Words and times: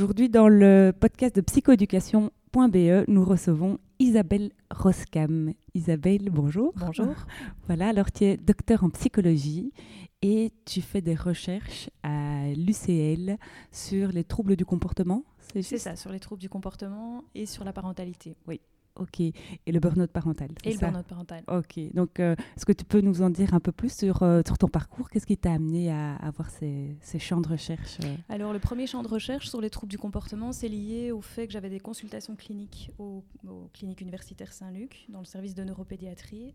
Aujourd'hui, 0.00 0.30
dans 0.30 0.48
le 0.48 0.94
podcast 0.98 1.36
de 1.36 1.42
psychoéducation.be, 1.42 3.04
nous 3.06 3.22
recevons 3.22 3.76
Isabelle 3.98 4.50
Roskam. 4.70 5.52
Isabelle, 5.74 6.30
bonjour. 6.30 6.72
Bonjour. 6.74 7.14
Voilà, 7.66 7.88
alors 7.88 8.10
tu 8.10 8.24
es 8.24 8.38
docteur 8.38 8.82
en 8.82 8.88
psychologie 8.88 9.74
et 10.22 10.54
tu 10.64 10.80
fais 10.80 11.02
des 11.02 11.14
recherches 11.14 11.90
à 12.02 12.46
l'UCL 12.56 13.36
sur 13.72 14.08
les 14.08 14.24
troubles 14.24 14.56
du 14.56 14.64
comportement. 14.64 15.22
C'est 15.60 15.76
ça, 15.76 15.96
sur 15.96 16.10
les 16.10 16.18
troubles 16.18 16.40
du 16.40 16.48
comportement 16.48 17.22
et 17.34 17.44
sur 17.44 17.64
la 17.64 17.74
parentalité. 17.74 18.38
Oui. 18.48 18.62
Ok. 19.00 19.20
Et 19.20 19.34
le 19.66 19.80
burn-out 19.80 20.10
parental. 20.10 20.50
Et 20.62 20.74
le 20.74 20.78
burn-out 20.78 21.06
parental. 21.06 21.42
Ok. 21.48 21.80
Donc, 21.94 22.20
euh, 22.20 22.36
est-ce 22.56 22.66
que 22.66 22.72
tu 22.72 22.84
peux 22.84 23.00
nous 23.00 23.22
en 23.22 23.30
dire 23.30 23.54
un 23.54 23.60
peu 23.60 23.72
plus 23.72 23.92
sur, 23.92 24.22
euh, 24.22 24.42
sur 24.46 24.58
ton 24.58 24.68
parcours? 24.68 25.08
Qu'est-ce 25.08 25.26
qui 25.26 25.38
t'a 25.38 25.52
amené 25.52 25.90
à 25.90 26.16
avoir 26.16 26.50
ces, 26.50 26.94
ces, 27.00 27.18
champs 27.18 27.40
de 27.40 27.48
recherche 27.48 27.98
euh? 28.04 28.14
Alors, 28.28 28.52
le 28.52 28.58
premier 28.58 28.86
champ 28.86 29.02
de 29.02 29.08
recherche 29.08 29.48
sur 29.48 29.62
les 29.62 29.70
troubles 29.70 29.90
du 29.90 29.98
comportement, 29.98 30.52
c'est 30.52 30.68
lié 30.68 31.12
au 31.12 31.22
fait 31.22 31.46
que 31.46 31.52
j'avais 31.52 31.70
des 31.70 31.80
consultations 31.80 32.36
cliniques 32.36 32.90
au, 32.98 33.24
aux 33.48 33.70
cliniques 33.72 34.02
universitaires 34.02 34.52
Saint-Luc, 34.52 35.06
dans 35.08 35.20
le 35.20 35.24
service 35.24 35.54
de 35.54 35.64
neuropédiatrie. 35.64 36.54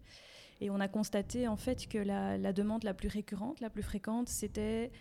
Et 0.61 0.69
on 0.69 0.80
a 0.80 0.87
constaté 0.87 1.47
en 1.47 1.57
fait 1.57 1.87
que 1.87 1.97
la, 1.97 2.37
la 2.37 2.53
demande 2.53 2.83
la 2.83 2.93
plus 2.93 3.09
récurrente, 3.09 3.59
la 3.59 3.71
plus 3.71 3.83
fréquente, 3.83 4.30
c'était 4.30 4.91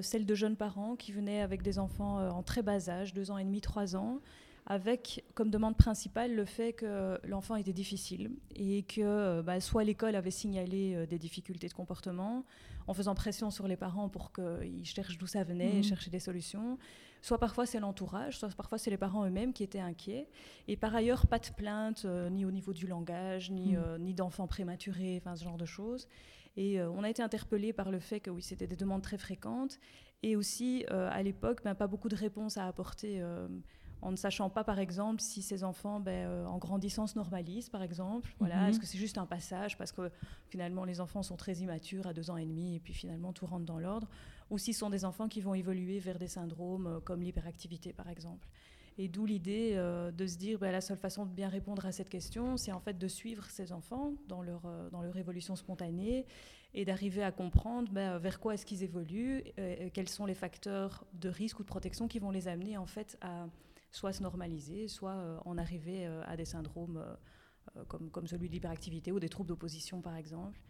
celle 0.00 0.24
de 0.24 0.34
jeunes 0.34 0.56
parents 0.56 0.96
qui 0.96 1.12
venaient 1.12 1.42
avec 1.42 1.60
des 1.60 1.78
enfants 1.78 2.26
en 2.26 2.42
très 2.42 2.62
bas 2.62 2.88
âge, 2.88 3.12
deux 3.12 3.30
ans 3.30 3.36
et 3.36 3.44
demi, 3.44 3.60
trois 3.60 3.96
ans, 3.96 4.20
avec 4.66 5.24
comme 5.34 5.50
demande 5.50 5.76
principale 5.76 6.34
le 6.34 6.44
fait 6.46 6.72
que 6.72 7.18
l'enfant 7.24 7.56
était 7.56 7.72
difficile 7.72 8.30
et 8.56 8.82
que 8.82 9.42
bah, 9.42 9.60
soit 9.60 9.84
l'école 9.84 10.14
avait 10.16 10.30
signalé 10.30 10.94
euh, 10.94 11.06
des 11.06 11.18
difficultés 11.18 11.68
de 11.68 11.74
comportement 11.74 12.44
en 12.86 12.94
faisant 12.94 13.14
pression 13.14 13.50
sur 13.50 13.68
les 13.68 13.76
parents 13.76 14.08
pour 14.08 14.32
qu'ils 14.32 14.84
cherchent 14.84 15.18
d'où 15.18 15.26
ça 15.26 15.44
venait 15.44 15.76
et 15.76 15.80
mmh. 15.80 15.84
chercher 15.84 16.10
des 16.10 16.18
solutions, 16.18 16.78
soit 17.20 17.38
parfois 17.38 17.66
c'est 17.66 17.80
l'entourage, 17.80 18.38
soit 18.38 18.54
parfois 18.54 18.78
c'est 18.78 18.90
les 18.90 18.96
parents 18.96 19.26
eux-mêmes 19.26 19.52
qui 19.52 19.62
étaient 19.64 19.80
inquiets. 19.80 20.28
Et 20.66 20.76
par 20.76 20.94
ailleurs, 20.94 21.26
pas 21.26 21.38
de 21.38 21.48
plainte 21.54 22.04
euh, 22.06 22.30
ni 22.30 22.44
au 22.46 22.50
niveau 22.50 22.72
du 22.72 22.86
langage, 22.86 23.50
ni, 23.50 23.72
mmh. 23.72 23.76
euh, 23.76 23.98
ni 23.98 24.14
d'enfants 24.14 24.46
prématurés, 24.46 25.20
enfin 25.22 25.36
ce 25.36 25.44
genre 25.44 25.58
de 25.58 25.66
choses. 25.66 26.08
Et 26.56 26.80
on 26.80 27.02
a 27.02 27.10
été 27.10 27.20
interpellé 27.20 27.72
par 27.72 27.90
le 27.90 27.98
fait 27.98 28.20
que 28.20 28.30
oui, 28.30 28.40
c'était 28.40 28.68
des 28.68 28.76
demandes 28.76 29.02
très 29.02 29.18
fréquentes 29.18 29.80
et 30.22 30.36
aussi 30.36 30.84
à 30.88 31.20
l'époque, 31.20 31.62
ben, 31.64 31.74
pas 31.74 31.88
beaucoup 31.88 32.08
de 32.08 32.14
réponses 32.14 32.58
à 32.58 32.68
apporter 32.68 33.20
en 34.04 34.10
ne 34.10 34.16
sachant 34.16 34.50
pas, 34.50 34.64
par 34.64 34.78
exemple, 34.78 35.22
si 35.22 35.40
ces 35.40 35.64
enfants, 35.64 35.98
ben, 35.98 36.28
euh, 36.28 36.46
en 36.46 36.58
grandissant, 36.58 37.06
se 37.06 37.16
normalisent, 37.16 37.70
par 37.70 37.82
exemple. 37.82 38.34
Voilà, 38.38 38.62
mhm. 38.62 38.68
Est-ce 38.68 38.78
que 38.78 38.86
c'est 38.86 38.98
juste 38.98 39.16
un 39.16 39.26
passage 39.26 39.78
parce 39.78 39.92
que 39.92 40.10
finalement 40.48 40.84
les 40.84 41.00
enfants 41.00 41.22
sont 41.22 41.36
très 41.36 41.54
immatures 41.56 42.06
à 42.06 42.12
deux 42.12 42.30
ans 42.30 42.36
et 42.36 42.44
demi 42.44 42.76
et 42.76 42.80
puis 42.80 42.92
finalement 42.92 43.32
tout 43.32 43.46
rentre 43.46 43.64
dans 43.64 43.78
l'ordre? 43.78 44.08
Ou 44.50 44.58
si 44.58 44.74
ce 44.74 44.80
sont 44.80 44.90
des 44.90 45.06
enfants 45.06 45.28
qui 45.28 45.40
vont 45.40 45.54
évoluer 45.54 45.98
vers 46.00 46.18
des 46.18 46.28
syndromes 46.28 46.86
euh, 46.86 47.00
comme 47.00 47.22
l'hyperactivité, 47.22 47.94
par 47.94 48.10
exemple? 48.10 48.46
Et 48.98 49.08
d'où 49.08 49.24
l'idée 49.24 49.72
euh, 49.74 50.12
de 50.12 50.26
se 50.26 50.36
dire, 50.36 50.58
ben, 50.58 50.70
la 50.70 50.82
seule 50.82 50.98
façon 50.98 51.24
de 51.24 51.32
bien 51.32 51.48
répondre 51.48 51.86
à 51.86 51.90
cette 51.90 52.10
question, 52.10 52.58
c'est 52.58 52.72
en 52.72 52.80
fait 52.80 52.98
de 52.98 53.08
suivre 53.08 53.46
ces 53.46 53.72
enfants 53.72 54.12
dans 54.28 54.42
leur, 54.42 54.62
dans 54.92 55.00
leur 55.00 55.16
évolution 55.16 55.56
spontanée 55.56 56.26
et 56.74 56.84
d'arriver 56.84 57.22
à 57.22 57.32
comprendre 57.32 57.90
ben, 57.90 58.18
vers 58.18 58.38
quoi 58.38 58.54
est-ce 58.54 58.66
qu'ils 58.66 58.82
évoluent, 58.82 59.44
quels 59.94 60.08
sont 60.08 60.26
les 60.26 60.34
facteurs 60.34 61.04
de 61.14 61.28
risque 61.28 61.60
ou 61.60 61.62
de 61.62 61.68
protection 61.68 62.06
qui 62.06 62.18
vont 62.18 62.30
les 62.30 62.48
amener 62.48 62.76
en 62.76 62.86
fait 62.86 63.16
à 63.20 63.46
soit 63.94 64.12
se 64.12 64.22
normaliser, 64.22 64.88
soit 64.88 65.12
euh, 65.12 65.38
en 65.44 65.56
arriver 65.56 66.06
euh, 66.06 66.22
à 66.26 66.36
des 66.36 66.44
syndromes 66.44 66.96
euh, 67.76 67.84
comme, 67.86 68.10
comme 68.10 68.26
celui 68.26 68.48
de 68.48 68.52
l'hyperactivité 68.52 69.12
ou 69.12 69.20
des 69.20 69.28
troubles 69.28 69.48
d'opposition, 69.48 70.02
par 70.02 70.16
exemple. 70.16 70.60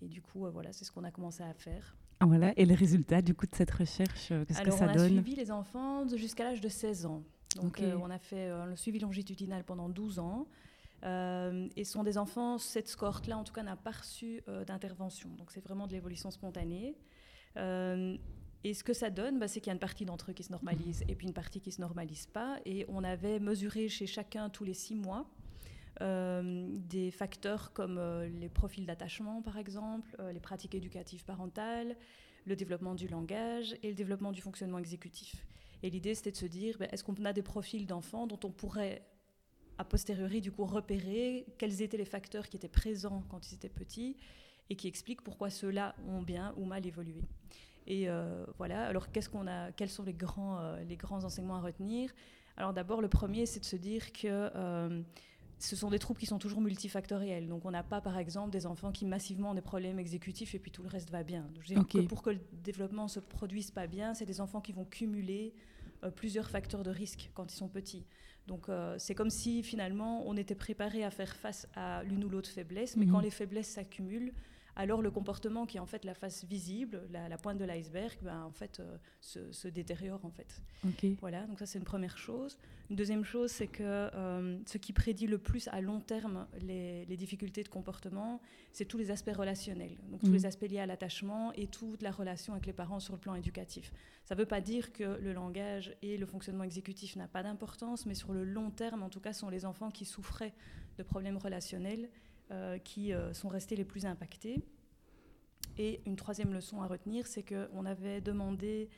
Et 0.00 0.08
du 0.08 0.22
coup, 0.22 0.46
voilà, 0.52 0.72
c'est 0.72 0.84
ce 0.84 0.92
qu'on 0.92 1.02
a 1.02 1.10
commencé 1.10 1.42
à 1.42 1.52
faire. 1.54 1.96
Ah, 2.20 2.26
voilà. 2.26 2.52
Et 2.56 2.64
les 2.64 2.76
résultats 2.76 3.20
du 3.20 3.34
coup 3.34 3.46
de 3.46 3.54
cette 3.54 3.70
recherche, 3.72 4.28
qu'est-ce 4.28 4.62
que 4.62 4.70
ça 4.70 4.86
donne 4.86 5.12
On 5.12 5.18
a 5.18 5.22
suivi 5.22 5.34
les 5.34 5.50
enfants 5.50 6.06
jusqu'à 6.16 6.44
l'âge 6.44 6.60
de 6.60 6.68
16 6.68 7.06
ans. 7.06 7.24
Donc, 7.56 7.82
on 7.82 8.10
a 8.10 8.18
fait 8.18 8.48
le 8.66 8.76
suivi 8.76 9.00
longitudinal 9.00 9.64
pendant 9.64 9.88
12 9.88 10.20
ans. 10.20 10.46
et 11.02 11.84
ce 11.84 11.92
sont 11.92 12.04
des 12.04 12.16
enfants, 12.16 12.58
cette 12.58 12.94
cohorte-là, 12.94 13.36
en 13.36 13.44
tout 13.44 13.52
cas, 13.52 13.64
n'a 13.64 13.76
pas 13.76 13.90
reçu 13.90 14.42
d'intervention. 14.66 15.30
Donc, 15.30 15.50
c'est 15.50 15.60
vraiment 15.60 15.88
de 15.88 15.92
l'évolution 15.92 16.30
spontanée. 16.30 16.96
Et 18.64 18.74
ce 18.74 18.82
que 18.82 18.92
ça 18.92 19.10
donne, 19.10 19.38
bah, 19.38 19.48
c'est 19.48 19.60
qu'il 19.60 19.68
y 19.68 19.70
a 19.70 19.74
une 19.74 19.78
partie 19.78 20.04
d'entre 20.04 20.30
eux 20.30 20.34
qui 20.34 20.42
se 20.42 20.50
normalise 20.50 21.04
et 21.08 21.14
puis 21.14 21.26
une 21.26 21.32
partie 21.32 21.60
qui 21.60 21.68
ne 21.70 21.74
se 21.74 21.80
normalise 21.80 22.26
pas. 22.26 22.58
Et 22.64 22.84
on 22.88 23.04
avait 23.04 23.38
mesuré 23.38 23.88
chez 23.88 24.06
chacun 24.06 24.50
tous 24.50 24.64
les 24.64 24.74
six 24.74 24.96
mois 24.96 25.26
euh, 26.00 26.66
des 26.88 27.10
facteurs 27.10 27.72
comme 27.72 27.98
euh, 27.98 28.28
les 28.28 28.48
profils 28.48 28.86
d'attachement, 28.86 29.42
par 29.42 29.58
exemple, 29.58 30.14
euh, 30.20 30.32
les 30.32 30.38
pratiques 30.38 30.76
éducatives 30.76 31.24
parentales, 31.24 31.96
le 32.46 32.54
développement 32.54 32.94
du 32.94 33.08
langage 33.08 33.76
et 33.82 33.88
le 33.88 33.94
développement 33.94 34.30
du 34.30 34.40
fonctionnement 34.40 34.78
exécutif. 34.78 35.44
Et 35.82 35.90
l'idée, 35.90 36.14
c'était 36.14 36.30
de 36.30 36.36
se 36.36 36.46
dire, 36.46 36.76
bah, 36.78 36.86
est-ce 36.92 37.02
qu'on 37.02 37.14
a 37.24 37.32
des 37.32 37.42
profils 37.42 37.84
d'enfants 37.84 38.28
dont 38.28 38.38
on 38.44 38.50
pourrait, 38.50 39.02
a 39.78 39.84
posteriori, 39.84 40.40
du 40.40 40.52
coup, 40.52 40.64
repérer 40.64 41.46
quels 41.58 41.82
étaient 41.82 41.96
les 41.96 42.04
facteurs 42.04 42.48
qui 42.48 42.56
étaient 42.56 42.68
présents 42.68 43.24
quand 43.28 43.50
ils 43.50 43.54
étaient 43.54 43.68
petits 43.68 44.16
et 44.70 44.76
qui 44.76 44.86
expliquent 44.86 45.22
pourquoi 45.22 45.50
ceux-là 45.50 45.96
ont 46.06 46.22
bien 46.22 46.54
ou 46.56 46.64
mal 46.64 46.86
évolué. 46.86 47.22
Et 47.88 48.06
euh, 48.06 48.44
voilà, 48.58 48.86
alors 48.86 49.10
qu'est-ce 49.10 49.30
qu'on 49.30 49.46
a, 49.46 49.72
quels 49.72 49.88
sont 49.88 50.04
les 50.04 50.12
grands, 50.12 50.60
euh, 50.60 50.84
les 50.84 50.96
grands 50.96 51.24
enseignements 51.24 51.56
à 51.56 51.62
retenir? 51.62 52.12
Alors 52.58 52.74
d'abord, 52.74 53.00
le 53.00 53.08
premier, 53.08 53.46
c'est 53.46 53.60
de 53.60 53.64
se 53.64 53.76
dire 53.76 54.12
que 54.12 54.26
euh, 54.26 55.00
ce 55.58 55.74
sont 55.74 55.88
des 55.88 55.98
troubles 55.98 56.20
qui 56.20 56.26
sont 56.26 56.38
toujours 56.38 56.60
multifactoriels. 56.60 57.48
Donc 57.48 57.64
on 57.64 57.70
n'a 57.70 57.82
pas, 57.82 58.02
par 58.02 58.18
exemple, 58.18 58.50
des 58.50 58.66
enfants 58.66 58.92
qui 58.92 59.06
massivement 59.06 59.52
ont 59.52 59.54
des 59.54 59.62
problèmes 59.62 59.98
exécutifs 59.98 60.54
et 60.54 60.58
puis 60.58 60.70
tout 60.70 60.82
le 60.82 60.90
reste 60.90 61.10
va 61.10 61.22
bien. 61.22 61.46
Donc, 61.74 61.96
pour 62.08 62.22
que 62.22 62.30
le 62.30 62.40
développement 62.62 63.08
se 63.08 63.20
produise 63.20 63.70
pas 63.70 63.86
bien, 63.86 64.12
c'est 64.12 64.26
des 64.26 64.42
enfants 64.42 64.60
qui 64.60 64.72
vont 64.72 64.84
cumuler 64.84 65.54
plusieurs 66.14 66.50
facteurs 66.50 66.82
de 66.82 66.90
risque 66.90 67.30
quand 67.34 67.50
ils 67.50 67.56
sont 67.56 67.68
petits. 67.68 68.04
Donc 68.46 68.68
c'est 68.98 69.14
comme 69.14 69.30
si 69.30 69.62
finalement 69.62 70.22
on 70.26 70.36
était 70.36 70.54
préparé 70.54 71.04
à 71.04 71.10
faire 71.10 71.34
face 71.36 71.66
à 71.74 72.02
l'une 72.02 72.22
ou 72.24 72.28
l'autre 72.28 72.50
faiblesse, 72.50 72.96
mais 72.96 73.06
quand 73.06 73.18
mhm. 73.18 73.24
les 73.24 73.30
faiblesses 73.30 73.68
s'accumulent, 73.68 74.32
alors 74.78 75.02
le 75.02 75.10
comportement 75.10 75.66
qui 75.66 75.76
est 75.76 75.80
en 75.80 75.86
fait 75.86 76.04
la 76.04 76.14
face 76.14 76.44
visible, 76.44 77.02
la, 77.10 77.36
pointe 77.36 77.58
de 77.58 77.64
l'iceberg, 77.64 78.16
ben, 78.22 78.44
en 78.44 78.52
fait 78.52 78.78
euh, 78.78 78.96
se, 79.20 79.66
détériore 79.66 80.24
en 80.24 80.30
fait. 80.30 80.62
Voilà, 81.20 81.44
donc 81.46 81.58
ça 81.58 81.66
c'est 81.66 81.78
une 81.78 81.84
première 81.84 82.16
chose. 82.16 82.56
Une 82.88 82.94
deuxième 82.94 83.24
chose, 83.24 83.50
c'est 83.50 83.66
que 83.66 83.82
euh, 83.82 84.56
ce 84.66 84.78
qui 84.78 84.92
prédit 84.92 85.26
le 85.26 85.36
plus 85.36 85.66
à 85.68 85.80
long 85.80 86.00
terme 86.00 86.46
les, 86.62 87.04
difficultés 87.16 87.64
de 87.64 87.68
comportement, 87.68 88.40
c'est 88.72 88.84
tous 88.84 88.98
les 88.98 89.10
aspects 89.10 89.34
relationnels, 89.34 89.96
donc 90.10 90.20
tous 90.20 90.32
les 90.32 90.38
mhm. 90.40 90.46
aspects 90.46 90.68
liés 90.70 90.78
à 90.78 90.86
l'attachement 90.86 91.52
et 91.54 91.66
toute 91.66 92.00
la 92.00 92.12
relation 92.12 92.52
avec 92.52 92.66
les 92.66 92.72
parents 92.72 93.00
sur 93.00 93.14
le 93.14 93.18
plan 93.18 93.34
éducatif. 93.34 93.92
Ça 94.24 94.36
ne 94.36 94.40
veut 94.40 94.46
pas 94.46 94.60
dire 94.60 94.92
que 94.92 95.18
le 95.20 95.32
langage 95.32 95.96
et 96.02 96.16
le 96.16 96.26
fonctionnement 96.26 96.62
exécutif 96.62 97.16
n'a 97.16 97.26
pas 97.26 97.42
d'importance, 97.42 98.06
mais 98.06 98.14
sur 98.14 98.32
le 98.32 98.44
long 98.44 98.70
terme, 98.70 99.02
en 99.02 99.08
tout 99.08 99.20
cas, 99.20 99.32
sont 99.32 99.48
les 99.48 99.64
enfants 99.64 99.90
qui 99.90 100.04
souffraient 100.04 100.54
de 100.98 101.02
problèmes 101.02 101.36
relationnels 101.36 102.08
qui 102.84 103.12
euh, 103.12 103.32
sont 103.32 103.48
restés 103.48 103.76
les 103.76 103.84
plus 103.84 104.06
impactés. 104.06 104.62
Et 105.76 106.00
une 106.06 106.16
troisième 106.16 106.52
leçon 106.52 106.82
à 106.82 106.86
retenir, 106.86 107.26
c'est 107.26 107.42
qu'on 107.44 107.84
avait 107.84 108.20
demandé 108.20 108.88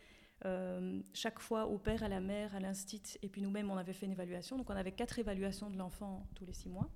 euh, 0.46 1.00
chaque 1.12 1.40
fois 1.40 1.66
au 1.66 1.78
père, 1.78 2.02
à 2.02 2.08
la 2.08 2.20
mère, 2.20 2.54
à 2.54 2.60
l'instit, 2.60 3.18
et 3.22 3.28
puis 3.28 3.42
nous-mêmes, 3.42 3.70
on 3.70 3.76
avait 3.76 3.92
fait 3.92 4.06
une 4.06 4.12
évaluation. 4.12 4.56
Donc 4.56 4.70
on 4.70 4.76
avait 4.76 4.92
quatre 4.92 5.18
évaluations 5.18 5.68
de 5.68 5.76
l'enfant 5.76 6.26
tous 6.34 6.46
les 6.46 6.54
six 6.54 6.68
mois. 6.68 6.90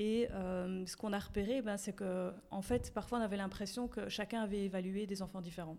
Et 0.00 0.26
ce 0.30 0.96
qu'on 0.96 1.12
a 1.12 1.18
repéré, 1.20 1.62
ben, 1.62 1.76
c'est 1.76 1.92
que, 1.92 2.32
en 2.50 2.62
fait, 2.62 2.92
parfois 2.92 3.18
on 3.18 3.22
avait 3.22 3.36
l'impression 3.36 3.86
que 3.86 4.08
chacun 4.08 4.42
avait 4.42 4.64
évalué 4.64 5.06
des 5.06 5.22
enfants 5.22 5.40
différents. 5.40 5.78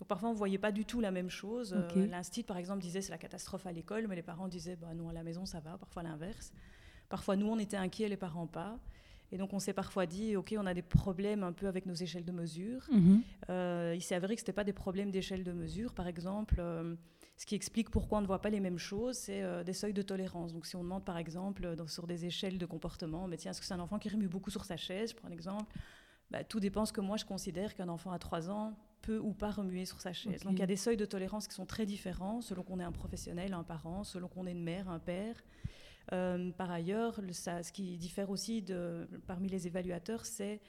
Donc 0.00 0.08
parfois 0.08 0.30
on 0.30 0.32
ne 0.32 0.38
voyait 0.38 0.58
pas 0.58 0.72
du 0.72 0.86
tout 0.86 1.00
la 1.00 1.10
même 1.10 1.28
chose. 1.28 1.76
L'instit, 1.94 2.42
par 2.42 2.56
exemple, 2.56 2.80
disait 2.80 3.02
c'est 3.02 3.12
la 3.12 3.18
catastrophe 3.18 3.66
à 3.66 3.72
l'école, 3.72 4.06
mais 4.08 4.16
les 4.16 4.22
parents 4.22 4.48
disaient 4.48 4.76
bah, 4.76 4.94
non, 4.94 5.10
à 5.10 5.12
la 5.12 5.22
maison 5.22 5.44
ça 5.44 5.60
va, 5.60 5.76
parfois 5.76 6.02
l'inverse. 6.02 6.54
Parfois 7.10 7.36
nous 7.36 7.48
on 7.48 7.58
était 7.58 7.76
inquiets, 7.76 8.08
les 8.08 8.16
parents 8.16 8.46
pas. 8.46 8.78
Et 9.32 9.38
donc, 9.38 9.52
on 9.52 9.58
s'est 9.58 9.72
parfois 9.72 10.06
dit, 10.06 10.36
OK, 10.36 10.54
on 10.58 10.66
a 10.66 10.74
des 10.74 10.82
problèmes 10.82 11.42
un 11.42 11.52
peu 11.52 11.68
avec 11.68 11.86
nos 11.86 11.94
échelles 11.94 12.24
de 12.24 12.32
mesure. 12.32 12.86
Mhm. 12.90 13.22
Euh, 13.48 13.94
il 13.96 14.02
s'est 14.02 14.14
avéré 14.14 14.34
que 14.34 14.40
ce 14.40 14.44
n'était 14.44 14.52
pas 14.52 14.64
des 14.64 14.72
problèmes 14.72 15.10
d'échelle 15.10 15.44
de 15.44 15.52
mesure. 15.52 15.94
Par 15.94 16.08
exemple, 16.08 16.56
euh, 16.58 16.96
ce 17.36 17.46
qui 17.46 17.54
explique 17.54 17.90
pourquoi 17.90 18.18
on 18.18 18.22
ne 18.22 18.26
voit 18.26 18.40
pas 18.40 18.50
les 18.50 18.60
mêmes 18.60 18.78
choses, 18.78 19.16
c'est 19.16 19.42
euh, 19.42 19.62
des 19.62 19.72
seuils 19.72 19.92
de 19.92 20.02
tolérance. 20.02 20.52
Donc, 20.52 20.66
si 20.66 20.74
on 20.74 20.82
demande, 20.82 21.04
par 21.04 21.16
exemple, 21.16 21.76
sur 21.86 22.06
des 22.06 22.24
échelles 22.24 22.58
de 22.58 22.66
comportement, 22.66 23.28
mais 23.28 23.36
tiens, 23.36 23.52
est-ce 23.52 23.60
que 23.60 23.66
c'est 23.66 23.74
un 23.74 23.80
enfant 23.80 23.98
qui 23.98 24.08
remue 24.08 24.28
beaucoup 24.28 24.50
sur 24.50 24.64
sa 24.64 24.76
chaise, 24.76 25.10
je 25.10 25.16
prends 25.16 25.28
un 25.28 25.32
exemple 25.32 25.72
bah, 26.30 26.44
tout 26.44 26.60
dépend 26.60 26.86
ce 26.86 26.92
que 26.92 27.00
moi 27.00 27.16
je 27.16 27.24
considère 27.24 27.74
qu'un 27.74 27.88
enfant 27.88 28.12
à 28.12 28.18
3 28.18 28.50
ans 28.50 28.76
peut 29.02 29.18
ou 29.18 29.32
pas 29.32 29.50
remuer 29.50 29.84
sur 29.84 30.00
sa 30.00 30.12
chaise. 30.12 30.42
Donc 30.42 30.52
il 30.54 30.60
y 30.60 30.62
a 30.62 30.66
des 30.66 30.76
seuils 30.76 30.96
de 30.96 31.04
tolérance 31.04 31.48
qui 31.48 31.54
sont 31.54 31.66
très 31.66 31.86
différents 31.86 32.40
selon 32.40 32.62
qu'on 32.62 32.78
est 32.78 32.84
un 32.84 32.92
professionnel, 32.92 33.52
un 33.52 33.64
parent, 33.64 34.04
selon 34.04 34.28
qu'on 34.28 34.46
est 34.46 34.52
une 34.52 34.62
mère, 34.62 34.88
un 34.88 34.98
père. 34.98 35.42
Euh, 36.12 36.50
par 36.52 36.70
ailleurs, 36.70 37.20
ça, 37.32 37.62
ce 37.62 37.72
qui 37.72 37.96
diffère 37.96 38.30
aussi 38.30 38.62
de, 38.62 39.08
parmi 39.26 39.48
les 39.48 39.66
évaluateurs, 39.66 40.26
c'est 40.26 40.60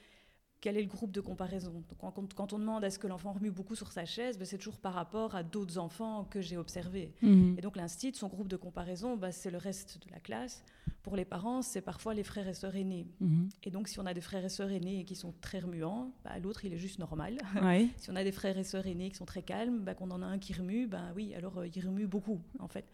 quel 0.62 0.76
est 0.76 0.82
le 0.82 0.88
groupe 0.88 1.10
de 1.10 1.20
comparaison. 1.20 1.82
quand, 1.98 2.52
on 2.52 2.58
demande 2.58 2.84
est-ce 2.84 2.98
que 2.98 3.08
l'enfant 3.08 3.32
remue 3.32 3.50
beaucoup 3.50 3.74
sur 3.74 3.90
sa 3.90 4.04
chaise, 4.04 4.38
ben, 4.38 4.44
c'est 4.44 4.58
toujours 4.58 4.78
par 4.78 4.94
rapport 4.94 5.34
à 5.34 5.42
d'autres 5.42 5.76
enfants 5.76 6.24
que 6.24 6.40
j'ai 6.40 6.56
observés. 6.56 7.12
Mhm. 7.20 7.56
Et 7.58 7.60
donc 7.60 7.76
l'institut, 7.76 8.16
son 8.16 8.28
groupe 8.28 8.46
de 8.46 8.56
comparaison, 8.56 9.16
ben, 9.16 9.32
c'est 9.32 9.50
le 9.50 9.58
reste 9.58 9.98
de 10.06 10.10
la 10.12 10.20
classe. 10.20 10.64
Pour 11.02 11.16
les 11.16 11.24
parents, 11.24 11.62
c'est 11.62 11.80
parfois 11.80 12.14
les 12.14 12.22
frères 12.22 12.46
et 12.46 12.54
sœurs 12.54 12.76
aînés. 12.76 13.08
Mhm. 13.18 13.48
Et 13.64 13.70
donc 13.72 13.88
si 13.88 13.98
on 13.98 14.06
a 14.06 14.14
des 14.14 14.20
frères 14.20 14.44
et 14.44 14.48
sœurs 14.48 14.70
aînés 14.70 15.04
qui 15.04 15.16
sont 15.16 15.34
très 15.40 15.58
remuants, 15.58 16.12
ben, 16.24 16.38
l'autre 16.38 16.64
il 16.64 16.72
est 16.72 16.78
juste 16.78 17.00
normal. 17.00 17.38
si 17.96 18.10
on 18.10 18.14
a 18.16 18.22
des 18.22 18.32
frères 18.32 18.56
et 18.56 18.64
sœurs 18.64 18.86
aînés 18.86 19.10
qui 19.10 19.16
sont 19.16 19.26
très 19.26 19.42
calmes, 19.42 19.84
qu'on 19.98 20.12
en 20.12 20.22
a 20.22 20.26
un 20.26 20.38
qui 20.38 20.52
remue, 20.52 20.86
ben 20.86 21.12
oui, 21.16 21.34
alors 21.34 21.58
euh, 21.58 21.66
il 21.66 21.84
remue 21.84 22.06
beaucoup 22.06 22.40
en 22.60 22.68
fait. 22.68 22.84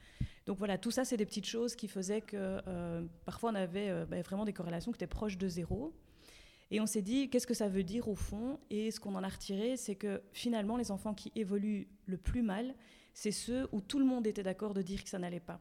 Donc 0.48 0.56
voilà, 0.56 0.78
tout 0.78 0.90
ça 0.90 1.04
c'est 1.04 1.18
des 1.18 1.26
petites 1.26 1.44
choses 1.44 1.76
qui 1.76 1.88
faisaient 1.88 2.22
que 2.22 2.62
euh, 2.66 3.04
parfois 3.26 3.50
on 3.50 3.54
avait 3.54 3.90
euh, 3.90 4.06
vraiment 4.24 4.46
des 4.46 4.54
corrélations 4.54 4.92
qui 4.92 4.96
étaient 4.96 5.06
proches 5.06 5.36
de 5.36 5.46
zéro. 5.46 5.92
Et 6.70 6.80
on 6.80 6.86
s'est 6.86 7.02
dit, 7.02 7.28
qu'est-ce 7.28 7.46
que 7.46 7.52
ça 7.52 7.68
veut 7.68 7.82
dire 7.82 8.08
au 8.08 8.14
fond? 8.14 8.58
Et 8.70 8.90
ce 8.90 8.98
qu'on 8.98 9.14
en 9.14 9.22
a 9.22 9.28
retiré, 9.28 9.76
c'est 9.76 9.94
que 9.94 10.22
finalement, 10.32 10.78
les 10.78 10.90
enfants 10.90 11.12
qui 11.12 11.32
évoluent 11.34 11.88
le 12.06 12.16
plus 12.16 12.40
mal, 12.42 12.74
c'est 13.12 13.30
ceux 13.30 13.68
où 13.72 13.82
tout 13.82 13.98
le 13.98 14.06
monde 14.06 14.26
était 14.26 14.42
d'accord 14.42 14.72
de 14.72 14.80
dire 14.80 15.04
que 15.04 15.10
ça 15.10 15.18
n'allait 15.18 15.38
pas. 15.38 15.60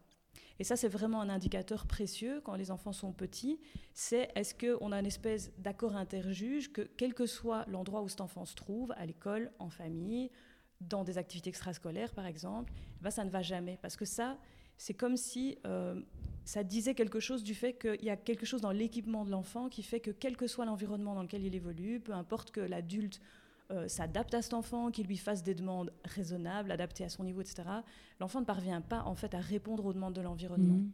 Et 0.60 0.64
ça, 0.64 0.78
c'est 0.78 0.88
vraiment 0.88 1.22
un 1.22 1.30
indicateur 1.30 1.86
précieux 1.86 2.42
quand 2.44 2.56
les 2.56 2.72
enfants 2.72 2.94
sont 2.94 3.12
petits. 3.12 3.60
C'est 3.94 4.30
est-ce 4.36 4.54
qu'on 4.54 4.92
a 4.94 5.00
une 5.00 5.06
espèce 5.06 5.52
d'accord 5.58 5.98
interjuge 5.98 6.72
que 6.72 6.82
quel 6.82 7.14
que 7.14 7.26
soit 7.26 7.66
l'endroit 7.68 8.02
où 8.04 8.08
cet 8.10 8.22
enfant 8.22 8.46
se 8.46 8.56
trouve, 8.56 8.94
à 8.98 9.06
l'école, 9.06 9.52
en 9.60 9.70
famille, 9.70 10.30
dans 10.82 11.04
des 11.04 11.18
activités 11.18 11.50
extrascolaires 11.50 12.14
par 12.14 12.26
exemple, 12.26 12.72
eh 13.00 13.04
ben 13.04 13.10
ça 13.10 13.24
ne 13.24 13.30
va 13.30 13.42
jamais. 13.42 13.78
Parce 13.82 13.96
que 13.96 14.06
ça, 14.06 14.38
c'est 14.78 14.94
comme 14.94 15.18
si 15.18 15.58
euh, 15.66 16.00
ça 16.46 16.64
disait 16.64 16.96
quelque 16.96 17.20
chose 17.20 17.44
du 17.44 17.54
fait 17.54 17.74
qu'il 17.74 18.04
y 18.04 18.10
a 18.10 18.18
quelque 18.18 18.46
chose 18.46 18.62
dans 18.62 18.72
l'équipement 18.72 19.26
de 19.26 19.32
l'enfant 19.32 19.70
qui 19.70 19.84
fait 19.84 20.00
que 20.00 20.12
quel 20.12 20.38
que 20.38 20.48
soit 20.48 20.66
l'environnement 20.66 21.16
dans 21.16 21.24
lequel 21.24 21.44
il 21.44 21.56
évolue, 21.56 22.00
peu 22.00 22.14
importe 22.14 22.52
que 22.52 22.62
l'adulte 22.62 23.20
euh, 23.70 23.88
s'adapte 23.88 24.34
à 24.34 24.42
cet 24.42 24.54
enfant, 24.54 24.92
qu'il 24.92 25.08
lui 25.08 25.18
fasse 25.18 25.44
des 25.44 25.54
demandes 25.54 25.92
raisonnables, 26.06 26.72
adaptées 26.72 27.04
à 27.04 27.10
son 27.10 27.26
niveau, 27.26 27.42
etc., 27.42 27.64
l'enfant 28.20 28.40
ne 28.40 28.46
parvient 28.46 28.80
pas 28.82 29.04
en 29.04 29.16
fait 29.16 29.34
à 29.34 29.40
répondre 29.40 29.86
aux 29.86 29.94
demandes 29.94 30.14
de 30.14 30.22
l'environnement. 30.22 30.76
Mhm. 30.76 30.92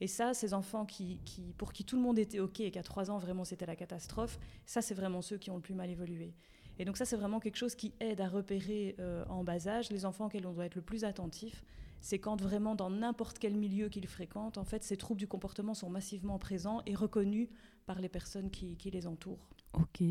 Et 0.00 0.08
ça, 0.08 0.34
ces 0.34 0.52
enfants 0.52 0.84
qui, 0.84 1.20
pour 1.56 1.72
qui 1.72 1.84
tout 1.84 1.96
le 1.96 2.02
monde 2.02 2.18
était 2.18 2.40
OK 2.40 2.60
et 2.60 2.70
qu'à 2.70 2.82
trois 2.82 3.10
ans, 3.10 3.18
vraiment, 3.18 3.44
c'était 3.44 3.64
la 3.64 3.76
catastrophe, 3.76 4.38
ça, 4.66 4.82
c'est 4.82 4.94
vraiment 4.94 5.22
ceux 5.22 5.38
qui 5.38 5.50
ont 5.50 5.56
le 5.56 5.62
plus 5.62 5.74
mal 5.74 5.88
évolué. 5.88 6.34
Et 6.78 6.84
donc 6.84 6.96
ça, 6.96 7.04
c'est 7.04 7.16
vraiment 7.16 7.40
quelque 7.40 7.56
chose 7.56 7.74
qui 7.74 7.94
aide 8.00 8.20
à 8.20 8.28
repérer 8.28 8.96
euh, 8.98 9.24
en 9.28 9.44
bas 9.44 9.66
âge 9.66 9.90
les 9.90 10.04
enfants 10.04 10.26
auxquels 10.26 10.46
on 10.46 10.52
doit 10.52 10.66
être 10.66 10.74
le 10.74 10.82
plus 10.82 11.04
attentif 11.04 11.64
c'est 12.00 12.18
quand 12.18 12.40
vraiment 12.40 12.74
dans 12.74 12.90
n'importe 12.90 13.38
quel 13.38 13.54
milieu 13.54 13.88
qu'il 13.88 14.06
fréquente, 14.06 14.58
en 14.58 14.64
fait, 14.64 14.84
ces 14.84 14.96
troubles 14.96 15.18
du 15.18 15.28
comportement 15.28 15.74
sont 15.74 15.90
massivement 15.90 16.38
présents 16.38 16.82
et 16.86 16.94
reconnus 16.94 17.48
par 17.86 18.00
les 18.00 18.08
personnes 18.08 18.50
qui, 18.50 18.76
les 18.90 19.06
entourent. 19.06 19.48
Ok. 19.72 20.02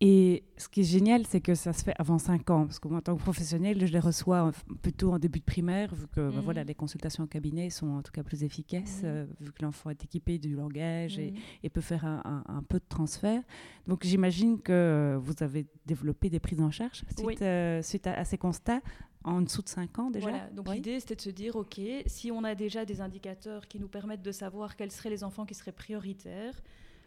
Et 0.00 0.42
ce 0.56 0.68
qui 0.68 0.80
est 0.80 0.84
génial, 0.84 1.24
c'est 1.24 1.40
que 1.40 1.54
ça 1.54 1.72
se 1.72 1.84
fait 1.84 1.94
avant 1.98 2.18
5 2.18 2.50
ans, 2.50 2.66
parce 2.66 2.80
que 2.80 2.88
moi, 2.88 2.98
en 2.98 3.00
tant 3.00 3.16
que 3.16 3.22
professionnel, 3.22 3.86
je 3.86 3.92
les 3.92 4.00
reçois 4.00 4.50
plutôt 4.82 5.12
en 5.12 5.18
début 5.18 5.38
de 5.38 5.44
primaire, 5.44 5.94
vu 5.94 6.08
que 6.08 6.30
bah, 6.30 6.40
voilà, 6.42 6.62
mhm. 6.62 6.68
les 6.68 6.74
consultations 6.74 7.24
en 7.24 7.26
cabinet 7.28 7.70
sont 7.70 7.88
en 7.88 8.02
tout 8.02 8.10
cas 8.10 8.24
plus 8.24 8.42
efficaces, 8.42 9.02
mhm. 9.02 9.08
euh, 9.08 9.26
vu 9.40 9.52
que 9.52 9.62
l'enfant 9.62 9.90
est 9.90 10.04
équipé 10.04 10.38
du 10.38 10.56
langage 10.56 11.18
et, 11.18 11.32
mhm. 11.62 11.70
peut 11.70 11.80
faire 11.80 12.04
un, 12.04 12.62
peu 12.68 12.78
de 12.78 12.84
transfert. 12.88 13.42
Donc 13.86 14.04
j'imagine 14.04 14.60
que 14.60 15.16
vous 15.20 15.34
avez 15.40 15.66
développé 15.86 16.28
des 16.28 16.40
prises 16.40 16.60
en 16.60 16.70
charge 16.70 17.04
suite, 17.16 17.42
euh, 17.42 17.82
suite 17.82 18.06
à, 18.06 18.24
ces 18.24 18.38
constats 18.38 18.80
en 19.22 19.40
dessous 19.40 19.62
de 19.62 19.68
5 19.68 19.98
ans 19.98 20.10
déjà? 20.10 20.28
Voilà, 20.28 20.50
donc 20.50 20.72
l'idée 20.74 21.00
c'était 21.00 21.16
de 21.16 21.20
se 21.20 21.30
dire, 21.30 21.56
ok, 21.56 21.80
si 22.06 22.30
on 22.30 22.44
a 22.44 22.54
déjà 22.54 22.84
des 22.84 23.00
indicateurs 23.00 23.68
qui 23.68 23.78
nous 23.78 23.88
permettent 23.88 24.22
de 24.22 24.32
savoir 24.32 24.76
quels 24.76 24.92
seraient 24.92 25.10
les 25.10 25.24
enfants 25.24 25.46
qui 25.46 25.54
seraient 25.54 25.72
prioritaires, 25.72 26.60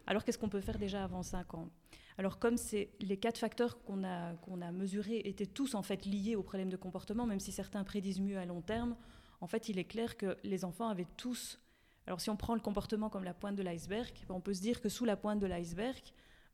alors 0.05 0.23
qu'est-ce 0.23 0.37
qu'on 0.37 0.49
peut 0.49 0.61
faire 0.61 0.77
déjà 0.77 1.03
avant 1.03 1.21
5 1.21 1.53
ans? 1.53 1.69
Alors 2.17 2.39
comme 2.39 2.55
les 2.99 3.17
quatre 3.17 3.37
facteurs 3.37 3.83
qu'on 3.83 4.03
a, 4.03 4.33
a 4.33 4.71
mesurés 4.71 5.21
étaient 5.25 5.45
tous 5.45 5.75
en 5.75 5.83
fait 5.83 6.05
liés 6.05 6.35
au 6.35 6.43
problème 6.43 6.69
de 6.69 6.77
comportement, 6.77 7.27
même 7.27 7.39
si 7.39 7.51
certains 7.51 7.83
prédisent 7.83 8.19
mieux 8.19 8.37
à 8.37 8.45
long 8.45 8.61
terme, 8.61 8.95
en 9.39 9.47
fait 9.47 9.69
il 9.69 9.77
est 9.77 9.85
clair 9.85 10.17
que 10.17 10.37
les 10.43 10.65
enfants 10.65 10.89
avaient 10.89 11.07
tous... 11.17 11.59
Alors 12.07 12.21
si 12.21 12.29
on 12.29 12.37
prend 12.37 12.55
le 12.55 12.61
comportement 12.61 13.09
comme 13.09 13.25
la 13.25 13.33
pointe 13.33 13.57
de 13.57 13.63
l'iceberg, 13.63 14.13
on 14.29 14.39
peut 14.39 14.53
se 14.53 14.61
dire 14.61 14.79
que 14.79 14.87
sous 14.87 15.03
la 15.03 15.17
pointe 15.17 15.39
de 15.39 15.45
l'iceberg, 15.45 16.01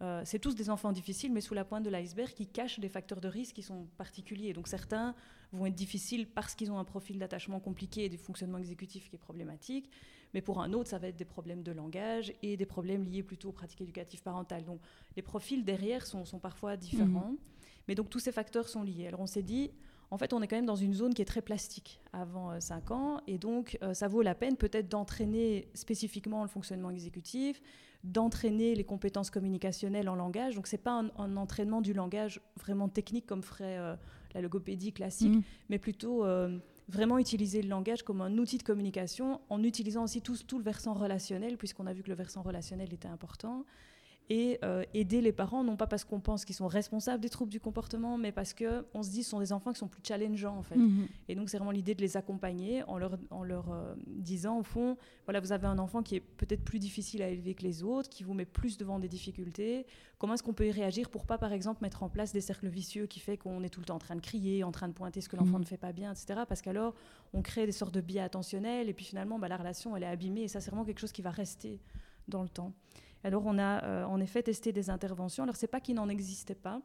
euh, 0.02 0.22
c'est 0.26 0.40
tous 0.40 0.56
des 0.56 0.70
enfants 0.70 0.92
difficiles, 0.92 1.32
mais 1.32 1.42
sous 1.42 1.54
la 1.54 1.64
pointe 1.64 1.84
de 1.84 1.90
l'iceberg 1.90 2.34
qui 2.34 2.48
cachent 2.48 2.80
des 2.80 2.90
facteurs 2.90 3.22
de 3.22 3.28
risque 3.28 3.56
qui 3.56 3.62
sont 3.62 3.88
particuliers. 3.98 4.54
Donc 4.54 4.68
certains 4.68 5.16
vont 5.52 5.66
être 5.66 5.76
difficiles 5.76 6.28
parce 6.28 6.56
qu'ils 6.56 6.72
ont 6.72 6.80
un 6.80 6.84
profil 6.84 7.20
d'attachement 7.20 7.60
compliqué 7.60 8.06
et 8.06 8.10
du 8.10 8.18
fonctionnement 8.18 8.58
exécutif 8.58 9.10
qui 9.10 9.16
est 9.16 9.20
problématique, 9.20 9.90
mais 10.34 10.42
pour 10.42 10.62
un 10.62 10.74
autre, 10.74 10.90
ça 10.90 10.98
va 10.98 11.08
être 11.08 11.16
des 11.16 11.26
problèmes 11.26 11.62
de 11.62 11.72
langage 11.72 12.34
et 12.42 12.58
des 12.58 12.66
problèmes 12.66 13.04
liés 13.04 13.24
plutôt 13.24 13.50
aux 13.50 13.54
pratiques 13.54 13.82
éducatives 13.82 14.24
parentales. 14.24 14.66
Donc 14.66 14.82
les 15.16 15.22
profils 15.22 15.64
derrière 15.64 16.06
sont, 16.06 16.24
parfois 16.40 16.76
différents, 16.76 17.30
mhm. 17.32 17.38
mais 17.88 17.96
donc 17.96 18.10
tous 18.10 18.20
ces 18.20 18.32
facteurs 18.32 18.68
sont 18.68 18.84
liés. 18.84 19.08
Alors 19.08 19.22
on 19.22 19.28
s'est 19.28 19.44
dit, 19.44 19.72
en 20.14 20.18
fait, 20.20 20.32
on 20.32 20.44
est 20.44 20.48
quand 20.48 20.56
même 20.56 20.68
dans 20.68 20.76
une 20.76 20.94
zone 20.94 21.16
qui 21.16 21.24
est 21.24 21.26
très 21.26 21.42
plastique 21.42 22.00
avant 22.14 22.60
5 22.62 22.92
euh, 22.92 22.94
ans, 22.94 23.22
et 23.26 23.40
donc 23.40 23.80
euh, 23.82 23.96
ça 23.96 24.08
vaut 24.08 24.22
la 24.22 24.36
peine 24.36 24.58
peut-être 24.58 24.88
d'entraîner 24.88 25.68
spécifiquement 25.74 26.44
le 26.44 26.48
fonctionnement 26.48 26.92
exécutif, 26.92 27.60
d'entraîner 28.04 28.76
les 28.76 28.84
compétences 28.84 29.32
communicationnelles 29.32 30.08
en 30.08 30.16
langage. 30.16 30.54
Donc, 30.54 30.68
ce 30.68 30.76
n'est 30.76 30.82
pas 30.84 31.04
un, 31.18 31.36
entraînement 31.36 31.82
du 31.82 31.94
langage 31.94 32.42
vraiment 32.60 32.90
technique 32.90 33.26
comme 33.26 33.42
ferait 33.42 33.80
euh, 33.80 33.96
la 34.36 34.42
logopédie 34.42 34.94
classique, 34.94 35.34
mm. 35.34 35.42
mais 35.70 35.80
plutôt 35.80 36.24
euh, 36.26 36.60
vraiment 36.90 37.18
utiliser 37.18 37.64
le 37.64 37.70
langage 37.70 38.04
comme 38.04 38.22
un 38.22 38.38
outil 38.38 38.60
de 38.60 38.64
communication 38.64 39.42
en 39.50 39.64
utilisant 39.64 40.04
aussi 40.04 40.22
tout, 40.22 40.38
tout 40.46 40.60
le 40.60 40.64
versant 40.64 40.94
relationnel, 40.94 41.58
puisqu'on 41.58 41.88
a 41.88 41.94
vu 41.94 42.04
que 42.04 42.10
le 42.10 42.16
versant 42.16 42.44
relationnel 42.44 42.94
était 42.94 43.08
important 43.08 43.66
et 44.30 44.58
euh, 44.64 44.84
aider 44.94 45.22
les 45.22 45.34
parents, 45.34 45.64
non 45.64 45.76
pas 45.76 45.88
parce 45.88 46.06
qu'on 46.06 46.20
pense 46.20 46.46
qu'ils 46.46 46.56
sont 46.56 46.68
responsables 46.68 47.22
des 47.22 47.30
troubles 47.30 47.52
du 47.52 47.60
comportement, 47.60 48.18
mais 48.18 48.32
parce 48.32 48.54
qu'on 48.54 49.04
se 49.04 49.10
dit 49.10 49.20
que 49.20 49.24
ce 49.24 49.30
sont 49.30 49.40
des 49.40 49.52
enfants 49.52 49.74
qui 49.74 49.80
sont 49.80 49.90
plus 49.90 50.02
challengeants 50.06 50.58
en 50.58 50.64
fait. 50.64 50.78
Mhm. 50.78 51.08
Et 51.28 51.36
donc 51.36 51.50
c'est 51.50 51.58
vraiment 51.58 51.72
l'idée 51.72 51.94
de 51.94 52.02
les 52.02 52.16
accompagner 52.16 52.84
en 52.84 52.98
leur, 52.98 53.18
en 53.32 53.44
leur 53.44 53.72
euh, 53.72 53.96
disant 54.08 54.60
au 54.60 54.64
fond, 54.64 54.98
voilà, 55.26 55.42
vous 55.42 55.52
avez 55.52 55.68
un 55.68 55.78
enfant 55.78 56.04
qui 56.04 56.16
est 56.16 56.22
peut-être 56.22 56.64
plus 56.64 56.80
difficile 56.80 57.22
à 57.22 57.28
élever 57.28 57.54
que 57.54 57.64
les 57.64 57.84
autres, 57.84 58.10
qui 58.10 58.24
vous 58.24 58.34
met 58.34 58.46
plus 58.46 58.78
devant 58.78 58.98
des 58.98 59.10
difficultés. 59.10 59.86
Comment 60.20 60.36
est-ce 60.36 60.44
qu'on 60.44 60.54
peut 60.54 60.68
y 60.68 60.72
réagir 60.72 61.10
pour 61.10 61.26
pas 61.26 61.38
par 61.38 61.52
exemple 61.52 61.82
mettre 61.82 62.02
en 62.02 62.10
place 62.10 62.32
des 62.32 62.42
cercles 62.42 62.70
vicieux 62.70 63.08
qui 63.08 63.20
fait 63.20 63.36
qu'on 63.38 63.62
est 63.62 63.70
tout 63.70 63.82
le 63.82 63.86
temps 63.86 63.96
en 63.96 64.00
train 64.00 64.16
de 64.16 64.22
crier, 64.22 64.64
en 64.64 64.72
train 64.72 64.88
de 64.88 64.94
pointer 64.94 65.20
ce 65.20 65.28
que 65.28 65.36
l'enfant 65.36 65.58
mhm. 65.58 65.62
ne 65.62 65.68
fait 65.68 65.78
pas 65.78 65.92
bien, 65.92 66.14
etc. 66.14 66.42
Parce 66.48 66.62
qu'alors 66.62 66.96
on 67.34 67.42
crée 67.42 67.66
des 67.66 67.74
sortes 67.74 67.94
de 67.94 68.02
biais 68.02 68.22
attentionnels 68.22 68.88
et 68.88 68.94
puis 68.94 69.06
finalement 69.06 69.38
bah, 69.38 69.50
la 69.50 69.58
relation 69.58 69.98
elle 69.98 70.04
est 70.04 70.08
abîmée 70.08 70.44
et 70.44 70.48
ça 70.48 70.62
c'est 70.62 70.72
vraiment 70.72 70.86
quelque 70.86 71.00
chose 71.00 71.12
qui 71.12 71.22
va 71.22 71.32
rester 71.32 71.82
dans 72.30 72.42
le 72.42 72.50
temps. 72.50 72.72
Alors 73.24 73.44
on 73.46 73.58
a 73.58 73.84
euh, 73.84 74.06
en 74.06 74.20
effet 74.20 74.44
testé 74.44 74.72
des 74.72 74.90
interventions. 74.90 75.44
Alors 75.44 75.56
c'est 75.56 75.68
pas 75.68 75.80
qu'il 75.80 75.96
n'en 75.96 76.10
existait 76.10 76.56
pas, 76.56 76.82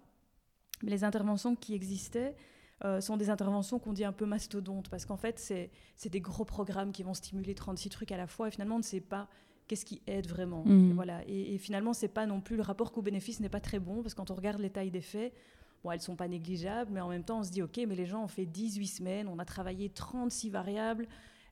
mais 0.83 0.91
les 0.91 1.05
interventions 1.05 1.57
qui 1.57 1.75
existaient 1.75 2.37
euh, 2.85 3.01
sont 3.01 3.17
des 3.17 3.29
interventions 3.29 3.79
qu'on 3.79 3.93
dit 3.93 4.05
un 4.05 4.13
peu 4.13 4.25
mastodontes, 4.25 4.89
parce 4.89 5.05
qu'en 5.05 5.17
fait 5.17 5.39
c'est 5.39 6.09
des 6.09 6.21
gros 6.21 6.45
programmes 6.45 6.93
qui 6.93 7.03
vont 7.03 7.15
stimuler 7.15 7.55
36 7.55 7.89
trucs 7.89 8.13
à 8.13 8.17
la 8.17 8.27
fois, 8.27 8.49
et 8.49 8.51
finalement 8.51 8.77
on 8.77 8.79
ne 8.79 8.85
sait 8.85 9.01
pas 9.01 9.29
qu'est-ce 9.67 9.85
qui 9.85 10.01
aide 10.07 10.29
vraiment. 10.29 10.65
Mmh. 10.65 10.93
Voilà. 10.93 11.23
Et, 11.27 11.59
finalement 11.59 11.93
c'est 11.93 12.09
pas 12.09 12.27
non 12.27 12.41
plus, 12.41 12.57
le 12.57 12.63
rapport 12.63 12.93
coût-bénéfice 12.93 13.41
n'est 13.41 13.49
pas 13.49 13.61
très 13.61 13.81
bon, 13.81 14.03
parce 14.03 14.15
que 14.15 14.19
quand 14.19 14.31
on 14.31 14.35
regarde 14.35 14.61
les 14.61 14.71
tailles 14.71 14.93
des 14.93 15.01
faits, 15.01 15.35
bon, 15.83 15.91
elles 15.91 16.01
sont 16.01 16.17
pas 16.17 16.29
négligeables, 16.29 16.93
mais 16.93 17.01
en 17.01 17.09
même 17.09 17.25
temps 17.25 17.41
on 17.41 17.43
se 17.43 17.51
dit, 17.51 17.63
ok, 17.63 17.81
mais 17.89 17.97
les 17.97 18.07
gens 18.07 18.23
ont 18.23 18.29
fait 18.29 18.47
18 18.47 18.87
semaines, 18.87 19.29
on 19.29 19.41
a 19.41 19.45
travaillé 19.45 19.91
36 19.91 20.51
variables, 20.51 21.09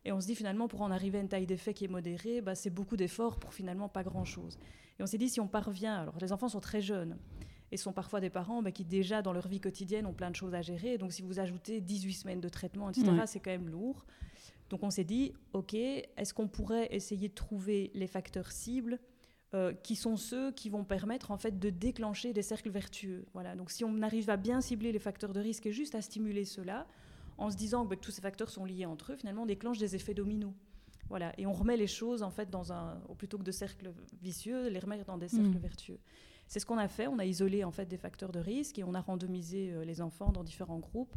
et 0.06 0.12
on 0.12 0.20
se 0.20 0.26
dit 0.26 0.36
finalement, 0.36 0.68
pour 0.68 0.82
en 0.82 0.92
arriver 0.92 1.18
à 1.18 1.20
une 1.20 1.28
taille 1.28 1.46
d'effet 1.46 1.74
qui 1.74 1.84
est 1.84 1.88
modérée, 1.88 2.40
bah, 2.40 2.54
c'est 2.54 2.70
beaucoup 2.70 2.96
d'efforts 2.96 3.40
pour 3.40 3.52
finalement 3.52 3.88
pas 3.88 4.04
grand-chose. 4.04 4.56
Et 5.00 5.02
on 5.02 5.06
s'est 5.06 5.18
dit, 5.18 5.28
si 5.28 5.40
on 5.40 5.48
parvient, 5.48 5.96
alors 5.96 6.16
les 6.20 6.32
enfants 6.32 6.48
sont 6.48 6.60
très 6.60 6.80
jeunes, 6.80 7.18
et 7.72 7.76
sont 7.76 7.92
parfois 7.92 8.20
des 8.20 8.30
parents 8.30 8.62
bah, 8.62 8.70
qui 8.70 8.84
déjà 8.84 9.20
dans 9.20 9.32
leur 9.32 9.48
vie 9.48 9.60
quotidienne 9.60 10.06
ont 10.06 10.12
plein 10.12 10.30
de 10.30 10.36
choses 10.36 10.54
à 10.54 10.62
gérer. 10.62 10.96
Donc 10.96 11.12
si 11.12 11.22
vous 11.22 11.40
ajoutez 11.40 11.80
18 11.80 12.12
semaines 12.12 12.40
de 12.40 12.48
traitement, 12.48 12.88
etc., 12.88 13.10
c'est 13.26 13.40
quand 13.40 13.50
même 13.50 13.68
lourd. 13.68 14.06
Donc 14.70 14.84
on 14.84 14.90
s'est 14.90 15.02
dit, 15.02 15.32
OK, 15.52 15.74
est-ce 15.74 16.32
qu'on 16.32 16.46
pourrait 16.46 16.86
essayer 16.92 17.28
de 17.28 17.34
trouver 17.34 17.90
les 17.94 18.06
facteurs 18.06 18.52
cibles 18.52 19.00
euh, 19.54 19.72
qui 19.72 19.96
sont 19.96 20.16
ceux 20.16 20.52
qui 20.52 20.70
vont 20.70 20.84
permettre 20.84 21.32
en 21.32 21.36
fait 21.36 21.58
de 21.58 21.70
déclencher 21.70 22.32
des 22.32 22.42
cercles 22.42 22.70
vertueux? 22.70 23.26
Voilà. 23.34 23.56
Donc 23.56 23.72
si 23.72 23.84
on 23.84 24.02
arrive 24.02 24.30
à 24.30 24.36
bien 24.36 24.60
cibler 24.60 24.92
les 24.92 25.00
facteurs 25.00 25.32
de 25.32 25.40
risque 25.40 25.66
et 25.66 25.72
juste 25.72 25.96
à 25.96 26.02
stimuler 26.02 26.44
cela, 26.44 26.86
en 27.38 27.50
se 27.50 27.56
disant 27.56 27.86
que 27.86 27.94
tous 27.94 28.10
ces 28.10 28.22
facteurs 28.22 28.50
sont 28.50 28.64
liés 28.64 28.86
entre 28.86 29.12
eux, 29.12 29.16
finalement, 29.16 29.42
on 29.42 29.46
déclenche 29.46 29.78
des 29.78 29.94
effets 29.94 30.14
dominos. 30.14 30.52
Voilà, 31.08 31.32
et 31.38 31.46
on 31.46 31.52
remet 31.52 31.76
les 31.76 31.86
choses 31.86 32.22
en 32.22 32.30
fait 32.30 32.50
dans 32.50 32.72
un, 32.72 33.00
plutôt 33.16 33.38
que 33.38 33.44
de 33.44 33.52
cercles 33.52 33.92
vicieux, 34.20 34.68
les 34.68 34.80
remettre 34.80 35.04
dans 35.04 35.18
des 35.18 35.28
cercles 35.28 35.50
mm. 35.50 35.58
vertueux. 35.58 36.00
C'est 36.48 36.60
ce 36.60 36.66
qu'on 36.66 36.78
a 36.78 36.88
fait. 36.88 37.06
On 37.06 37.18
a 37.18 37.24
isolé 37.24 37.64
en 37.64 37.70
fait 37.70 37.86
des 37.86 37.96
facteurs 37.96 38.32
de 38.32 38.40
risque 38.40 38.78
et 38.78 38.84
on 38.84 38.94
a 38.94 39.00
randomisé 39.00 39.72
euh, 39.72 39.84
les 39.84 40.00
enfants 40.00 40.32
dans 40.32 40.44
différents 40.44 40.78
groupes. 40.78 41.16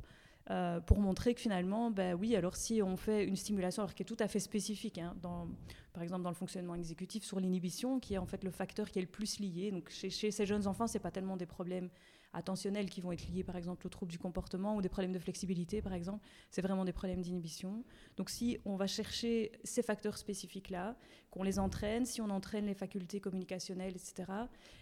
euh, 0.51 0.79
pour 0.79 0.99
montrer 0.99 1.35
que 1.35 1.41
finalement, 1.41 1.91
ben 1.91 2.15
oui, 2.15 2.35
alors 2.35 2.55
si 2.55 2.81
on 2.81 2.97
fait 2.97 3.23
une 3.23 3.35
stimulation, 3.35 3.83
alors 3.83 3.93
qui 3.93 4.01
est 4.01 4.05
tout 4.05 4.17
à 4.19 4.27
fait 4.27 4.39
spécifique, 4.39 4.97
hein, 4.97 5.15
dans, 5.21 5.47
par 5.93 6.01
exemple 6.01 6.23
dans 6.23 6.29
le 6.29 6.35
fonctionnement 6.35 6.73
exécutif, 6.73 7.23
sur 7.23 7.39
l'inhibition, 7.39 7.99
qui 7.99 8.15
est 8.15 8.17
en 8.17 8.25
fait 8.25 8.43
le 8.43 8.49
facteur 8.49 8.89
qui 8.89 8.97
est 8.97 9.03
le 9.03 9.07
plus 9.07 9.39
lié. 9.39 9.69
Donc 9.71 9.89
chez, 9.89 10.09
chez 10.09 10.31
ces 10.31 10.45
jeunes 10.47 10.65
enfants, 10.65 10.87
c'est 10.87 10.99
pas 10.99 11.11
tellement 11.11 11.37
des 11.37 11.45
problèmes 11.45 11.89
attentionnels 12.33 12.89
qui 12.89 13.01
vont 13.01 13.11
être 13.11 13.27
liés 13.29 13.43
par 13.43 13.55
exemple 13.55 13.87
aux 13.87 13.89
troubles 13.89 14.11
du 14.11 14.19
comportement 14.19 14.75
ou 14.75 14.81
des 14.81 14.89
problèmes 14.89 15.11
de 15.11 15.19
flexibilité 15.19 15.81
par 15.81 15.93
exemple, 15.93 16.25
c'est 16.51 16.61
vraiment 16.61 16.85
des 16.85 16.93
problèmes 16.93 17.21
d'inhibition. 17.21 17.83
Donc 18.17 18.29
si 18.29 18.59
on 18.65 18.75
va 18.75 18.87
chercher 18.87 19.51
ces 19.63 19.81
facteurs 19.81 20.17
spécifiques-là, 20.17 20.95
qu'on 21.31 21.43
les 21.43 21.59
entraîne, 21.59 22.05
si 22.05 22.21
on 22.21 22.29
entraîne 22.29 22.65
les 22.65 22.73
facultés 22.73 23.19
communicationnelles, 23.19 23.95
etc., 23.95 24.31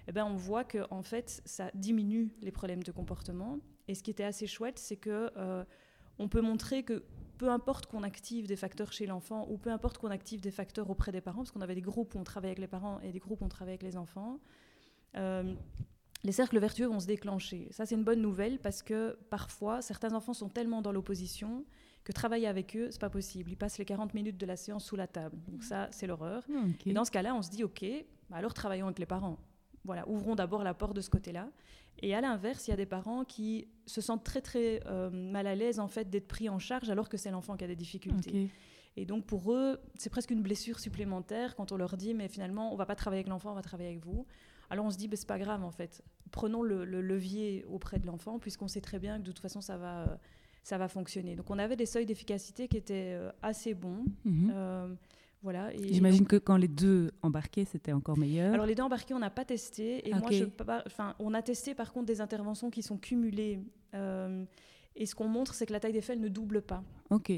eh 0.07 0.11
ben 0.11 0.25
on 0.25 0.35
voit 0.35 0.63
que 0.63 0.85
en 0.91 1.03
fait 1.03 1.41
ça 1.45 1.71
diminue 1.73 2.31
les 2.41 2.51
problèmes 2.51 2.83
de 2.83 2.91
comportement. 2.91 3.59
Et 3.87 3.95
ce 3.95 4.03
qui 4.03 4.11
était 4.11 4.23
assez 4.23 4.47
chouette, 4.47 4.79
c'est 4.79 4.97
que 4.97 5.31
euh, 5.37 5.63
on 6.19 6.27
peut 6.27 6.41
montrer 6.41 6.83
que 6.83 7.03
peu 7.37 7.49
importe 7.49 7.85
qu'on 7.85 8.03
active 8.03 8.47
des 8.47 8.55
facteurs 8.55 8.91
chez 8.91 9.05
l'enfant 9.05 9.47
ou 9.49 9.57
peu 9.57 9.71
importe 9.71 9.99
qu'on 9.99 10.09
active 10.09 10.41
des 10.41 10.51
facteurs 10.51 10.89
auprès 10.89 11.11
des 11.11 11.21
parents, 11.21 11.39
parce 11.39 11.51
qu'on 11.51 11.61
avait 11.61 11.75
des 11.75 11.81
groupes 11.81 12.15
où 12.15 12.19
on 12.19 12.23
travaillait 12.23 12.51
avec 12.51 12.59
les 12.59 12.67
parents 12.67 12.99
et 13.01 13.11
des 13.11 13.19
groupes 13.19 13.41
où 13.41 13.45
on 13.45 13.49
travaillait 13.49 13.79
avec 13.79 13.83
les 13.83 13.97
enfants, 13.97 14.39
euh, 15.15 15.53
les 16.27 16.33
cercles 16.33 16.59
vertueux 16.59 16.87
vont 16.87 16.99
se 16.99 17.07
déclencher. 17.07 17.69
Ça, 17.71 17.85
c'est 17.85 17.95
une 17.95 18.03
bonne 18.03 18.21
nouvelle 18.21 18.59
parce 18.59 18.83
que 18.83 19.17
parfois, 19.29 19.81
certains 19.81 20.13
enfants 20.13 20.33
sont 20.33 20.49
tellement 20.49 20.81
dans 20.81 20.91
l'opposition 20.91 21.63
que 22.03 22.11
travailler 22.11 22.47
avec 22.47 22.75
eux, 22.75 22.89
c'est 22.91 22.99
pas 22.99 23.09
possible. 23.09 23.49
Ils 23.49 23.55
passent 23.55 23.77
les 23.77 23.85
40 23.85 24.13
minutes 24.13 24.35
de 24.35 24.45
la 24.45 24.57
séance 24.57 24.83
sous 24.83 24.97
la 24.97 25.07
table. 25.07 25.37
Donc 25.47 25.63
ça, 25.63 25.87
c'est 25.91 26.05
l'horreur. 26.05 26.43
Ah, 26.53 26.65
Et 26.85 26.91
dans 26.91 27.05
ce 27.05 27.11
cas-là, 27.11 27.33
on 27.33 27.41
se 27.41 27.49
dit, 27.49 27.63
OK, 27.63 27.85
bah 28.29 28.35
alors 28.35 28.53
travaillons 28.53 28.87
avec 28.87 28.99
les 28.99 29.05
parents. 29.05 29.37
Voilà, 29.85 30.05
ouvrons 30.09 30.35
d'abord 30.35 30.65
la 30.65 30.73
porte 30.73 30.93
de 30.93 30.99
ce 30.99 31.09
côté-là. 31.09 31.47
Et 31.99 32.13
à 32.13 32.19
l'inverse, 32.19 32.67
il 32.67 32.71
y 32.71 32.73
a 32.73 32.77
des 32.77 32.85
parents 32.85 33.23
qui 33.23 33.69
se 33.85 34.01
sentent 34.01 34.25
très 34.25 34.41
très 34.41 34.81
euh, 34.85 35.09
mal 35.09 35.47
à 35.47 35.55
l'aise 35.55 35.79
en 35.79 35.87
fait 35.87 36.09
d'être 36.09 36.27
pris 36.27 36.49
en 36.49 36.59
charge 36.59 36.89
alors 36.89 37.07
que 37.07 37.15
c'est 37.15 37.31
l'enfant 37.31 37.55
qui 37.55 37.63
a 37.63 37.67
des 37.67 37.77
difficultés. 37.77 38.49
Et 38.97 39.05
donc 39.05 39.25
pour 39.25 39.53
eux, 39.53 39.79
c'est 39.95 40.09
presque 40.09 40.31
une 40.31 40.41
blessure 40.41 40.79
supplémentaire 40.79 41.55
quand 41.55 41.71
on 41.71 41.77
leur 41.77 41.95
dit 41.95 42.13
mais 42.13 42.27
finalement 42.27 42.73
on 42.73 42.75
va 42.75 42.85
pas 42.85 42.95
travailler 42.95 43.21
avec 43.21 43.29
l'enfant, 43.29 43.51
on 43.51 43.55
va 43.55 43.61
travailler 43.61 43.89
avec 43.89 44.03
vous. 44.03 44.25
Alors 44.69 44.85
on 44.85 44.91
se 44.91 44.97
dit, 44.97 45.07
bah, 45.07 45.15
c'est 45.15 45.27
pas 45.27 45.39
grave 45.39 45.63
en 45.63 45.71
fait. 45.71 46.03
Prenons 46.31 46.61
le, 46.63 46.85
levier 46.85 47.65
auprès 47.69 47.99
de 47.99 48.05
l'enfant, 48.05 48.39
puisqu'on 48.39 48.67
sait 48.67 48.81
très 48.81 48.99
bien 48.99 49.17
que 49.17 49.23
de 49.23 49.31
toute 49.31 49.39
façon 49.39 49.61
ça 49.61 49.77
va, 49.77 50.19
ça 50.63 50.77
va 50.77 50.87
fonctionner. 50.87 51.35
Donc 51.35 51.49
on 51.49 51.59
avait 51.59 51.75
des 51.75 51.85
seuils 51.85 52.05
d'efficacité 52.05 52.67
qui 52.67 52.77
étaient 52.77 53.13
euh, 53.15 53.31
assez 53.41 53.73
bons. 53.73 54.05
Mhm. 54.25 54.51
Euh, 54.53 54.93
voilà. 55.43 55.69
J'imagine 55.77 56.25
que 56.25 56.35
quand 56.35 56.57
les 56.57 56.67
deux 56.67 57.11
embarqués, 57.21 57.65
c'était 57.65 57.93
encore 57.93 58.17
meilleur. 58.17 58.53
Alors 58.53 58.65
les 58.65 58.75
deux 58.75 58.83
embarqués, 58.83 59.13
on 59.13 59.19
n'a 59.19 59.29
pas 59.29 59.45
testé. 59.45 60.07
Et 60.07 60.13
moi, 60.13 60.31
je, 60.31 60.45
enfin, 60.85 61.15
on 61.19 61.33
a 61.33 61.41
testé 61.41 61.75
par 61.75 61.93
contre 61.93 62.07
des 62.07 62.21
interventions 62.21 62.69
qui 62.69 62.81
sont 62.81 62.97
cumulées. 62.97 63.59
Euh, 63.93 64.43
et 64.95 65.05
ce 65.05 65.15
qu'on 65.15 65.27
montre, 65.27 65.53
c'est 65.53 65.65
que 65.65 65.73
la 65.73 65.79
taille 65.79 65.93
des 65.93 66.01
faits 66.01 66.19
ne 66.19 66.27
double 66.27 66.61
pas. 66.61 66.83
Ok. 67.11 67.31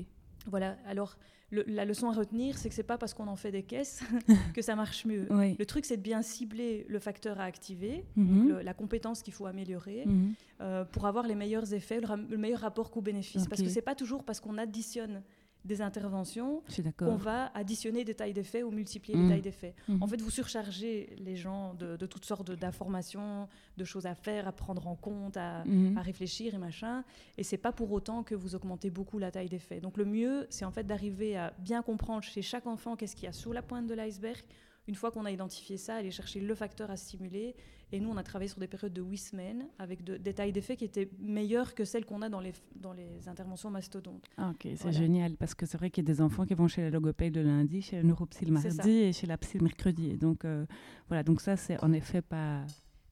Voilà. 0.48 0.78
Alors 0.88 1.18
la 1.52 1.86
leçon 1.86 2.10
à 2.10 2.14
retenir, 2.14 2.58
c'est 2.58 2.70
que 2.70 2.76
c'est 2.76 2.84
pas 2.84 2.98
parce 2.98 3.14
qu'on 3.14 3.28
en 3.28 3.36
fait 3.36 3.52
des 3.52 3.64
caisses 3.64 4.04
que 4.54 4.62
ça 4.62 4.76
marche 4.76 5.06
mieux. 5.06 5.28
Le 5.30 5.66
truc, 5.66 5.86
c'est 5.86 5.98
de 5.98 6.02
bien 6.02 6.22
cibler 6.22 6.86
le 6.88 7.00
facteur 7.00 7.40
à 7.40 7.44
activer, 7.44 8.06
mhm. 8.16 8.60
la 8.60 8.74
compétence 8.74 9.24
qu'il 9.24 9.34
faut 9.34 9.48
améliorer, 9.48 10.04
mhm. 10.06 10.34
euh, 10.62 10.86
pour 10.86 11.08
avoir 11.08 11.26
les 11.26 11.36
meilleurs 11.36 11.74
effets, 11.74 12.02
le, 12.02 12.38
meilleur 12.38 12.60
rapport 12.60 12.92
coût-bénéfice. 12.92 13.48
Parce 13.48 13.62
que 13.62 13.70
c'est 13.70 13.82
pas 13.82 13.96
toujours 13.96 14.24
parce 14.24 14.40
qu'on 14.40 14.58
additionne 14.58 15.24
des 15.66 15.82
interventions 15.82 16.64
qu'on 16.98 17.16
va 17.16 17.52
additionner 17.54 18.06
des 18.06 18.16
tailles 18.16 18.34
d'effets 18.34 18.64
ou 18.64 18.72
multiplier 18.72 19.18
les 19.18 19.26
mmh. 19.26 19.30
tailles 19.30 19.42
d'effets. 19.42 19.76
Mmh. 19.88 20.02
En 20.02 20.08
fait, 20.08 20.22
vous 20.22 20.30
surchargez 20.30 21.16
les 21.20 21.36
gens 21.36 21.74
de, 21.74 22.06
toutes 22.06 22.26
sortes 22.26 22.52
d'informations, 22.52 23.48
de 23.78 23.84
choses 23.84 24.06
à 24.06 24.16
faire, 24.16 24.48
à 24.48 24.52
prendre 24.52 24.88
en 24.88 24.96
compte, 24.96 25.38
à, 25.38 25.66
mmh. 25.66 25.98
à 25.98 26.02
réfléchir 26.02 26.56
et 26.56 26.58
machin. 26.58 27.04
Et 27.38 27.44
c'est 27.44 27.58
pas 27.58 27.72
pour 27.72 27.92
autant 27.92 28.24
que 28.24 28.36
vous 28.36 28.56
augmentez 28.56 28.90
beaucoup 28.90 29.20
la 29.20 29.32
taille 29.32 29.50
d'effets. 29.50 29.82
Donc 29.82 29.98
le 29.98 30.06
mieux, 30.06 30.48
c'est 30.50 30.66
en 30.66 30.72
fait 30.72 30.88
d'arriver 30.88 31.38
à 31.38 31.54
bien 31.60 31.82
comprendre 31.82 32.24
chez 32.24 32.42
chaque 32.42 32.66
enfant 32.66 32.96
qu'est-ce 32.96 33.16
qu'il 33.16 33.26
y 33.26 33.30
a 33.30 33.34
sous 33.34 33.52
la 33.52 33.62
pointe 33.62 33.88
de 33.88 33.94
l'iceberg 33.94 34.44
une 34.90 34.96
fois 34.96 35.12
qu'on 35.12 35.26
a 35.26 35.32
identifié 35.32 35.78
ça, 35.78 35.96
aller 35.96 36.10
chercher 36.10 36.40
le 36.40 36.56
facteur 36.56 36.90
à 36.90 36.98
stimuler. 36.98 37.56
Et 37.92 38.00
nous, 38.00 38.10
on 38.10 38.18
a 38.18 38.24
travaillé 38.24 38.50
sur 38.50 38.60
des 38.60 38.68
périodes 38.68 38.94
de 38.94 39.02
8 39.02 39.18
semaines 39.18 39.68
avec 39.80 40.04
des 40.04 40.34
tailles 40.34 40.52
d'effet 40.52 40.76
qui 40.76 40.86
étaient 40.86 41.10
meilleures 41.20 41.74
que 41.74 41.86
celles 41.86 42.06
qu'on 42.06 42.22
a 42.22 42.30
dans 42.30 42.40
les, 42.40 42.54
dans 42.76 42.94
les 42.94 43.28
interventions 43.28 43.72
mastodontes. 43.72 44.30
Ah, 44.38 44.52
ok, 44.52 44.68
c'est 44.76 44.92
génial 44.92 45.38
parce 45.38 45.56
que 45.56 45.66
c'est 45.66 45.78
vrai 45.78 45.90
qu'il 45.90 46.04
y 46.04 46.10
a 46.10 46.14
des 46.14 46.22
enfants 46.22 46.46
qui 46.46 46.54
vont 46.54 46.68
chez 46.68 46.84
la 46.84 46.92
logopède 46.92 47.36
le 47.36 47.44
lundi, 47.44 47.82
chez 47.82 47.98
la 47.98 48.04
neuropsy 48.04 48.46
le 48.46 48.52
mardi 48.52 48.90
et 48.90 49.14
chez 49.14 49.26
la 49.26 49.38
psy 49.38 49.58
le 49.58 49.64
mercredi. 49.64 50.12
Et 50.12 50.18
donc, 50.18 50.46
euh, 50.46 50.66
voilà, 51.08 51.24
donc 51.24 51.42
ça, 51.42 51.58
c'est 51.58 51.84
en 51.84 51.92
effet 51.94 52.22
pas. 52.22 52.64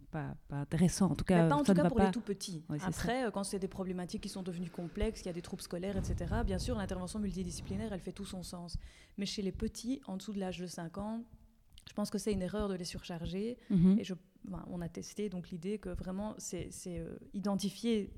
Pas, 0.10 0.38
pas, 0.48 0.55
intéressant. 0.62 1.12
En 1.12 1.15
tout 1.15 1.25
cas, 1.25 1.50
pas 1.50 1.55
en 1.55 1.63
tout 1.65 1.74
cas 1.74 1.89
pour 1.89 2.00
les 2.00 2.12
tout 2.12 2.22
petits. 2.22 2.63
Après, 2.81 3.25
euh, 3.25 3.29
quand 3.29 3.43
c'est 3.43 3.60
des 3.60 3.67
problématiques 3.67 4.24
qui 4.24 4.29
sont 4.29 4.41
devenues 4.41 4.69
complexes, 4.69 5.19
qu'il 5.19 5.27
y 5.27 5.29
a 5.29 5.34
des 5.34 5.41
troubles 5.41 5.62
scolaires, 5.62 5.98
etc., 5.98 6.34
bien 6.46 6.60
sûr, 6.60 6.77
l'intervention 6.77 7.19
multidisciplinaire, 7.19 7.91
elle 7.91 8.00
fait 8.00 8.13
tout 8.13 8.24
son 8.24 8.41
sens. 8.41 8.77
Mais 9.17 9.25
chez 9.25 9.41
les 9.41 9.51
petits, 9.51 10.00
en 10.07 10.15
dessous 10.15 10.31
de 10.31 10.39
l'âge 10.39 10.60
de 10.60 10.65
5 10.65 10.98
ans, 10.98 11.25
je 11.88 11.93
pense 11.93 12.10
que 12.10 12.17
c'est 12.17 12.31
une 12.31 12.41
erreur 12.41 12.69
de 12.69 12.75
les 12.75 12.86
surcharger. 12.86 13.57
Mhm. 13.69 13.98
Et 14.00 14.03
je, 14.03 14.13
on 14.70 14.82
a 14.82 14.89
testé 14.89 15.29
donc 15.29 15.50
l'idée 15.50 15.77
que 15.77 15.89
vraiment, 15.89 16.36
c'est 16.38 16.70
euh, 16.88 17.17
identifier 17.34 18.12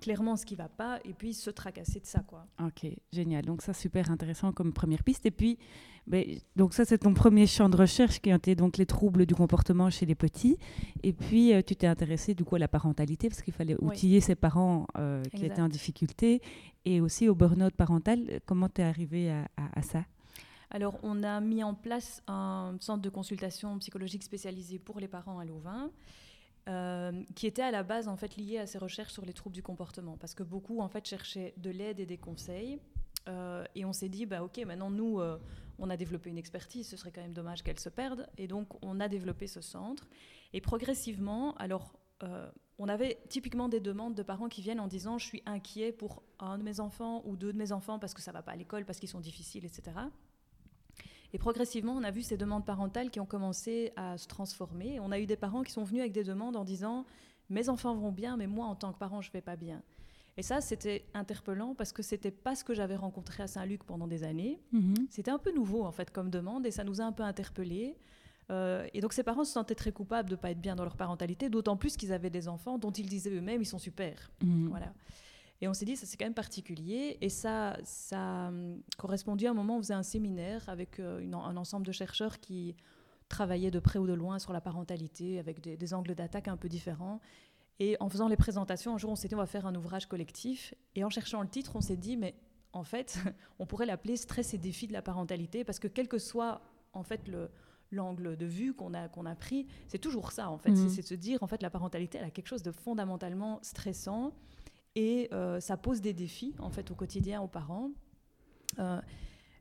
clairement 0.00 0.36
ce 0.36 0.46
qui 0.46 0.56
va 0.56 0.68
pas 0.68 0.98
et 1.04 1.12
puis 1.12 1.34
se 1.34 1.50
tracasser 1.50 2.00
de 2.00 2.06
ça 2.06 2.20
quoi. 2.20 2.46
Ok, 2.64 2.86
génial. 3.12 3.44
Donc 3.44 3.60
ça 3.60 3.74
super 3.74 4.10
intéressant 4.10 4.50
comme 4.52 4.72
première 4.72 5.04
piste. 5.04 5.26
Et 5.26 5.30
puis 5.30 5.58
ben, 6.06 6.24
donc 6.56 6.72
ça 6.72 6.86
c'est 6.86 6.98
ton 6.98 7.12
premier 7.12 7.46
champ 7.46 7.68
de 7.68 7.76
recherche 7.76 8.20
qui 8.20 8.30
était 8.30 8.54
donc 8.54 8.78
les 8.78 8.86
troubles 8.86 9.26
du 9.26 9.34
comportement 9.34 9.90
chez 9.90 10.06
les 10.06 10.14
petits. 10.14 10.56
Et 11.02 11.12
puis 11.12 11.52
euh, 11.52 11.60
tu 11.62 11.76
t'es 11.76 11.86
intéressé 11.86 12.34
du 12.34 12.44
coup 12.44 12.56
à 12.56 12.58
la 12.58 12.68
parentalité 12.68 13.28
parce 13.28 13.42
qu'il 13.42 13.52
fallait 13.52 13.76
outiller 13.82 14.20
ces 14.20 14.34
parents 14.34 14.86
euh, 14.96 15.22
qui 15.34 15.44
étaient 15.44 15.60
en 15.60 15.68
difficulté 15.68 16.40
et 16.86 17.02
aussi 17.02 17.28
au 17.28 17.34
burn-out 17.34 17.74
parental. 17.74 18.40
Comment 18.46 18.68
tu 18.70 18.80
es 18.80 18.84
arrivé 18.84 19.30
à 19.30 19.82
ça? 19.82 20.04
Alors, 20.70 20.98
on 21.02 21.24
a 21.24 21.40
mis 21.40 21.64
en 21.64 21.74
place 21.74 22.22
un 22.28 22.76
centre 22.80 23.02
de 23.02 23.08
consultation 23.08 23.76
psychologique 23.80 24.22
spécialisé 24.22 24.78
pour 24.78 25.00
les 25.00 25.08
parents 25.08 25.38
à 25.38 25.44
Louvain. 25.44 25.90
Euh, 26.68 27.24
qui 27.34 27.46
était 27.46 27.62
à 27.62 27.70
la 27.70 27.82
base 27.82 28.06
en 28.06 28.16
fait 28.16 28.36
lié 28.36 28.58
à 28.58 28.66
ces 28.66 28.76
recherches 28.76 29.14
sur 29.14 29.24
les 29.24 29.32
troubles 29.32 29.54
du 29.54 29.62
comportement. 29.62 30.16
Parce 30.18 30.34
que 30.34 30.42
beaucoup 30.42 30.80
en 30.80 30.88
fait 30.88 31.06
cherchaient 31.06 31.54
de 31.56 31.70
l'aide 31.70 31.98
et 32.00 32.06
des 32.06 32.18
conseils. 32.18 32.78
Euh, 33.28 33.64
et 33.74 33.84
on 33.86 33.92
s'est 33.92 34.10
dit 34.10 34.26
bah 34.26 34.42
ok 34.42 34.58
maintenant 34.66 34.90
nous 34.90 35.20
euh, 35.20 35.38
on 35.78 35.90
a 35.90 35.96
développé 35.96 36.28
une 36.28 36.36
expertise. 36.36 36.86
Ce 36.86 36.98
serait 36.98 37.10
quand 37.10 37.22
même 37.22 37.32
dommage 37.32 37.62
qu'elle 37.64 37.80
se 37.80 37.88
perde. 37.88 38.28
Et 38.36 38.46
donc 38.46 38.68
on 38.84 39.00
a 39.00 39.08
développé 39.08 39.46
ce 39.46 39.62
centre. 39.62 40.06
Et 40.52 40.60
progressivement 40.60 41.54
alors 41.54 41.94
on 42.78 42.86
avait 42.86 43.18
typiquement 43.30 43.70
des 43.70 43.80
demandes 43.80 44.14
de 44.14 44.22
parents 44.22 44.50
qui 44.50 44.60
viennent 44.60 44.80
en 44.80 44.86
disant 44.86 45.16
je 45.16 45.24
suis 45.24 45.42
inquiet 45.46 45.90
pour 45.90 46.22
un 46.38 46.58
de 46.58 46.62
mes 46.62 46.78
enfants 46.78 47.22
ou 47.24 47.34
deux 47.34 47.50
de 47.50 47.56
mes 47.56 47.72
enfants 47.72 47.98
parce 47.98 48.12
que 48.12 48.20
ça 48.20 48.30
va 48.30 48.42
pas 48.42 48.52
à 48.52 48.56
l'école 48.56 48.84
parce 48.84 49.00
qu'ils 49.00 49.08
sont 49.08 49.20
difficiles 49.20 49.64
etc 49.64 49.92
et 51.32 51.38
progressivement, 51.38 51.92
on 51.92 52.02
a 52.02 52.10
vu 52.10 52.22
ces 52.22 52.36
demandes 52.36 52.64
parentales 52.64 53.10
qui 53.10 53.20
ont 53.20 53.26
commencé 53.26 53.92
à 53.96 54.18
se 54.18 54.26
transformer. 54.26 54.98
On 55.00 55.12
a 55.12 55.20
eu 55.20 55.26
des 55.26 55.36
parents 55.36 55.62
qui 55.62 55.72
sont 55.72 55.84
venus 55.84 56.00
avec 56.00 56.12
des 56.12 56.24
demandes 56.24 56.56
en 56.56 56.64
disant 56.64 57.04
Mes 57.48 57.68
enfants 57.68 57.94
vont 57.94 58.12
bien, 58.12 58.36
mais 58.36 58.46
moi, 58.46 58.66
en 58.66 58.74
tant 58.74 58.92
que 58.92 58.98
parent, 58.98 59.20
je 59.20 59.28
ne 59.28 59.32
vais 59.32 59.40
pas 59.40 59.56
bien. 59.56 59.82
Et 60.36 60.42
ça, 60.42 60.60
c'était 60.60 61.04
interpellant 61.14 61.74
parce 61.74 61.92
que 61.92 62.02
c'était 62.02 62.30
pas 62.30 62.54
ce 62.54 62.64
que 62.64 62.74
j'avais 62.74 62.96
rencontré 62.96 63.42
à 63.42 63.46
Saint-Luc 63.46 63.84
pendant 63.84 64.06
des 64.06 64.24
années. 64.24 64.60
Mhm. 64.72 64.94
C'était 65.10 65.30
un 65.30 65.38
peu 65.38 65.52
nouveau, 65.52 65.84
en 65.84 65.92
fait, 65.92 66.10
comme 66.10 66.30
demande, 66.30 66.66
et 66.66 66.70
ça 66.70 66.84
nous 66.84 67.00
a 67.00 67.04
un 67.04 67.12
peu 67.12 67.22
interpellés. 67.22 67.96
Euh, 68.50 68.86
et 68.94 69.00
donc, 69.00 69.12
ces 69.12 69.22
parents 69.22 69.44
se 69.44 69.52
sentaient 69.52 69.74
très 69.74 69.92
coupables 69.92 70.28
de 70.28 70.34
ne 70.34 70.40
pas 70.40 70.50
être 70.50 70.60
bien 70.60 70.74
dans 70.74 70.84
leur 70.84 70.96
parentalité, 70.96 71.48
d'autant 71.48 71.76
plus 71.76 71.96
qu'ils 71.96 72.12
avaient 72.12 72.30
des 72.30 72.48
enfants 72.48 72.78
dont 72.78 72.90
ils 72.90 73.08
disaient 73.08 73.30
eux-mêmes 73.30 73.62
ils 73.62 73.66
sont 73.66 73.78
super. 73.78 74.30
Mhm. 74.42 74.68
Voilà. 74.68 74.92
Et 75.60 75.68
on 75.68 75.74
s'est 75.74 75.84
dit, 75.84 75.96
ça 75.96 76.06
c'est 76.06 76.16
quand 76.16 76.24
même 76.24 76.34
particulier. 76.34 77.18
Et 77.20 77.28
ça, 77.28 77.76
ça 77.84 78.46
a 78.46 78.48
hum, 78.48 78.82
correspondu 78.96 79.46
à 79.46 79.50
un 79.50 79.54
moment 79.54 79.76
où 79.76 79.78
on 79.78 79.82
faisait 79.82 79.94
un 79.94 80.02
séminaire 80.02 80.68
avec 80.68 80.98
euh, 81.00 81.20
un 81.32 81.56
ensemble 81.56 81.86
de 81.86 81.92
chercheurs 81.92 82.40
qui 82.40 82.74
travaillaient 83.28 83.70
de 83.70 83.78
près 83.78 83.98
ou 83.98 84.06
de 84.06 84.12
loin 84.12 84.38
sur 84.38 84.52
la 84.52 84.60
parentalité, 84.60 85.38
avec 85.38 85.60
des, 85.60 85.94
angles 85.94 86.14
d'attaque 86.14 86.48
un 86.48 86.56
peu 86.56 86.68
différents. 86.68 87.20
Et 87.78 87.96
en 88.00 88.08
faisant 88.08 88.28
les 88.28 88.36
présentations, 88.36 88.94
un 88.94 88.98
jour, 88.98 89.10
on 89.10 89.16
s'est 89.16 89.28
dit, 89.28 89.34
on 89.34 89.38
va 89.38 89.46
faire 89.46 89.66
un 89.66 89.74
ouvrage 89.74 90.06
collectif. 90.06 90.74
Et 90.96 91.04
en 91.04 91.10
cherchant 91.10 91.40
le 91.40 91.48
titre, 91.48 91.76
on 91.76 91.80
s'est 91.80 91.96
dit, 91.96 92.16
mais 92.16 92.34
en 92.72 92.82
fait, 92.82 93.18
on 93.58 93.66
pourrait 93.66 93.86
l'appeler 93.86 94.16
Stress 94.16 94.52
et 94.52 94.58
défis 94.58 94.88
de 94.88 94.92
la 94.92 95.02
parentalité, 95.02 95.64
parce 95.64 95.78
que 95.78 95.88
quel 95.88 96.08
que 96.08 96.18
soit 96.18 96.60
en 96.92 97.04
fait 97.04 97.28
le, 97.28 97.50
l'angle 97.92 98.36
de 98.36 98.46
vue 98.46 98.74
qu'on 98.74 98.94
a, 98.94 99.08
qu'on 99.08 99.26
a 99.26 99.34
pris, 99.34 99.66
c'est 99.86 99.98
toujours 99.98 100.32
ça, 100.32 100.50
en 100.50 100.58
fait. 100.58 100.72
Mmh. 100.72 100.88
C'est 100.88 101.02
de 101.02 101.06
se 101.06 101.14
dire, 101.14 101.42
en 101.42 101.46
fait, 101.46 101.62
la 101.62 101.70
parentalité, 101.70 102.18
elle 102.18 102.24
a 102.24 102.30
quelque 102.30 102.48
chose 102.48 102.62
de 102.62 102.72
fondamentalement 102.72 103.60
stressant. 103.62 104.32
Et 104.96 105.28
euh, 105.32 105.60
ça 105.60 105.76
pose 105.76 106.00
des 106.00 106.12
défis 106.12 106.54
en 106.58 106.70
fait 106.70 106.90
au 106.90 106.94
quotidien 106.94 107.40
aux 107.40 107.48
parents. 107.48 107.90
Euh, 108.78 109.00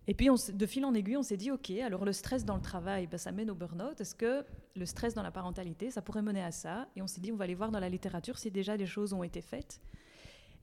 et 0.07 0.15
puis, 0.15 0.29
on, 0.29 0.35
de 0.35 0.65
fil 0.65 0.83
en 0.85 0.93
aiguille, 0.95 1.17
on 1.17 1.23
s'est 1.23 1.37
dit, 1.37 1.51
OK, 1.51 1.69
alors 1.69 2.03
le 2.03 2.13
stress 2.13 2.43
dans 2.43 2.55
le 2.55 2.61
travail, 2.61 3.05
ben, 3.05 3.17
ça 3.17 3.31
mène 3.31 3.51
au 3.51 3.55
burn-out. 3.55 4.01
Est-ce 4.01 4.15
que 4.15 4.43
le 4.75 4.85
stress 4.85 5.13
dans 5.13 5.21
la 5.21 5.31
parentalité, 5.31 5.91
ça 5.91 6.01
pourrait 6.01 6.23
mener 6.23 6.41
à 6.41 6.51
ça? 6.51 6.87
Et 6.95 7.01
on 7.01 7.07
s'est 7.07 7.21
dit, 7.21 7.31
on 7.31 7.35
va 7.35 7.43
aller 7.43 7.53
voir 7.53 7.69
dans 7.69 7.79
la 7.79 7.89
littérature 7.89 8.39
si 8.39 8.49
déjà 8.49 8.75
des 8.75 8.87
choses 8.87 9.13
ont 9.13 9.23
été 9.23 9.41
faites. 9.41 9.81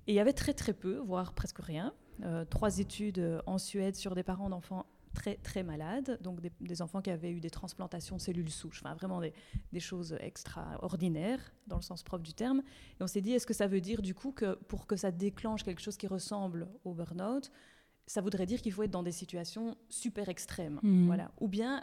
Et 0.09 0.13
il 0.13 0.15
y 0.17 0.21
avait 0.21 0.33
très 0.33 0.53
très 0.53 0.73
peu, 0.73 0.97
voire 0.97 1.33
presque 1.33 1.61
rien. 1.61 1.95
Euh, 2.25 2.45
trois 2.45 2.79
études 2.79 3.41
en 3.47 3.59
Suède 3.59 3.95
sur 3.95 4.15
des 4.15 4.23
parents 4.23 4.49
d'enfants 4.49 4.87
très 5.17 5.37
très 5.37 5.63
malades, 5.63 6.19
donc 6.23 6.41
des, 6.61 6.83
enfants 6.83 7.01
qui 7.01 7.11
avaient 7.11 7.33
eu 7.33 7.41
des 7.41 7.51
transplantations 7.51 8.17
de 8.17 8.21
cellules 8.21 8.51
souches, 8.51 8.83
enfin 8.85 8.95
vraiment 8.95 9.21
des, 9.21 9.33
des, 9.73 9.81
choses 9.81 10.17
extraordinaires 10.21 11.41
dans 11.67 11.77
le 11.77 11.83
sens 11.83 12.03
propre 12.03 12.23
du 12.23 12.35
terme. 12.35 12.63
Et 13.01 13.03
on 13.03 13.07
s'est 13.07 13.23
dit, 13.23 13.33
est-ce 13.33 13.47
que 13.47 13.55
ça 13.55 13.67
veut 13.67 13.81
dire 13.81 14.03
du 14.03 14.15
coup 14.15 14.33
que 14.33 14.55
pour 14.69 14.87
que 14.87 14.97
ça 14.97 15.11
déclenche 15.11 15.65
quelque 15.65 15.81
chose 15.81 15.97
qui 15.97 16.07
ressemble 16.07 16.69
au 16.85 16.93
burn-out, 16.93 17.51
ça 18.07 18.21
voudrait 18.21 18.47
dire 18.47 18.61
qu'il 18.61 18.73
faut 18.73 18.83
être 18.83 18.91
dans 18.91 19.03
des 19.03 19.13
situations 19.13 19.77
super 19.89 20.29
extrêmes, 20.29 20.79
mmh. 20.83 21.07
voilà. 21.07 21.33
Ou 21.41 21.49
bien 21.49 21.83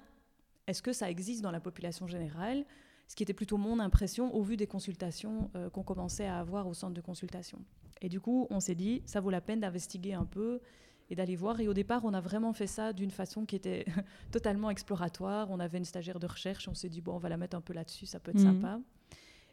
est-ce 0.68 0.82
que 0.82 0.94
ça 0.94 1.10
existe 1.10 1.42
dans 1.42 1.52
la 1.52 1.60
population 1.60 2.08
générale 2.08 2.66
ce 3.08 3.16
qui 3.16 3.24
était 3.24 3.34
plutôt 3.34 3.58
mon 3.58 3.80
impression 3.80 4.34
au 4.34 4.44
vu 4.44 4.56
des 4.56 4.68
consultations 4.68 5.52
euh, 5.56 5.70
qu'on 5.70 5.84
commençait 5.84 6.26
à 6.26 6.40
avoir 6.40 6.68
au 6.68 6.74
centre 6.74 6.94
de 6.94 7.02
consultation. 7.02 7.60
Et 8.02 8.10
du 8.10 8.20
coup, 8.20 8.48
on 8.50 8.60
s'est 8.60 8.76
dit, 8.76 9.02
ça 9.06 9.20
vaut 9.20 9.30
la 9.30 9.42
peine 9.42 9.60
d'investiguer 9.60 10.14
un 10.14 10.26
peu 10.26 10.62
et 11.10 11.16
d'aller 11.16 11.36
voir. 11.36 11.60
Et 11.60 11.68
au 11.68 11.74
départ, 11.74 12.06
on 12.06 12.14
a 12.14 12.22
vraiment 12.22 12.54
fait 12.54 12.68
ça 12.68 12.94
d'une 12.94 13.12
façon 13.12 13.46
qui 13.46 13.56
était 13.56 13.86
totalement 14.32 14.70
exploratoire. 14.70 15.50
On 15.52 15.60
avait 15.60 15.78
une 15.78 15.86
stagiaire 15.86 16.20
de 16.20 16.28
recherche, 16.28 16.68
on 16.68 16.74
s'est 16.74 16.90
dit, 16.90 17.02
bon, 17.02 17.14
on 17.14 17.20
va 17.20 17.30
la 17.30 17.38
mettre 17.38 17.58
un 17.58 17.62
peu 17.62 17.74
là-dessus, 17.74 18.06
ça 18.06 18.20
peut 18.20 18.32
être 18.32 18.40
mhm. 18.40 18.62
sympa. 18.62 18.80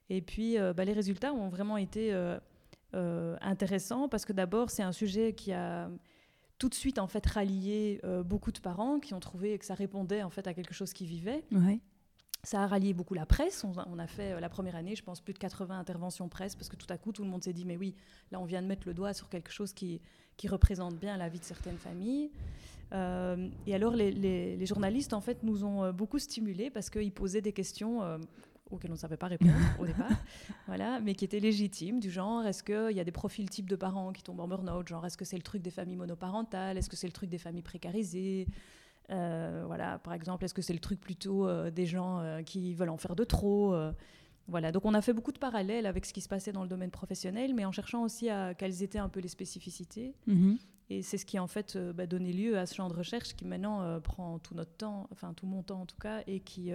Et 0.08 0.22
puis, 0.22 0.58
euh, 0.58 0.72
bah, 0.72 0.84
les 0.84 0.92
résultats 0.92 1.32
ont 1.32 1.48
vraiment 1.48 1.76
été 1.76 2.12
euh, 2.12 3.36
intéressants 3.40 4.08
parce 4.08 4.24
que 4.24 4.32
d'abord, 4.32 4.70
c'est 4.70 4.82
un 4.82 4.92
sujet 4.92 5.32
qui 5.32 5.52
a 5.52 5.90
tout 6.58 6.68
de 6.68 6.74
suite 6.74 6.98
en 6.98 7.06
fait 7.06 7.24
rallié 7.24 8.02
beaucoup 8.26 8.52
de 8.52 8.58
parents 8.60 9.00
qui 9.00 9.14
ont 9.14 9.20
trouvé 9.20 9.58
que 9.58 9.64
ça 9.64 9.72
répondait 9.72 10.22
en 10.22 10.28
fait 10.28 10.46
à 10.46 10.52
quelque 10.52 10.74
chose 10.74 10.92
qu'ils 10.92 11.06
vivaient. 11.06 11.42
Ouais. 11.52 11.80
Ça 12.42 12.62
a 12.62 12.66
rallié 12.66 12.94
beaucoup 12.94 13.14
la 13.14 13.26
presse. 13.26 13.64
On, 13.64 13.98
a 13.98 14.06
fait 14.06 14.32
euh, 14.32 14.40
la 14.40 14.48
première 14.48 14.74
année, 14.74 14.96
je 14.96 15.02
pense, 15.02 15.20
plus 15.20 15.34
de 15.34 15.38
80 15.38 15.78
interventions 15.78 16.28
presse, 16.28 16.54
parce 16.54 16.68
que 16.68 16.76
tout 16.76 16.86
à 16.88 16.96
coup, 16.96 17.12
tout 17.12 17.22
le 17.22 17.28
monde 17.28 17.44
s'est 17.44 17.52
dit, 17.52 17.66
mais 17.66 17.76
oui, 17.76 17.94
là, 18.32 18.40
on 18.40 18.44
vient 18.44 18.62
de 18.62 18.66
mettre 18.66 18.86
le 18.86 18.94
doigt 18.94 19.12
sur 19.12 19.28
quelque 19.28 19.52
chose 19.52 19.74
qui, 19.74 20.00
qui 20.36 20.48
représente 20.48 20.96
bien 20.96 21.16
la 21.18 21.28
vie 21.28 21.38
de 21.38 21.44
certaines 21.44 21.76
familles. 21.76 22.30
Euh, 22.92 23.48
et 23.66 23.74
alors, 23.74 23.94
les, 23.94 24.64
journalistes, 24.64 25.12
en 25.12 25.20
fait, 25.20 25.42
nous 25.42 25.64
ont 25.64 25.84
euh, 25.84 25.92
beaucoup 25.92 26.18
stimulés 26.18 26.70
parce 26.70 26.88
qu'ils 26.88 27.12
posaient 27.12 27.42
des 27.42 27.52
questions 27.52 28.00
auxquelles 28.70 28.90
on 28.90 28.94
ne 28.94 28.98
savait 28.98 29.16
pas 29.16 29.26
répondre 29.26 29.52
au 29.78 29.86
départ, 29.86 30.10
voilà, 30.66 31.00
mais 31.00 31.14
qui 31.14 31.24
étaient 31.24 31.40
légitimes, 31.40 32.00
du 32.00 32.10
genre, 32.10 32.46
est-ce 32.46 32.62
qu'il 32.62 32.96
y 32.96 33.00
a 33.00 33.04
des 33.04 33.12
profils 33.12 33.48
types 33.50 33.68
de 33.68 33.76
parents 33.76 34.12
qui 34.12 34.22
tombent 34.22 34.40
en 34.40 34.48
burn-out, 34.48 34.86
genre, 34.86 35.04
est-ce 35.04 35.18
que 35.18 35.24
c'est 35.24 35.36
le 35.36 35.42
truc 35.42 35.60
des 35.60 35.70
familles 35.70 35.96
monoparentales, 35.96 36.78
est-ce 36.78 36.88
que 36.88 36.96
c'est 36.96 37.08
le 37.08 37.12
truc 37.12 37.28
des 37.28 37.38
familles 37.38 37.62
précarisées? 37.62 38.46
Euh, 39.10 39.64
voilà, 39.66 39.98
par 39.98 40.12
exemple, 40.12 40.44
est-ce 40.44 40.54
que 40.54 40.62
c'est 40.62 40.72
le 40.72 40.78
truc 40.78 41.00
plutôt 41.00 41.46
euh, 41.46 41.70
des 41.70 41.86
gens 41.86 42.20
euh, 42.20 42.42
qui 42.42 42.74
veulent 42.74 42.90
en 42.90 42.96
faire 42.96 43.16
de 43.16 43.24
trop 43.24 43.74
voilà, 44.48 44.72
donc 44.72 44.84
on 44.84 44.94
a 44.94 45.00
fait 45.00 45.12
beaucoup 45.12 45.30
de 45.30 45.38
parallèles 45.38 45.86
avec 45.86 46.04
ce 46.04 46.12
qui 46.12 46.20
se 46.20 46.28
passait 46.28 46.50
dans 46.50 46.64
le 46.64 46.68
domaine 46.68 46.90
professionnel, 46.90 47.54
mais 47.54 47.64
en 47.64 47.70
cherchant 47.70 48.02
aussi 48.02 48.28
à 48.30 48.52
quelles 48.52 48.82
étaient 48.82 48.98
un 48.98 49.08
peu 49.08 49.20
les 49.20 49.28
spécificités. 49.28 50.12
Mhm. 50.26 50.58
Et 50.88 51.02
c'est 51.02 51.18
ce 51.18 51.24
qui 51.24 51.38
en 51.38 51.46
fait 51.46 51.78
bah, 51.94 52.08
donné 52.08 52.32
lieu 52.32 52.58
à 52.58 52.66
ce 52.66 52.74
genre 52.74 52.88
de 52.88 52.96
recherche 52.96 53.36
qui 53.36 53.44
maintenant 53.44 54.00
prend 54.00 54.40
tout 54.40 54.56
notre 54.56 54.72
temps, 54.72 55.06
enfin 55.12 55.34
tout 55.34 55.46
mon 55.46 55.62
temps 55.62 55.82
en 55.82 55.86
tout 55.86 55.98
cas, 56.00 56.24
et 56.26 56.40
qui, 56.40 56.72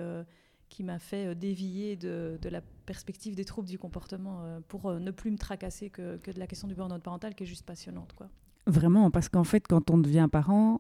qui 0.70 0.84
m'a 0.86 1.00
fait 1.00 1.36
dévier 1.36 1.98
de, 1.98 2.40
de, 2.42 2.48
la 2.48 2.62
perspective 2.86 3.36
des 3.36 3.44
troubles 3.44 3.68
du 3.68 3.78
comportement 3.78 4.62
pour 4.70 4.94
ne 4.94 5.12
plus 5.12 5.32
me 5.32 5.38
tracasser 5.38 5.90
que, 5.90 6.16
que 6.16 6.32
de 6.32 6.40
la 6.40 6.48
question 6.48 6.70
du 6.70 6.76
burn-out 6.76 7.04
parental 7.04 7.36
qui 7.36 7.44
est 7.44 7.48
juste 7.48 7.66
passionnante. 7.66 8.14
Quoi. 8.14 8.30
Vraiment, 8.68 9.12
parce 9.12 9.30
qu'en 9.30 9.44
fait, 9.44 9.68
quand 9.68 9.92
on 9.92 9.98
devient 9.98 10.28
parent, 10.32 10.80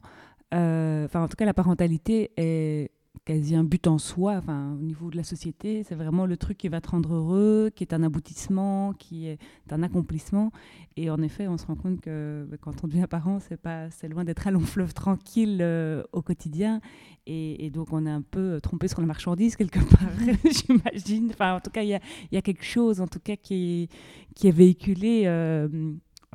enfin, 0.51 1.23
en 1.23 1.27
tout 1.27 1.35
cas, 1.35 1.45
la 1.45 1.53
parentalité 1.53 2.31
est 2.37 2.91
quasi 3.25 3.55
un 3.55 3.63
but 3.63 3.87
en 3.87 3.97
soi, 3.97 4.35
enfin, 4.37 4.73
au 4.73 4.81
niveau 4.81 5.09
de 5.09 5.17
la 5.17 5.23
société, 5.23 5.83
c'est 5.83 5.95
vraiment 5.95 6.25
le 6.25 6.37
truc 6.37 6.57
qui 6.57 6.67
va 6.67 6.79
te 6.79 6.89
rendre 6.89 7.15
heureux, 7.15 7.71
qui 7.75 7.83
est 7.83 7.93
un 7.93 8.03
aboutissement, 8.03 8.93
qui 8.93 9.27
est 9.27 9.39
un 9.71 9.81
accomplissement. 9.81 10.51
Et 10.95 11.09
en 11.09 11.21
effet, 11.21 11.47
on 11.47 11.57
se 11.57 11.65
rend 11.65 11.75
compte 11.75 12.01
que 12.01 12.45
bah, 12.49 12.57
quand 12.59 12.83
on 12.83 12.87
devient 12.87 13.07
parent, 13.09 13.39
c'est 13.39 13.57
pas, 13.57 13.89
c'est 13.89 14.07
loin 14.07 14.23
d'être 14.23 14.47
un 14.47 14.51
long 14.51 14.59
fleuve 14.59 14.93
tranquille 14.93 15.59
euh, 15.61 16.03
au 16.11 16.21
quotidien. 16.21 16.81
Et, 17.25 17.71
donc, 17.71 17.91
on 17.91 18.05
est 18.05 18.11
un 18.11 18.21
peu 18.21 18.59
trompé 18.61 18.87
sur 18.87 19.01
la 19.01 19.07
marchandise 19.07 19.55
quelque 19.55 19.79
part, 19.79 20.11
j'imagine. 20.51 21.31
Enfin, 21.31 21.55
en 21.55 21.59
tout 21.59 21.71
cas, 21.71 21.81
il 21.81 21.89
y 21.89 21.95
a, 21.95 21.99
y 22.31 22.37
a, 22.37 22.41
quelque 22.43 22.63
chose, 22.63 23.01
en 23.01 23.07
tout 23.07 23.19
cas, 23.19 23.35
qui, 23.35 23.89
qui 24.35 24.47
est 24.47 24.55
véhiculé. 24.55 25.23
Euh, 25.25 25.67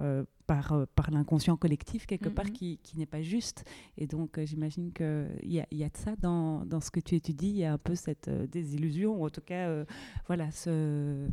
euh, 0.01 0.25
par 0.57 1.11
l'inconscient 1.11 1.57
collectif 1.57 2.07
quelque 2.07 2.29
part 2.29 2.47
mm-hmm. 2.47 2.53
qui, 2.53 2.79
qui 2.79 2.99
n'est 2.99 3.07
pas 3.07 3.23
juste. 3.23 3.65
Et 3.97 4.07
donc 4.07 4.39
euh, 4.39 4.47
j'imagine 4.47 4.93
qu'il 4.93 5.53
y 5.53 5.61
a, 5.61 5.67
y 5.71 5.85
a 5.85 5.89
de 5.89 5.97
ça 5.97 6.17
dans, 6.17 6.65
dans, 6.65 6.81
ce 6.81 6.91
que 6.91 7.01
tu 7.01 7.15
étudies, 7.15 7.51
il 7.51 7.57
y 7.57 7.65
a 7.65 7.73
un 7.73 7.79
peu 7.79 7.95
cette 7.95 8.29
euh, 8.29 8.47
désillusion, 8.47 9.21
ou 9.21 9.27
en 9.27 9.31
tout 9.31 9.41
cas, 9.41 9.85
voilà, 10.27 10.51
ce... 10.51 11.29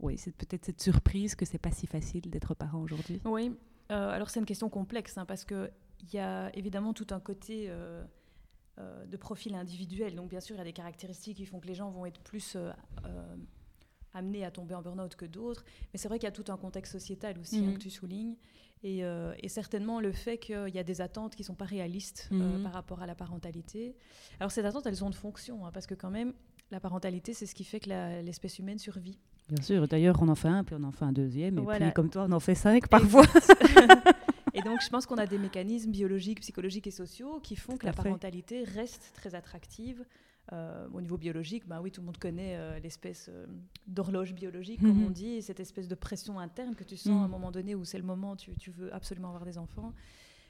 oui, 0.00 0.16
c'est 0.16 0.34
peut-être 0.34 0.64
cette 0.64 0.80
surprise 0.80 1.34
que 1.34 1.44
c'est 1.44 1.58
pas 1.58 1.70
si 1.70 1.86
facile 1.86 2.30
d'être 2.30 2.54
parent 2.54 2.80
aujourd'hui. 2.80 3.20
Oui, 3.24 3.52
alors 3.88 4.30
c'est 4.30 4.40
une 4.40 4.46
question 4.46 4.70
complexe, 4.70 5.18
hein, 5.18 5.26
parce 5.26 5.44
qu'il 5.44 5.70
y 6.12 6.18
a 6.18 6.54
évidemment 6.56 6.92
tout 6.92 7.08
un 7.10 7.20
côté... 7.20 7.70
de 8.78 9.16
profil 9.16 9.54
individuel. 9.54 10.14
Donc 10.16 10.28
bien 10.30 10.40
sûr, 10.40 10.56
il 10.56 10.58
y 10.58 10.62
a 10.62 10.64
des 10.64 10.72
caractéristiques 10.72 11.36
qui 11.36 11.46
font 11.46 11.60
que 11.60 11.68
les 11.68 11.74
gens 11.74 11.90
vont 11.90 12.06
être 12.06 12.20
plus 12.20 12.56
amenés 14.14 14.44
à 14.44 14.50
tomber 14.50 14.74
en 14.74 14.82
burn-out 14.82 15.14
que 15.16 15.24
d'autres. 15.24 15.64
Mais 15.92 15.98
c'est 15.98 16.08
vrai 16.08 16.18
qu'il 16.18 16.26
y 16.26 16.28
a 16.28 16.32
tout 16.32 16.50
un 16.52 16.56
contexte 16.56 16.92
sociétal 16.92 17.38
aussi 17.38 17.58
hein, 17.58 17.62
mhm. 17.62 17.74
que 17.74 17.78
tu 17.78 17.90
soulignes. 17.90 18.36
Euh, 18.84 19.32
et, 19.38 19.48
certainement 19.48 20.00
le 20.00 20.10
fait 20.10 20.38
qu'il 20.38 20.74
y 20.74 20.78
a 20.78 20.82
des 20.82 21.00
attentes 21.00 21.36
qui 21.36 21.42
ne 21.42 21.46
sont 21.46 21.54
pas 21.54 21.64
réalistes 21.64 22.28
euh, 22.32 22.58
mhm. 22.58 22.64
par 22.64 22.72
rapport 22.72 23.00
à 23.00 23.06
la 23.06 23.14
parentalité. 23.14 23.94
Alors 24.40 24.50
ces 24.50 24.64
attentes, 24.64 24.86
elles 24.86 25.04
ont 25.04 25.10
de 25.10 25.14
fonction, 25.14 25.64
hein, 25.64 25.70
parce 25.72 25.86
que 25.86 25.94
quand 25.94 26.10
même, 26.10 26.32
la 26.72 26.80
parentalité, 26.80 27.32
c'est 27.32 27.46
ce 27.46 27.54
qui 27.54 27.64
fait 27.64 27.80
que 27.80 27.90
l'espèce 28.22 28.58
humaine 28.58 28.78
survit. 28.78 29.18
Bien 29.48 29.62
sûr, 29.62 29.86
d'ailleurs, 29.86 30.20
on 30.20 30.28
en 30.28 30.34
fait 30.34 30.48
un, 30.48 30.64
puis 30.64 30.74
on 30.78 30.82
en 30.84 30.90
fait 30.90 31.04
un 31.04 31.12
deuxième, 31.12 31.58
et 31.58 31.62
puis 31.62 31.92
comme 31.92 32.10
toi, 32.10 32.26
on 32.28 32.32
en 32.32 32.40
fait 32.40 32.54
cinq 32.54 32.88
parfois. 32.88 33.26
Et 34.54 34.60
donc, 34.60 34.80
je 34.82 34.88
pense 34.90 35.06
qu'on 35.06 35.16
a 35.16 35.26
des 35.26 35.38
mécanismes 35.38 35.90
biologiques, 35.90 36.40
psychologiques 36.40 36.86
et 36.86 36.90
sociaux 36.90 37.40
qui 37.42 37.56
font 37.56 37.76
que 37.76 37.86
la 37.86 37.92
parentalité 37.92 38.64
reste 38.64 39.12
très 39.14 39.34
attractive 39.34 40.04
euh, 40.52 40.88
au 40.92 41.00
niveau 41.00 41.16
biologique, 41.16 41.68
bah 41.68 41.80
oui, 41.80 41.92
tout 41.92 42.00
le 42.00 42.06
monde 42.06 42.18
connaît 42.18 42.56
euh, 42.56 42.78
l'espèce 42.80 43.30
euh, 43.32 43.46
d'horloge 43.86 44.34
biologique, 44.34 44.80
comme 44.80 44.98
mhm. 44.98 45.06
on 45.06 45.10
dit, 45.10 45.40
cette 45.40 45.60
espèce 45.60 45.86
de 45.86 45.94
pression 45.94 46.40
interne 46.40 46.74
que 46.74 46.82
tu 46.82 46.96
sens 46.96 47.12
à 47.12 47.24
un 47.24 47.24
mhm. 47.26 47.30
moment 47.30 47.52
donné 47.52 47.74
où 47.76 47.84
c'est 47.84 47.98
le 47.98 48.04
moment, 48.04 48.34
tu, 48.34 48.56
tu, 48.56 48.72
veux 48.72 48.92
absolument 48.92 49.28
avoir 49.28 49.44
des 49.44 49.56
enfants. 49.56 49.92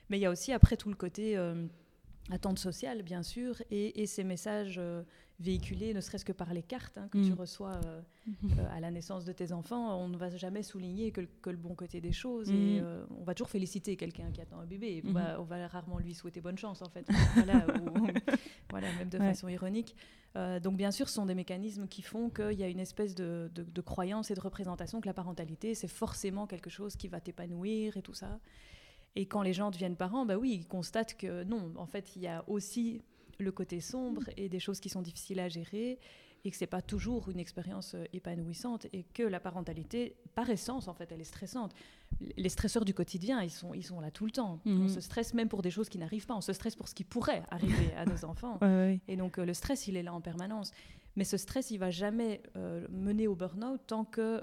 Mais 0.09 0.18
il 0.18 0.22
y 0.22 0.26
a 0.26 0.31
aussi 0.31 0.52
après 0.52 0.76
tout 0.76 0.88
le 0.88 0.94
côté 0.94 1.37
attente 2.30 2.58
sociale, 2.58 3.02
bien 3.02 3.22
sûr, 3.22 3.62
et, 3.70 4.06
ces 4.06 4.24
messages 4.24 4.76
euh, 4.78 5.02
véhiculés, 5.40 5.92
ne 5.92 6.00
serait-ce 6.00 6.24
que 6.24 6.32
par 6.32 6.54
les 6.54 6.62
cartes 6.62 6.96
hein, 6.98 7.08
que 7.11 7.18
tu 7.18 7.32
mm. 7.32 7.35
reçois 7.35 7.80
euh, 7.85 8.00
mm-hmm. 8.28 8.58
euh, 8.58 8.76
à 8.76 8.80
la 8.80 8.90
naissance 8.90 9.24
de 9.24 9.32
tes 9.32 9.52
enfants, 9.52 9.98
on 9.98 10.08
ne 10.08 10.16
va 10.16 10.30
jamais 10.30 10.62
souligner 10.62 11.11
que, 11.11 11.20
le 11.20 11.56
bon 11.56 11.74
côté 11.74 12.00
des 12.00 12.12
choses. 12.12 12.50
Et 12.50 12.80
mm. 12.80 13.06
on 13.18 13.24
va 13.24 13.35
toujours 13.35 13.50
féliciter 13.50 13.96
quelqu'un 13.96 14.30
qui 14.30 14.40
attend 14.40 14.61
un 14.61 14.66
bébé. 14.66 15.02
Mm-hmm. 15.04 15.37
on, 15.38 15.42
va, 15.42 15.66
rarement 15.66 15.98
lui 15.98 16.14
souhaiter 16.14 16.40
bonne 16.40 16.58
chance, 16.58 16.82
en 16.82 16.88
fait. 16.88 17.06
voilà, 18.70 18.92
même 18.98 19.08
de 19.08 19.18
façon 19.18 19.48
ironique. 19.48 19.96
donc, 20.62 20.76
bien 20.76 20.90
sûr, 20.90 21.08
ce 21.08 21.16
sont 21.16 21.26
des 21.26 21.35
mécanismes 21.35 21.88
qui 21.88 22.02
font 22.02 22.30
qu'il 22.30 22.58
y 22.58 22.62
a 22.62 22.68
une 22.68 22.80
espèce 22.80 23.14
de, 23.14 23.50
de 23.52 23.80
croyance 23.80 24.30
et 24.30 24.35
de 24.35 24.40
représentation 24.40 25.00
que 25.00 25.06
la 25.06 25.14
parentalité, 25.14 25.74
c'est 25.74 25.88
forcément 25.88 26.46
quelque 26.46 26.70
chose 26.70 26.94
qui 26.94 27.08
va 27.08 27.20
t'épanouir 27.20 27.96
et 27.96 28.02
tout 28.02 28.14
ça. 28.14 28.38
Et 29.16 29.27
quand 29.27 29.42
les 29.42 29.53
gens 29.53 29.70
deviennent 29.70 29.96
parents, 29.96 30.25
bah 30.25 30.37
oui, 30.37 30.53
ils 30.61 30.66
constatent 30.66 31.16
que 31.16 31.44
non, 31.44 31.72
en 31.77 31.87
fait, 31.87 32.16
il 32.16 32.22
y 32.22 32.29
a 32.29 32.44
aussi 32.46 33.03
le 33.38 33.53
côté 33.53 33.81
sombre 33.81 34.22
et 34.37 34.48
des 34.48 34.61
choses 34.61 34.81
qui 34.81 34.88
sont 34.88 35.03
difficiles 35.03 35.40
à 35.40 35.48
gérer 35.48 35.98
et 36.44 36.51
que 36.51 36.57
c'est 36.57 36.66
pas 36.66 36.83
toujours 36.83 37.29
une 37.31 37.38
expérience 37.38 37.94
euh, 37.94 38.05
épanouissante 38.12 38.87
et 38.92 39.05
que 39.14 39.22
la 39.22 39.38
parentalité, 39.38 40.16
par 40.35 40.51
essence, 40.51 40.88
en 40.88 40.94
fait, 40.94 41.12
elle 41.12 41.20
est 41.20 41.25
stressante. 41.25 41.72
Les 42.37 42.48
stresseurs 42.48 42.85
du 42.85 42.94
quotidien, 42.94 43.42
ils 43.42 43.51
sont, 43.51 43.75
ils 43.75 43.85
sont 43.85 44.01
là 44.01 44.11
tout 44.11 44.25
le 44.25 44.33
temps. 44.33 44.61
On 44.66 44.70
mhm. 44.70 44.88
se 44.88 45.01
stresse 45.01 45.35
même 45.35 45.48
pour 45.48 45.62
des 45.62 45.70
choses 45.70 45.88
qui 45.88 45.98
n'arrivent 45.98 46.27
pas. 46.27 46.35
On 46.35 46.40
se 46.40 46.53
stresse 46.53 46.75
pour 46.75 46.88
ce 46.88 46.94
qui 46.94 47.05
pourrait 47.05 47.44
arriver 47.51 47.94
à 47.96 48.05
nos 48.07 48.25
enfants. 48.25 48.59
Et 49.07 49.16
donc, 49.16 49.38
euh, 49.38 49.44
le 49.44 49.55
stress, 49.55 49.87
il 49.87 49.96
est 49.96 50.03
là 50.03 50.12
en 50.12 50.20
permanence. 50.20 50.72
Mais 51.14 51.25
ce 51.25 51.37
stress, 51.37 51.70
il 51.70 51.79
va 51.79 51.90
jamais 51.90 52.42
euh, 52.57 52.87
mener 52.90 53.29
au 53.29 53.37
burn-out 53.37 53.81
tant 53.87 54.05
qu'il 54.05 54.42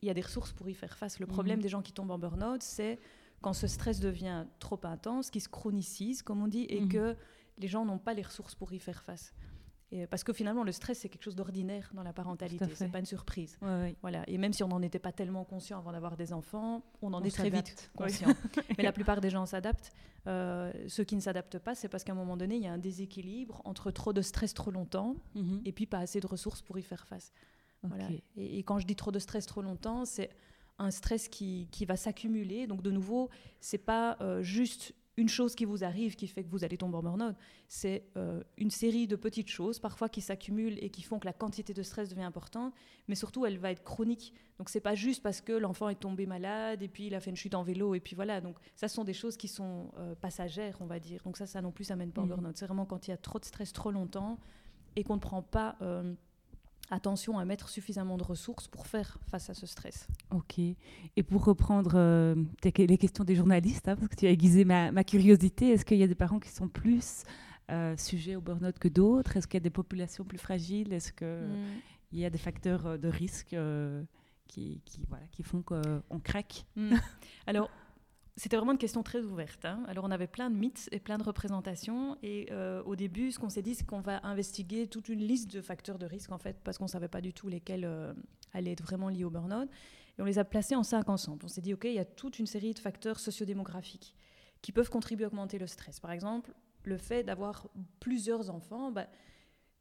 il 0.00 0.06
y 0.06 0.10
a 0.10 0.14
des 0.14 0.20
ressources 0.20 0.52
pour 0.52 0.68
y 0.68 0.74
faire 0.74 0.96
face. 0.96 1.18
Le 1.18 1.26
problème 1.26 1.56
mhm. 1.56 1.62
des 1.62 1.68
gens 1.68 1.82
qui 1.82 1.92
tombent 1.92 2.12
en 2.12 2.18
burn-out, 2.18 2.62
c'est 2.62 3.00
quand 3.40 3.52
ce 3.52 3.66
stress 3.66 4.00
devient 4.00 4.46
trop 4.58 4.80
intense, 4.84 5.30
qui 5.30 5.40
se 5.40 5.48
chronicise, 5.48 6.22
comme 6.22 6.42
on 6.42 6.48
dit, 6.48 6.66
et 6.68 6.80
mhm. 6.80 6.88
que 6.88 7.16
les 7.58 7.68
gens 7.68 7.84
n'ont 7.84 7.98
pas 7.98 8.14
les 8.14 8.22
ressources 8.22 8.54
pour 8.54 8.72
y 8.72 8.78
faire 8.78 9.02
face. 9.02 9.32
Et 9.90 10.06
parce 10.06 10.22
que 10.22 10.34
finalement, 10.34 10.64
le 10.64 10.72
stress, 10.72 10.98
c'est 10.98 11.08
quelque 11.08 11.22
chose 11.22 11.34
d'ordinaire 11.34 11.90
dans 11.94 12.02
la 12.02 12.12
parentalité. 12.12 12.66
C'est 12.74 12.90
pas 12.90 12.98
une 12.98 13.06
surprise. 13.06 13.58
Voilà. 14.02 14.22
Et 14.28 14.36
même 14.36 14.52
si 14.52 14.62
on 14.62 14.68
n'en 14.68 14.82
était 14.82 14.98
pas 14.98 15.12
tellement 15.12 15.44
conscient 15.44 15.78
avant 15.78 15.92
d'avoir 15.92 16.16
des 16.16 16.32
enfants, 16.32 16.82
on 17.00 17.14
en 17.14 17.22
est 17.22 17.30
très 17.30 17.48
vite 17.48 17.90
conscient. 17.96 18.28
Mais 18.76 18.84
la 18.84 18.92
plupart 18.92 19.20
des 19.20 19.30
gens 19.30 19.46
s'adaptent. 19.46 19.90
Euh, 20.26 20.70
ceux 20.88 21.04
qui 21.04 21.16
ne 21.16 21.20
s'adaptent 21.20 21.58
pas, 21.58 21.74
c'est 21.74 21.88
parce 21.88 22.04
qu'à 22.04 22.12
un 22.12 22.16
moment 22.16 22.36
donné, 22.36 22.56
il 22.56 22.62
y 22.62 22.66
a 22.66 22.72
un 22.72 22.78
déséquilibre 22.78 23.62
entre 23.64 23.90
trop 23.90 24.12
de 24.12 24.20
stress 24.20 24.52
trop 24.52 24.70
longtemps 24.70 25.16
mhm. 25.34 25.62
et 25.64 25.72
puis 25.72 25.86
pas 25.86 26.00
assez 26.00 26.20
de 26.20 26.26
ressources 26.26 26.60
pour 26.60 26.78
y 26.78 26.82
faire 26.82 27.06
face. 27.06 27.32
Voilà. 27.82 28.08
Et, 28.36 28.58
et, 28.58 28.62
quand 28.64 28.80
je 28.80 28.86
dis 28.86 28.96
trop 28.96 29.12
de 29.12 29.20
stress 29.20 29.46
trop 29.46 29.62
longtemps, 29.62 30.04
c'est 30.04 30.30
un 30.78 30.90
stress 30.90 31.28
qui, 31.28 31.68
qui 31.70 31.84
va 31.84 31.96
s'accumuler. 31.96 32.66
Donc 32.66 32.82
de 32.82 32.90
nouveau, 32.90 33.30
c'est 33.60 33.78
pas 33.78 34.16
euh, 34.20 34.42
juste 34.42 34.94
une 35.18 35.28
chose 35.28 35.56
qui 35.56 35.64
vous 35.64 35.82
arrive 35.82 36.14
qui 36.14 36.28
fait 36.28 36.44
que 36.44 36.48
vous 36.48 36.62
allez 36.62 36.76
tomber 36.76 36.96
en 36.96 37.02
burn-out. 37.02 37.34
C'est 37.66 38.04
euh, 38.16 38.40
une 38.56 38.70
série 38.70 39.08
de 39.08 39.16
petites 39.16 39.48
choses, 39.48 39.80
parfois 39.80 40.08
qui 40.08 40.20
s'accumulent 40.20 40.78
et 40.80 40.90
qui 40.90 41.02
font 41.02 41.18
que 41.18 41.26
la 41.26 41.32
quantité 41.32 41.74
de 41.74 41.82
stress 41.82 42.08
devient 42.08 42.22
importante, 42.22 42.72
mais 43.08 43.16
surtout 43.16 43.44
elle 43.44 43.58
va 43.58 43.72
être 43.72 43.82
chronique. 43.82 44.32
Donc 44.58 44.68
c'est 44.68 44.80
pas 44.80 44.94
juste 44.94 45.20
parce 45.22 45.40
que 45.40 45.52
l'enfant 45.52 45.88
est 45.88 45.98
tombé 45.98 46.26
malade 46.26 46.82
et 46.82 46.88
puis 46.88 47.08
il 47.08 47.16
a 47.16 47.20
fait 47.20 47.30
une 47.30 47.36
chute 47.36 47.56
en 47.56 47.64
vélo 47.64 47.96
et 47.96 48.00
puis 48.00 48.14
voilà. 48.14 48.40
Donc 48.40 48.56
ça 48.76 48.86
ce 48.86 48.94
sont 48.94 49.02
des 49.02 49.12
choses 49.12 49.36
qui 49.36 49.48
sont 49.48 49.90
euh, 49.98 50.14
passagères, 50.14 50.76
on 50.80 50.86
va 50.86 51.00
dire. 51.00 51.20
Donc 51.24 51.36
ça, 51.36 51.46
ça 51.46 51.60
non 51.60 51.72
plus, 51.72 51.84
ça 51.84 51.96
mène 51.96 52.12
pas 52.12 52.22
en 52.22 52.26
mmh. 52.26 52.28
burn-out. 52.28 52.56
C'est 52.56 52.66
vraiment 52.66 52.86
quand 52.86 53.08
il 53.08 53.10
y 53.10 53.14
a 53.14 53.18
trop 53.18 53.40
de 53.40 53.44
stress 53.44 53.72
trop 53.72 53.90
longtemps 53.90 54.38
et 54.94 55.02
qu'on 55.02 55.16
ne 55.16 55.20
prend 55.20 55.42
pas 55.42 55.76
euh, 55.82 56.14
attention 56.90 57.38
à 57.38 57.44
mettre 57.44 57.68
suffisamment 57.68 58.16
de 58.16 58.24
ressources 58.24 58.68
pour 58.68 58.86
faire 58.86 59.18
face 59.30 59.50
à 59.50 59.54
ce 59.54 59.66
stress. 59.66 60.08
Ok. 60.30 60.58
Et 60.58 61.22
pour 61.22 61.44
reprendre 61.44 61.92
euh, 61.94 62.34
les 62.62 62.98
questions 62.98 63.24
des 63.24 63.34
journalistes, 63.34 63.88
hein, 63.88 63.96
parce 63.96 64.08
que 64.08 64.16
tu 64.16 64.26
as 64.26 64.30
aiguisé 64.30 64.64
ma, 64.64 65.04
curiosité, 65.04 65.70
est-ce 65.70 65.84
qu'il 65.84 65.98
y 65.98 66.02
a 66.02 66.06
des 66.06 66.14
parents 66.14 66.38
qui 66.38 66.50
sont 66.50 66.68
plus 66.68 67.24
euh, 67.70 67.96
sujets 67.96 68.36
au 68.36 68.40
burn-out 68.40 68.78
que 68.78 68.88
d'autres? 68.88 69.36
Est-ce 69.36 69.46
qu'il 69.46 69.58
y 69.58 69.62
a 69.62 69.64
des 69.64 69.70
populations 69.70 70.24
plus 70.24 70.38
fragiles? 70.38 70.92
Est-ce 70.92 71.12
qu'il 71.12 71.26
hmm. 71.26 72.18
y 72.18 72.24
a 72.24 72.30
des 72.30 72.38
facteurs 72.38 72.86
euh, 72.86 72.96
de 72.96 73.08
risque 73.08 73.56
qui, 74.46 74.80
qui, 74.84 75.04
voilà, 75.08 75.26
qui 75.30 75.42
font 75.42 75.62
qu'on 75.62 76.20
craque? 76.22 76.64
Hmm. 76.76 76.94
Alors, 77.46 77.70
c'était 78.38 78.56
vraiment 78.56 78.72
une 78.72 78.78
question 78.78 79.02
très 79.02 79.20
ouverte. 79.20 79.64
Hein. 79.64 79.82
Alors, 79.88 80.04
on 80.04 80.12
avait 80.12 80.28
plein 80.28 80.48
de 80.48 80.54
mythes 80.54 80.88
et 80.92 81.00
plein 81.00 81.18
de 81.18 81.24
représentations. 81.24 82.16
Et 82.22 82.46
euh, 82.52 82.82
au 82.84 82.94
début, 82.94 83.32
ce 83.32 83.38
qu'on 83.40 83.48
s'est 83.48 83.62
dit, 83.62 83.74
c'est 83.74 83.84
qu'on 83.84 84.00
va 84.00 84.20
investiguer 84.24 84.86
toute 84.86 85.08
une 85.08 85.18
liste 85.18 85.52
de 85.52 85.60
facteurs 85.60 85.98
de 85.98 86.06
risque, 86.06 86.30
en 86.30 86.38
fait, 86.38 86.56
parce 86.62 86.78
qu'on 86.78 86.84
ne 86.84 86.90
savait 86.90 87.08
pas 87.08 87.20
du 87.20 87.32
tout 87.32 87.48
lesquels 87.48 87.84
euh, 87.84 88.14
allaient 88.52 88.72
être 88.72 88.84
vraiment 88.84 89.08
liés 89.08 89.24
au 89.24 89.30
burn-out. 89.30 89.68
Et 90.18 90.22
on 90.22 90.24
les 90.24 90.38
a 90.38 90.44
placés 90.44 90.76
en 90.76 90.84
cinq 90.84 91.08
ensemble. 91.08 91.44
On 91.44 91.48
s'est 91.48 91.60
dit, 91.60 91.74
OK, 91.74 91.84
il 91.84 91.94
y 91.94 91.98
a 91.98 92.04
toute 92.04 92.38
une 92.38 92.46
série 92.46 92.74
de 92.74 92.78
facteurs 92.78 93.18
sociodémographiques 93.18 94.14
qui 94.62 94.70
peuvent 94.70 94.90
contribuer 94.90 95.24
à 95.24 95.28
augmenter 95.28 95.58
le 95.58 95.66
stress. 95.66 95.98
Par 95.98 96.12
exemple, 96.12 96.54
le 96.84 96.96
fait 96.96 97.24
d'avoir 97.24 97.66
plusieurs 97.98 98.50
enfants. 98.50 98.92
Bah, 98.92 99.08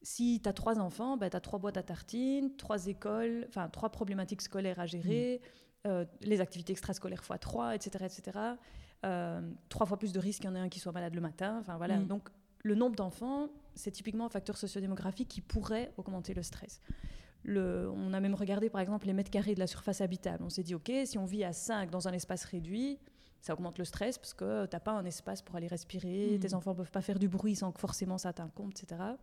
si 0.01 0.41
tu 0.41 0.49
as 0.49 0.53
trois 0.53 0.79
enfants, 0.79 1.15
bah, 1.15 1.29
tu 1.29 1.37
as 1.37 1.41
trois 1.41 1.59
boîtes 1.59 1.77
à 1.77 1.83
tartines, 1.83 2.55
trois 2.55 2.87
écoles, 2.87 3.45
enfin 3.49 3.69
trois 3.69 3.89
problématiques 3.89 4.41
scolaires 4.41 4.79
à 4.79 4.87
gérer. 4.87 5.41
Mmh. 5.43 5.66
Euh, 5.87 6.05
les 6.21 6.41
activités 6.41 6.73
extrascolaires 6.73 7.21
x 7.23 7.39
3, 7.39 7.75
etc. 7.75 8.05
etc. 8.05 8.39
trois 9.69 9.85
fois 9.85 9.97
plus 9.97 10.11
de 10.11 10.19
risques 10.19 10.41
qu'il 10.41 10.49
y 10.49 10.53
en 10.53 10.55
ait 10.55 10.59
un 10.59 10.69
qui 10.69 10.79
soit 10.79 10.91
malade 10.91 11.15
le 11.15 11.21
matin. 11.21 11.57
Enfin, 11.59 11.77
voilà. 11.77 11.97
Mm. 11.97 12.07
Donc, 12.07 12.29
le 12.63 12.75
nombre 12.75 12.95
d'enfants, 12.95 13.49
c'est 13.75 13.91
typiquement 13.91 14.25
un 14.25 14.29
facteur 14.29 14.57
sociodémographique 14.57 15.27
qui 15.27 15.41
pourrait 15.41 15.93
augmenter 15.97 16.33
le 16.33 16.43
stress. 16.43 16.81
Le, 17.43 17.89
on 17.95 18.13
a 18.13 18.19
même 18.19 18.35
regardé, 18.35 18.69
par 18.69 18.81
exemple, 18.81 19.07
les 19.07 19.13
mètres 19.13 19.29
carrés 19.29 19.53
de 19.53 19.59
la 19.59 19.67
surface 19.67 20.01
habitable. 20.01 20.43
On 20.43 20.49
s'est 20.49 20.63
dit, 20.63 20.75
OK, 20.75 20.91
si 21.05 21.17
on 21.17 21.25
vit 21.25 21.43
à 21.43 21.53
5 21.53 21.89
dans 21.89 22.07
un 22.07 22.13
espace 22.13 22.43
réduit, 22.43 22.99
ça 23.39 23.53
augmente 23.53 23.77
le 23.77 23.85
stress 23.85 24.17
parce 24.17 24.33
que 24.33 24.65
tu 24.65 24.75
n'as 24.75 24.79
pas 24.79 24.91
un 24.91 25.05
espace 25.05 25.41
pour 25.41 25.55
aller 25.55 25.67
respirer, 25.67 26.37
mm. 26.37 26.39
tes 26.39 26.53
enfants 26.53 26.71
ne 26.71 26.77
peuvent 26.77 26.91
pas 26.91 27.01
faire 27.01 27.19
du 27.19 27.29
bruit 27.29 27.55
sans 27.55 27.71
que 27.71 27.79
forcément 27.79 28.17
ça 28.17 28.33
t'incombe, 28.33 28.71
etc 28.71 29.15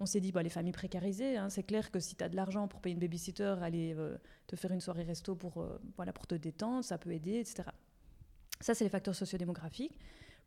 on 0.00 0.06
s'est 0.06 0.20
dit, 0.20 0.32
bah, 0.32 0.42
les 0.42 0.50
familles 0.50 0.72
précarisées, 0.72 1.36
hein, 1.36 1.48
c'est 1.48 1.62
clair 1.62 1.90
que 1.90 2.00
si 2.00 2.16
tu 2.16 2.24
as 2.24 2.28
de 2.28 2.36
l'argent 2.36 2.68
pour 2.68 2.80
payer 2.80 2.94
une 2.94 3.00
babysitter, 3.00 3.56
aller 3.62 3.94
euh, 3.96 4.16
te 4.46 4.56
faire 4.56 4.72
une 4.72 4.80
soirée 4.80 5.04
resto 5.04 5.34
pour, 5.34 5.62
euh, 5.62 5.80
voilà, 5.96 6.12
pour 6.12 6.26
te 6.26 6.34
détendre, 6.34 6.84
ça 6.84 6.98
peut 6.98 7.12
aider, 7.12 7.38
etc. 7.38 7.68
Ça, 8.60 8.74
c'est 8.74 8.84
les 8.84 8.90
facteurs 8.90 9.14
sociodémographiques. 9.14 9.98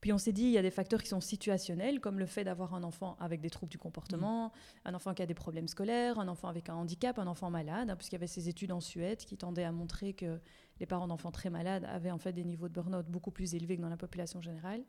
Puis 0.01 0.13
on 0.13 0.17
s'est 0.17 0.31
dit, 0.31 0.43
il 0.43 0.51
y 0.51 0.57
a 0.57 0.61
des 0.61 0.71
facteurs 0.71 1.01
qui 1.01 1.09
sont 1.09 1.21
situationnels, 1.21 1.99
comme 1.99 2.19
le 2.19 2.27
fait 2.27 2.43
d'avoir 2.43 2.75
un 2.75 2.83
enfant 2.83 3.17
avec 3.19 3.41
des 3.41 3.49
troubles 3.49 3.71
du 3.71 3.79
comportement, 3.79 4.51
un 4.85 4.93
enfant 4.93 5.13
qui 5.13 5.23
a 5.23 5.25
des 5.25 5.33
problèmes 5.33 5.67
scolaires, 5.67 6.19
un 6.19 6.27
enfant 6.27 6.49
avec 6.49 6.69
un 6.69 6.75
handicap, 6.75 7.17
un 7.17 7.25
enfant 7.25 7.49
malade, 7.49 7.89
hein, 7.89 7.95
puisqu'il 7.95 8.15
y 8.15 8.17
avait 8.17 8.27
ces 8.27 8.47
études 8.47 8.71
en 8.71 8.79
Suède 8.79 9.17
qui 9.17 9.37
tendaient 9.37 9.63
à 9.63 9.71
montrer 9.71 10.13
que 10.13 10.39
les 10.79 10.85
parents 10.85 11.07
d'enfants 11.07 11.31
très 11.31 11.49
malades 11.49 11.83
avaient 11.85 12.11
en 12.11 12.19
fait 12.19 12.31
des 12.31 12.43
niveaux 12.43 12.67
de 12.67 12.73
burn-out 12.73 13.07
beaucoup 13.07 13.31
plus 13.31 13.55
élevés 13.55 13.77
que 13.77 13.81
dans 13.81 13.89
la 13.89 13.97
population 13.97 14.39
générale. 14.39 14.83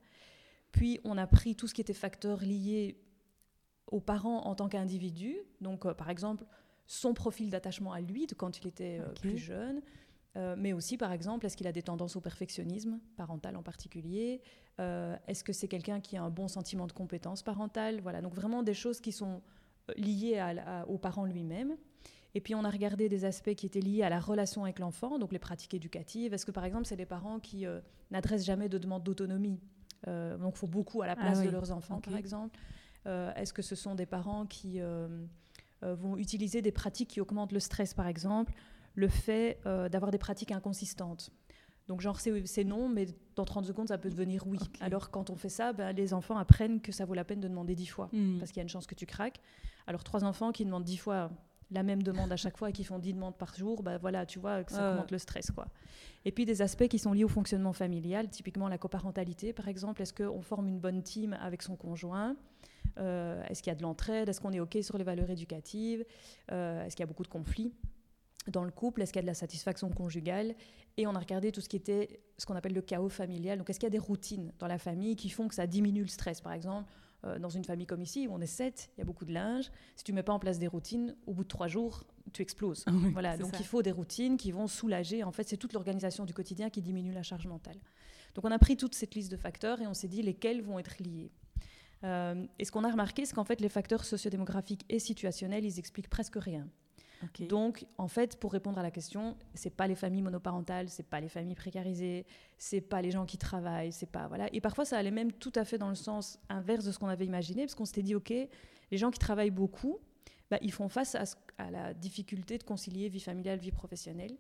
Puis 0.73 1.01
on 1.05 1.17
a 1.17 1.27
pris 1.27 1.57
tout 1.57 1.67
ce 1.67 1.73
qui 1.73 1.81
était 1.81 1.95
facteurs 1.95 2.41
liés 2.41 3.01
aux 3.91 4.01
parents 4.01 4.43
en 4.47 4.55
tant 4.55 4.69
qu'individu. 4.69 5.37
Donc, 5.61 5.87
euh, 5.87 5.95
par 5.95 6.11
exemple, 6.11 6.45
son 6.87 7.15
profil 7.15 7.51
d'attachement 7.51 7.93
à 7.93 8.01
lui 8.01 8.27
de 8.27 8.35
quand 8.35 8.61
il 8.61 8.67
était 8.67 9.01
euh, 9.01 9.09
plus 9.13 9.39
jeune. 9.39 9.81
Euh, 10.37 10.55
mais 10.59 10.73
aussi, 10.73 10.97
par 10.97 11.13
exemple, 11.13 11.47
est-ce 11.47 11.57
qu'il 11.57 11.67
a 11.67 11.73
des 11.73 11.83
tendances 11.83 12.17
au 12.17 12.21
perfectionnisme, 12.21 13.01
parental 13.17 13.57
en 13.57 13.63
particulier 13.63 14.41
Est-ce 14.79 15.43
que 15.43 15.53
c'est 15.53 15.69
quelqu'un 15.69 16.01
qui 16.01 16.17
a 16.17 16.23
un 16.23 16.31
bon 16.31 16.47
sentiment 16.47 16.87
de 16.87 16.93
compétence 16.93 17.43
parentale 17.43 18.01
Voilà, 18.01 18.21
donc 18.21 18.35
vraiment 18.35 18.63
des 18.63 18.75
choses 18.75 19.01
qui 19.01 19.11
sont 19.11 19.43
liées 19.97 20.39
à, 20.39 20.87
au 20.87 20.99
parent 20.99 21.25
lui-même. 21.25 21.77
Et 22.35 22.41
puis 22.41 22.55
on 22.55 22.63
a 22.63 22.71
regardé 22.71 23.09
des 23.09 23.25
aspects 23.25 23.55
qui 23.55 23.67
étaient 23.67 23.81
liés 23.81 24.03
à 24.03 24.11
la 24.11 24.21
relation 24.21 24.63
avec 24.63 24.79
l'enfant, 24.79 25.19
donc 25.19 25.33
les 25.33 25.39
pratiques 25.41 25.75
éducatives. 25.75 26.35
Est-ce 26.35 26.47
que 26.47 26.53
par 26.53 26.65
exemple 26.65 26.85
c'est 26.85 26.95
des 26.95 27.07
parents 27.07 27.41
qui 27.41 27.65
n'adressent 28.13 28.45
jamais 28.45 28.69
de 28.69 28.79
demande 28.79 29.03
d'autonomie, 29.03 29.59
donc 30.07 30.57
font 30.57 30.69
beaucoup 30.69 31.03
à 31.03 31.07
la 31.07 31.15
ah 31.15 31.23
place 31.23 31.43
de 31.43 31.49
leurs 31.49 31.73
enfants 31.73 32.01
par 32.01 32.15
exemple 32.15 32.57
est-ce 33.37 33.53
que 33.53 33.63
ce 33.63 33.75
sont 33.75 33.95
des 33.95 34.07
parents 34.07 34.47
qui 34.47 34.81
euh, 34.81 35.09
euh, 35.83 35.95
vont 35.95 36.17
utiliser 36.17 36.63
des 36.63 36.73
pratiques 36.73 37.11
qui 37.11 37.21
augmentent 37.21 37.53
le 37.53 37.61
stress, 37.61 37.95
par 37.95 38.07
exemple 38.07 38.53
Le 38.95 39.09
fait 39.09 39.61
d'avoir 39.65 40.11
des 40.11 40.19
pratiques 40.19 40.53
inconsistantes? 40.53 41.31
Donc, 41.87 42.03
genre, 42.03 42.21
c'est 42.21 42.65
non, 42.65 42.91
mais 42.91 43.07
dans 43.35 43.47
30 43.47 43.65
secondes, 43.65 43.89
ça 43.89 43.97
peut 43.97 44.11
devenir 44.11 44.47
oui. 44.47 44.59
Alors, 44.81 45.11
quand 45.11 45.31
on 45.31 45.37
fait 45.37 45.49
ça, 45.49 45.73
ben, 45.73 45.97
les 45.97 46.13
enfants 46.13 46.37
apprennent 46.37 46.83
que 46.83 46.93
ça 46.93 47.07
vaut 47.07 47.15
la 47.15 47.25
peine 47.25 47.41
de 47.41 47.49
demander 47.49 47.75
10 47.75 47.87
fois, 47.87 48.11
hmm. 48.13 48.39
parce 48.39 48.51
qu'il 48.51 48.59
y 48.59 48.61
a 48.61 48.65
une 48.65 48.69
chance 48.69 48.87
que 48.87 48.95
tu 48.95 49.07
craques. 49.07 49.41
Alors, 49.87 50.05
trois 50.05 50.23
enfants 50.23 50.53
qui 50.53 50.67
demandent 50.67 50.85
10 50.85 50.99
fois 50.99 51.31
la 51.71 51.83
même 51.83 52.03
demande 52.03 52.33
à 52.33 52.37
chaque 52.37 52.57
fois 52.57 52.71
et 52.71 52.73
qui 52.73 52.85
font 52.85 52.99
10 52.99 53.15
demandes 53.15 53.37
par 53.37 53.55
jour, 53.55 53.83
ben 53.83 53.99
voilà, 53.99 54.25
tu 54.27 54.39
vois 54.39 54.65
que 54.65 54.73
ça 54.73 54.93
augmente 54.93 55.11
le 55.11 55.19
stress. 55.19 55.51
quoi. 55.51 55.69
Et 56.25 56.33
puis 56.33 56.45
des 56.45 56.63
aspects 56.63 56.89
qui 56.89 56.99
sont 56.99 57.13
liés 57.13 57.25
au 57.25 57.29
fonctionnement 57.29 57.73
familial, 57.73 58.29
typiquement 58.29 58.69
la 58.69 58.79
coparentalité 58.79 59.53
par 59.53 59.69
exemple. 59.69 60.03
Est-ce 60.03 60.15
qu'on 60.15 60.41
forme 60.41 60.69
une 60.69 60.79
bonne 60.79 61.03
team 61.03 61.37
avec 61.41 61.63
son 61.63 61.77
conjoint? 61.77 62.37
Euh, 62.99 63.43
est-ce 63.49 63.63
qu'il 63.63 63.71
y 63.71 63.73
a 63.73 63.77
de 63.77 63.83
l'entraide? 63.83 64.29
Est-ce 64.29 64.41
qu'on 64.41 64.53
est 64.53 64.61
OK 64.61 64.79
sur 64.83 64.99
les 64.99 65.05
valeurs 65.05 65.31
éducatives? 65.31 66.05
Euh, 66.53 66.85
Est-ce 66.85 66.97
qu'il 66.97 67.03
y 67.03 67.05
a 67.05 67.07
beaucoup 67.07 67.23
de 67.23 67.29
conflits 67.29 67.73
dans 68.49 68.65
le 68.65 68.71
couple? 68.71 69.03
Est-ce 69.03 69.13
qu'il 69.13 69.19
y 69.19 69.23
a 69.23 69.23
de 69.23 69.29
la 69.29 69.35
satisfaction 69.35 69.91
conjugale? 69.91 70.55
Et 70.97 71.07
on 71.07 71.15
a 71.15 71.19
regardé 71.19 71.53
tout 71.53 71.61
ce 71.61 71.69
qui 71.69 71.77
était 71.77 72.21
ce 72.39 72.47
qu'on 72.47 72.57
appelle 72.57 72.75
le 72.75 72.83
chaos 72.83 73.09
familial. 73.09 73.59
Donc, 73.59 73.71
est-ce 73.71 73.79
qu'il 73.79 73.87
y 73.87 73.89
a 73.89 73.91
des 73.91 73.99
routines 73.99 74.53
dans 74.59 74.67
la 74.67 74.79
famille 74.79 75.17
qui 75.17 75.29
font 75.31 75.49
que 75.49 75.55
ça 75.55 75.67
diminue 75.67 76.03
le 76.03 76.09
stress 76.09 76.41
Par 76.41 76.53
exemple, 76.53 76.91
euh, 77.25 77.39
dans 77.39 77.51
une 77.51 77.65
famille 77.65 77.87
comme 77.87 78.03
ici, 78.03 78.27
où 78.29 78.33
on 78.33 78.41
est 78.41 78.47
sept, 78.47 78.91
il 78.97 79.01
y 79.01 79.03
a 79.03 79.05
beaucoup 79.05 79.25
de 79.25 79.33
linge. 79.33 79.71
Si 79.97 80.05
tu 80.05 80.13
mets 80.13 80.23
pas 80.23 80.33
en 80.33 80.39
place 80.39 80.59
des 80.59 80.67
routines, 80.67 81.17
au 81.27 81.35
bout 81.35 81.45
de 81.45 81.49
trois 81.49 81.69
jours, 81.69 82.05
tu 82.33 82.43
exploses. 82.43 82.85
Ah 82.87 82.93
voilà, 83.13 83.37
donc 83.37 83.59
il 83.59 83.67
faut 83.67 83.83
des 83.83 83.91
routines 83.93 84.37
qui 84.37 84.53
vont 84.53 84.67
soulager. 84.67 85.25
En 85.25 85.33
fait, 85.33 85.49
c'est 85.49 85.57
toute 85.57 85.73
l'organisation 85.73 86.25
du 86.25 86.35
quotidien 86.35 86.71
qui 86.71 86.83
diminue 86.83 87.13
la 87.13 87.23
charge 87.23 87.47
mentale. 87.47 87.79
Donc, 88.35 88.45
on 88.45 88.51
a 88.51 88.59
pris 88.59 88.77
toute 88.77 88.95
cette 88.95 89.15
liste 89.15 89.31
de 89.31 89.37
facteurs 89.37 89.81
et 89.81 89.87
on 89.87 89.95
s'est 89.95 90.09
dit 90.09 90.23
lesquels 90.23 90.63
vont 90.63 90.79
être 90.79 91.03
liés. 91.03 91.33
Euh, 92.05 92.47
et 92.59 92.65
ce 92.65 92.73
qu'on 92.73 92.85
a 92.85 92.91
remarqué, 92.91 93.25
c'est 93.25 93.35
qu'en 93.35 93.45
fait, 93.45 93.61
les 93.61 93.69
facteurs 93.69 94.05
sociodémographiques 94.05 94.85
et 94.89 94.99
situationnels, 94.99 95.65
ils 95.65 95.79
expliquent 95.79 96.11
presque 96.11 96.37
rien. 96.37 96.69
Donc, 97.49 97.85
en 97.97 98.07
fait, 98.07 98.39
pour 98.39 98.53
répondre 98.53 98.79
à 98.79 98.83
la 98.83 98.91
question, 98.91 99.37
c'est 99.55 99.75
pas 99.75 99.89
les 99.89 99.97
familles 99.97 100.23
monoparentales, 100.23 100.89
c'est 100.89 101.07
pas 101.09 101.21
les 101.21 101.29
familles 101.29 101.57
précarisées, 101.57 102.27
c'est 102.59 102.81
pas 102.81 103.03
les 103.03 103.11
gens 103.11 103.27
qui 103.27 103.39
travaillent, 103.39 103.93
c'est 103.93 104.11
pas 104.11 104.29
voilà. 104.29 104.49
Et 104.53 104.61
parfois, 104.61 104.85
ça 104.85 104.97
allait 104.97 105.11
même 105.11 105.33
tout 105.33 105.53
à 105.57 105.65
fait 105.65 105.79
dans 105.79 105.89
le 105.89 105.97
sens 105.97 106.39
inverse 106.49 106.85
de 106.85 106.93
ce 106.93 106.99
qu'on 106.99 107.09
avait 107.09 107.27
imaginé, 107.27 107.63
parce 107.63 107.75
qu'on 107.75 107.85
s'était 107.85 108.03
dit, 108.03 108.15
ok, 108.15 108.31
les 108.31 108.99
gens 108.99 109.11
qui 109.11 109.19
travaillent 109.19 109.51
beaucoup, 109.51 109.99
bah, 110.51 110.59
ils 110.63 110.73
font 110.73 110.89
face 110.89 111.15
à, 111.17 111.25
à, 111.59 111.71
la 111.71 111.93
difficulté 111.93 112.57
de 112.57 112.63
concilier 112.63 113.09
vie 113.09 113.21
familiale, 113.21 113.59
vie 113.59 113.73
professionnelle. 113.73 114.37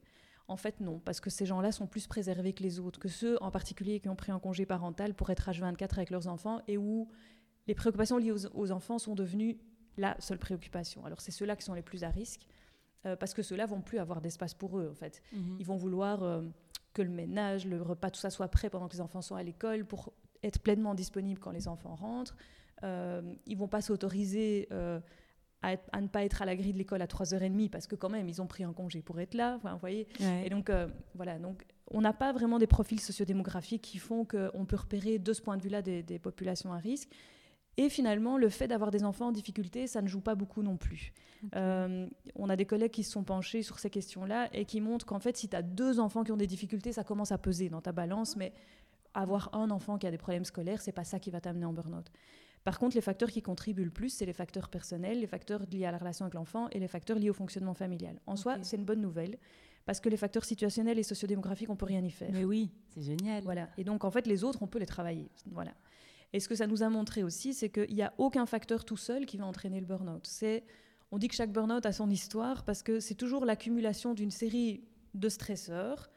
En 0.46 0.56
fait, 0.56 0.80
non, 0.80 0.98
parce 1.00 1.20
que 1.20 1.28
ces 1.28 1.44
gens-là 1.44 1.72
sont 1.72 1.86
plus 1.86 2.06
préservés 2.06 2.54
que 2.54 2.62
les 2.62 2.78
autres, 2.78 2.98
que 2.98 3.08
ceux 3.08 3.42
en 3.42 3.50
particulier 3.50 4.00
qui 4.00 4.08
ont 4.08 4.16
pris 4.16 4.32
un 4.32 4.38
congé 4.38 4.64
parental 4.64 5.14
pour 5.14 5.28
être 5.28 5.50
H24 5.50 5.94
avec 5.96 6.10
leurs 6.10 6.26
enfants 6.26 6.62
et 6.66 6.78
où 6.78 7.08
les 7.68 7.74
préoccupations 7.74 8.16
liées 8.16 8.32
aux, 8.32 8.72
enfants 8.72 8.98
sont 8.98 9.14
devenues 9.14 9.58
la 9.98 10.16
seule 10.20 10.38
préoccupation. 10.38 11.04
Alors 11.04 11.20
c'est 11.20 11.30
ceux-là 11.30 11.54
qui 11.54 11.64
sont 11.64 11.74
les 11.74 11.82
plus 11.82 12.02
à 12.02 12.08
risque, 12.08 12.48
euh, 13.06 13.14
parce 13.14 13.34
que 13.34 13.42
ceux-là 13.42 13.66
vont 13.66 13.82
plus 13.82 13.98
avoir 13.98 14.20
d'espace 14.20 14.54
pour 14.54 14.78
eux, 14.78 14.88
en 14.90 14.94
fait. 14.94 15.22
Mhm. 15.32 15.56
Ils 15.60 15.66
vont 15.66 15.76
vouloir 15.76 16.22
euh, 16.22 16.42
que 16.94 17.02
le 17.02 17.10
ménage, 17.10 17.66
le 17.66 17.80
repas, 17.80 18.10
tout 18.10 18.20
ça 18.20 18.30
soit 18.30 18.48
prêt 18.48 18.70
pendant 18.70 18.88
que 18.88 18.94
les 18.94 19.00
enfants 19.02 19.22
sont 19.22 19.36
à 19.36 19.42
l'école 19.42 19.84
pour 19.84 20.12
être 20.42 20.60
pleinement 20.60 20.94
disponibles 20.94 21.40
quand 21.40 21.50
les 21.50 21.68
enfants 21.68 21.94
rentrent. 21.94 22.36
Euh, 22.84 23.34
ils 23.46 23.56
vont 23.56 23.68
pas 23.68 23.82
s'autoriser 23.82 24.68
euh, 24.72 25.00
à, 25.62 26.00
ne 26.00 26.06
pas 26.06 26.24
être 26.24 26.40
à 26.40 26.46
la 26.46 26.56
grille 26.56 26.72
de 26.72 26.78
l'école 26.78 27.02
à 27.02 27.06
3h30 27.06 27.68
parce 27.68 27.86
que 27.86 27.96
quand 27.96 28.08
même, 28.08 28.28
ils 28.28 28.40
ont 28.40 28.46
pris 28.46 28.64
un 28.64 28.72
congé 28.72 29.02
pour 29.02 29.20
être 29.20 29.34
là. 29.34 29.56
Enfin, 29.56 29.72
vous 29.72 29.80
voyez 29.80 30.06
Et 30.44 30.48
donc, 30.48 30.70
voilà. 31.14 31.38
Donc, 31.38 31.66
on 31.90 32.00
n'a 32.00 32.12
pas 32.12 32.32
vraiment 32.32 32.58
des 32.58 32.68
profils 32.68 33.00
sociodémographiques 33.00 33.82
qui 33.82 33.98
font 33.98 34.24
qu'on 34.24 34.64
peut 34.64 34.76
repérer 34.76 35.18
de 35.18 35.32
ce 35.32 35.42
point 35.42 35.56
de 35.56 35.62
vue-là 35.62 35.82
des, 35.82 36.02
des 36.04 36.20
populations 36.20 36.72
à 36.72 36.78
risque. 36.78 37.10
Et 37.78 37.88
finalement, 37.88 38.36
le 38.38 38.48
fait 38.48 38.66
d'avoir 38.66 38.90
des 38.90 39.04
enfants 39.04 39.28
en 39.28 39.32
difficulté, 39.32 39.86
ça 39.86 40.02
ne 40.02 40.08
joue 40.08 40.20
pas 40.20 40.34
beaucoup 40.34 40.64
non 40.64 40.76
plus. 40.76 41.12
Euh, 41.54 42.08
on 42.34 42.50
a 42.50 42.56
des 42.56 42.66
collègues 42.66 42.90
qui 42.90 43.04
se 43.04 43.12
sont 43.12 43.22
penchés 43.22 43.62
sur 43.62 43.78
ces 43.78 43.88
questions-là 43.88 44.48
et 44.52 44.64
qui 44.64 44.80
montrent 44.80 45.06
qu'en 45.06 45.20
fait, 45.20 45.36
si 45.36 45.48
tu 45.48 45.54
as 45.54 45.62
deux 45.62 46.00
enfants 46.00 46.24
qui 46.24 46.32
ont 46.32 46.36
des 46.36 46.48
difficultés, 46.48 46.92
ça 46.92 47.04
commence 47.04 47.30
à 47.30 47.38
peser 47.38 47.68
dans 47.68 47.80
ta 47.80 47.92
balance, 47.92 48.34
mais 48.36 48.52
avoir 49.14 49.54
un 49.54 49.70
enfant 49.70 49.96
qui 49.96 50.08
a 50.08 50.10
des 50.10 50.18
problèmes 50.18 50.44
scolaires, 50.44 50.82
c'est 50.82 50.92
pas 50.92 51.04
ça 51.04 51.20
qui 51.20 51.30
va 51.30 51.40
t'amener 51.40 51.66
en 51.66 51.72
burn-out. 51.72 52.10
Par 52.64 52.80
contre, 52.80 52.96
les 52.96 53.00
facteurs 53.00 53.30
qui 53.30 53.42
contribuent 53.42 53.84
le 53.84 53.90
plus, 53.92 54.08
c'est 54.08 54.26
les 54.26 54.32
facteurs 54.32 54.68
personnels, 54.68 55.20
les 55.20 55.28
facteurs 55.28 55.62
liés 55.70 55.86
à 55.86 55.92
la 55.92 55.98
relation 55.98 56.24
avec 56.24 56.34
l'enfant 56.34 56.68
et 56.72 56.80
les 56.80 56.88
facteurs 56.88 57.20
liés 57.20 57.30
au 57.30 57.34
fonctionnement 57.34 57.74
familial. 57.74 58.20
En 58.26 58.34
soi, 58.34 58.56
c'est 58.62 58.76
une 58.76 58.84
bonne 58.84 59.00
nouvelle 59.00 59.38
parce 59.86 60.00
que 60.00 60.08
les 60.08 60.16
facteurs 60.16 60.44
situationnels 60.44 60.98
et 60.98 61.04
sociodémographiques, 61.04 61.70
on 61.70 61.76
peut 61.76 61.86
rien 61.86 62.04
y 62.04 62.10
faire. 62.10 62.30
Mais 62.32 62.44
oui, 62.44 62.70
c'est 62.88 63.02
génial. 63.02 63.44
Voilà. 63.44 63.70
Et 63.78 63.84
donc, 63.84 64.04
en 64.04 64.10
fait, 64.10 64.26
les 64.26 64.42
autres, 64.42 64.62
on 64.62 64.66
peut 64.66 64.80
les 64.80 64.86
travailler. 64.86 65.30
Voilà. 65.52 65.72
Et 66.32 66.40
ce 66.40 66.48
que 66.48 66.54
ça 66.54 66.66
nous 66.66 66.82
a 66.82 66.88
montré 66.88 67.22
aussi, 67.22 67.54
c'est 67.54 67.70
qu'il 67.70 67.94
n'y 67.94 68.02
a 68.02 68.12
aucun 68.18 68.46
facteur 68.46 68.84
tout 68.84 68.96
seul 68.96 69.26
qui 69.26 69.36
va 69.36 69.46
entraîner 69.46 69.80
le 69.80 69.86
burn-out. 69.86 70.28
On 71.10 71.18
dit 71.18 71.28
que 71.28 71.34
chaque 71.34 71.52
burn-out 71.52 71.86
a 71.86 71.92
son 71.92 72.10
histoire 72.10 72.64
parce 72.64 72.82
que 72.82 73.00
c'est 73.00 73.14
toujours 73.14 73.44
l'accumulation 73.44 74.12
d'une 74.12 74.30
série 74.30 74.84
de 75.14 75.28
stresseurs 75.28 76.10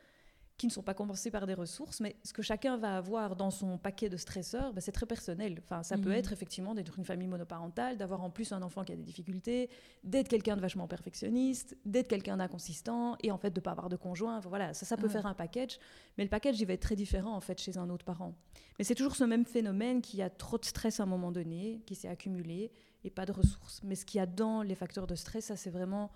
qui 0.61 0.67
ne 0.67 0.71
sont 0.71 0.83
pas 0.83 0.93
compensés 0.93 1.31
par 1.31 1.47
des 1.47 1.55
ressources, 1.55 2.01
mais 2.01 2.15
ce 2.23 2.33
que 2.33 2.43
chacun 2.43 2.77
va 2.77 2.95
avoir 2.95 3.35
dans 3.35 3.49
son 3.49 3.79
paquet 3.79 4.09
de 4.09 4.17
stresseurs, 4.17 4.73
ben, 4.73 4.79
c'est 4.79 4.91
très 4.91 5.07
personnel. 5.07 5.59
Enfin, 5.63 5.81
ça 5.81 5.97
peut 5.97 6.09
mhm. 6.09 6.17
être 6.17 6.33
effectivement 6.33 6.75
d'être 6.75 6.99
une 6.99 7.03
famille 7.03 7.27
monoparentale, 7.27 7.97
d'avoir 7.97 8.21
en 8.21 8.29
plus 8.29 8.51
un 8.51 8.61
enfant 8.61 8.83
qui 8.83 8.93
a 8.93 8.95
des 8.95 9.01
difficultés, 9.01 9.71
d'être 10.03 10.27
quelqu'un 10.27 10.55
de 10.55 10.61
vachement 10.61 10.87
perfectionniste, 10.87 11.75
d'être 11.83 12.07
quelqu'un 12.07 12.37
d'inconsistant, 12.37 13.15
et 13.23 13.31
en 13.31 13.39
fait 13.39 13.49
de 13.49 13.59
ne 13.59 13.63
pas 13.63 13.71
avoir 13.71 13.89
de 13.89 13.95
conjoint. 13.95 14.39
voilà, 14.41 14.75
ça, 14.75 14.85
ça 14.85 14.97
peut 14.97 15.09
faire 15.09 15.25
un 15.25 15.33
package, 15.33 15.79
mais 16.19 16.25
le 16.25 16.29
package, 16.29 16.61
il 16.61 16.67
va 16.67 16.73
être 16.73 16.81
très 16.83 16.95
différent 16.95 17.35
en 17.35 17.41
fait 17.41 17.59
chez 17.59 17.79
un 17.79 17.89
autre 17.89 18.05
parent. 18.05 18.35
Mais 18.77 18.85
c'est 18.85 18.93
toujours 18.93 19.15
ce 19.15 19.23
même 19.23 19.45
phénomène 19.45 19.99
qui 19.99 20.21
a 20.21 20.29
trop 20.29 20.59
de 20.59 20.65
stress 20.65 20.99
à 20.99 21.03
un 21.03 21.07
moment 21.07 21.31
donné, 21.31 21.81
qui 21.87 21.95
s'est 21.95 22.07
accumulé, 22.07 22.71
et 23.03 23.09
pas 23.09 23.25
de 23.25 23.31
ressources. 23.31 23.81
Mais 23.81 23.95
ce 23.95 24.05
qu'il 24.05 24.19
y 24.19 24.21
a 24.21 24.27
dans 24.27 24.61
les 24.61 24.75
facteurs 24.75 25.07
de 25.07 25.15
stress, 25.15 25.45
ça 25.45 25.55
c'est 25.55 25.71
vraiment 25.71 26.11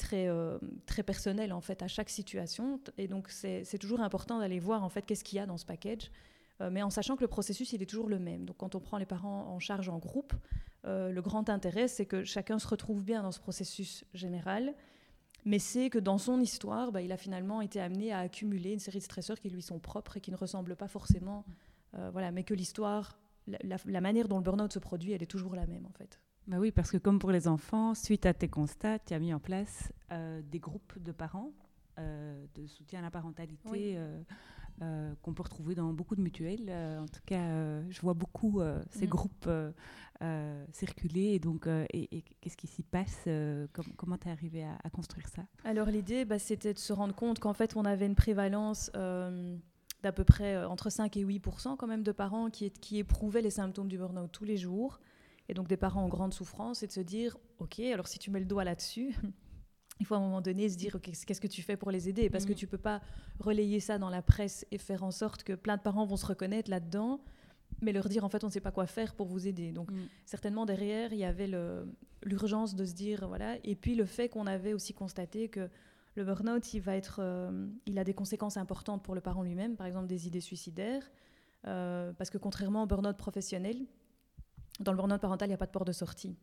très, 0.00 0.28
euh, 0.28 0.58
très 0.86 1.02
personnel 1.02 1.52
en 1.52 1.60
fait 1.60 1.82
à 1.82 1.88
chaque 1.88 2.10
situation. 2.10 2.80
Et 2.98 3.06
donc 3.06 3.28
c'est 3.28 3.78
toujours 3.78 4.00
important 4.00 4.38
d'aller 4.38 4.58
voir 4.58 4.82
en 4.82 4.88
fait 4.88 5.02
qu'est-ce 5.02 5.22
qu'il 5.22 5.36
y 5.36 5.40
a 5.40 5.46
dans 5.46 5.58
ce 5.58 5.66
package, 5.66 6.10
euh, 6.60 6.70
mais 6.72 6.82
en 6.82 6.90
sachant 6.90 7.16
que 7.16 7.20
le 7.20 7.28
processus 7.28 7.72
il 7.72 7.82
est 7.82 7.86
toujours 7.86 8.08
le 8.08 8.18
même. 8.18 8.46
Donc 8.46 8.56
quand 8.56 8.74
on 8.74 8.80
prend 8.80 8.98
les 8.98 9.06
parents 9.06 9.46
en 9.48 9.58
charge 9.58 9.88
en 9.88 9.98
groupe, 9.98 10.32
euh, 10.86 11.10
le 11.10 11.22
grand 11.22 11.50
intérêt 11.50 11.86
c'est 11.86 12.06
que 12.06 12.24
chacun 12.24 12.58
se 12.58 12.66
retrouve 12.66 13.04
bien 13.04 13.22
dans 13.22 13.32
ce 13.32 13.40
processus 13.40 14.04
général, 14.14 14.74
mais 15.44 15.58
c'est 15.58 15.90
que 15.90 15.98
dans 15.98 16.18
son 16.18 16.40
histoire, 16.40 16.92
bah, 16.92 17.02
il 17.02 17.12
a 17.12 17.16
finalement 17.16 17.60
été 17.60 17.80
amené 17.80 18.12
à 18.12 18.20
accumuler 18.20 18.72
une 18.72 18.78
série 18.78 18.98
de 18.98 19.04
stresseurs 19.04 19.38
qui 19.38 19.50
lui 19.50 19.62
sont 19.62 19.78
propres 19.78 20.16
et 20.16 20.20
qui 20.20 20.30
ne 20.30 20.36
ressemblent 20.36 20.76
pas 20.76 20.88
forcément, 20.88 21.44
voilà, 22.12 22.30
mais 22.30 22.44
que 22.44 22.54
l'histoire, 22.54 23.18
la, 23.46 24.00
manière 24.00 24.28
dont 24.28 24.36
le 24.36 24.44
burn-out 24.44 24.72
se 24.72 24.78
produit, 24.78 25.12
elle 25.12 25.22
est 25.22 25.26
toujours 25.26 25.56
la 25.56 25.66
même 25.66 25.86
en 25.86 25.92
fait. 25.92 26.20
Bah 26.50 26.56
oui, 26.58 26.72
parce 26.72 26.90
que 26.90 26.96
comme 26.96 27.20
pour 27.20 27.30
les 27.30 27.46
enfants, 27.46 27.94
suite 27.94 28.26
à 28.26 28.34
tes 28.34 28.48
constats, 28.48 28.98
tu 28.98 29.14
as 29.14 29.20
mis 29.20 29.32
en 29.32 29.38
place 29.38 29.92
euh, 30.10 30.42
des 30.50 30.58
groupes 30.58 30.98
de 30.98 31.12
parents 31.12 31.52
euh, 32.00 32.44
de 32.56 32.66
soutien 32.66 32.98
à 32.98 33.02
la 33.02 33.10
parentalité 33.12 33.96
euh, 34.82 35.14
qu'on 35.22 35.32
peut 35.32 35.44
retrouver 35.44 35.76
dans 35.76 35.92
beaucoup 35.92 36.16
de 36.16 36.20
mutuelles. 36.20 36.68
en 36.98 37.06
tout 37.06 37.20
cas, 37.24 37.80
je 37.88 38.00
vois 38.00 38.14
beaucoup 38.14 38.60
ces 38.90 39.06
mm. 39.06 39.10
groupes 39.10 39.50
circuler. 40.72 41.34
Et 41.34 41.38
donc, 41.38 41.68
et, 41.92 42.24
qu'est-ce 42.40 42.56
qui 42.56 42.66
s'y 42.66 42.82
passe 42.82 43.28
Comment 43.96 44.18
tu 44.18 44.26
es 44.26 44.32
arrivé 44.32 44.64
à, 44.64 44.90
construire 44.90 45.28
ça? 45.28 45.42
Alors 45.62 45.86
l'idée, 45.86 46.24
bah, 46.24 46.40
c'était 46.40 46.74
de 46.74 46.80
se 46.80 46.92
rendre 46.92 47.14
compte 47.14 47.38
qu'en 47.38 47.54
fait, 47.54 47.76
on 47.76 47.84
avait 47.84 48.06
une 48.06 48.16
prévalence 48.16 48.90
d'à 48.92 50.12
peu 50.12 50.24
près 50.24 50.64
entre 50.64 50.90
5 50.90 51.16
et 51.16 51.20
8 51.20 51.44
quand 51.78 51.86
même 51.86 52.02
de 52.02 52.12
parents 52.12 52.50
qui, 52.50 52.72
qui 52.72 52.98
éprouvaient 52.98 53.42
les 53.42 53.50
symptômes 53.50 53.88
du 53.88 53.98
burn-out 53.98 54.32
tous 54.32 54.44
les 54.44 54.56
jours 54.56 54.98
et 55.50 55.54
donc 55.54 55.66
des 55.66 55.76
parents 55.76 56.04
en 56.04 56.08
grande 56.08 56.32
souffrance, 56.32 56.84
et 56.84 56.86
de 56.86 56.92
se 56.92 57.00
dire, 57.00 57.36
OK, 57.58 57.80
alors 57.80 58.06
si 58.06 58.20
tu 58.20 58.30
mets 58.30 58.38
le 58.38 58.46
doigt 58.46 58.62
là-dessus, 58.62 59.14
il 60.00 60.06
faut 60.06 60.14
à 60.14 60.18
un 60.18 60.20
moment 60.20 60.40
donné 60.40 60.68
se 60.68 60.76
dire, 60.76 60.98
qu'est-ce 61.02 61.40
que 61.40 61.48
tu 61.48 61.62
fais 61.62 61.76
pour 61.76 61.90
les 61.90 62.08
aider? 62.08 62.30
Parce 62.30 62.46
que 62.46 62.52
mm. 62.52 62.56
tu 62.56 62.66
peux 62.68 62.78
pas 62.78 63.02
relayer 63.40 63.80
ça 63.80 63.98
dans 63.98 64.10
la 64.10 64.22
presse 64.22 64.64
et 64.70 64.78
faire 64.78 65.02
en 65.02 65.10
sorte 65.10 65.42
que 65.42 65.52
plein 65.52 65.76
de 65.76 65.82
parents 65.82 66.06
vont 66.06 66.16
se 66.16 66.24
reconnaître 66.24 66.70
là-dedans, 66.70 67.20
mais 67.82 67.92
leur 67.92 68.08
dire, 68.08 68.24
en 68.24 68.28
fait, 68.28 68.44
on 68.44 68.46
ne 68.46 68.52
sait 68.52 68.60
pas 68.60 68.70
quoi 68.70 68.86
faire 68.86 69.14
pour 69.14 69.26
vous 69.26 69.48
aider. 69.48 69.72
Donc, 69.72 69.90
mm. 69.90 69.98
certainement, 70.24 70.66
derrière, 70.66 71.12
il 71.12 71.18
y 71.18 71.24
avait 71.24 71.50
l'urgence 72.22 72.76
de 72.76 72.84
se 72.84 72.94
dire, 72.94 73.26
voilà, 73.26 73.56
et 73.64 73.74
puis 73.74 73.96
le 73.96 74.04
fait 74.04 74.28
qu'on 74.28 74.46
avait 74.46 74.72
aussi 74.72 74.94
constaté 74.94 75.48
que 75.48 75.68
le 76.14 76.24
burn-out, 76.24 76.74
il, 76.74 76.80
va 76.80 76.96
être, 76.96 77.18
euh, 77.20 77.66
il 77.86 77.98
a 77.98 78.04
des 78.04 78.14
conséquences 78.14 78.56
importantes 78.56 79.02
pour 79.02 79.16
le 79.16 79.20
parent 79.20 79.42
lui-même, 79.42 79.74
par 79.74 79.86
exemple 79.86 80.06
des 80.06 80.28
idées 80.28 80.40
suicidaires, 80.40 81.10
euh, 81.66 82.12
parce 82.12 82.30
que 82.30 82.38
contrairement 82.38 82.84
au 82.84 82.86
burn-out 82.86 83.16
professionnel, 83.16 83.86
dans 84.78 84.92
le 84.92 84.96
burn-out 84.96 85.20
parental, 85.20 85.48
il 85.48 85.50
n'y 85.50 85.54
a 85.54 85.58
pas 85.58 85.66
de 85.66 85.72
porte 85.72 85.86
de 85.86 85.92
sortie. 85.92 86.36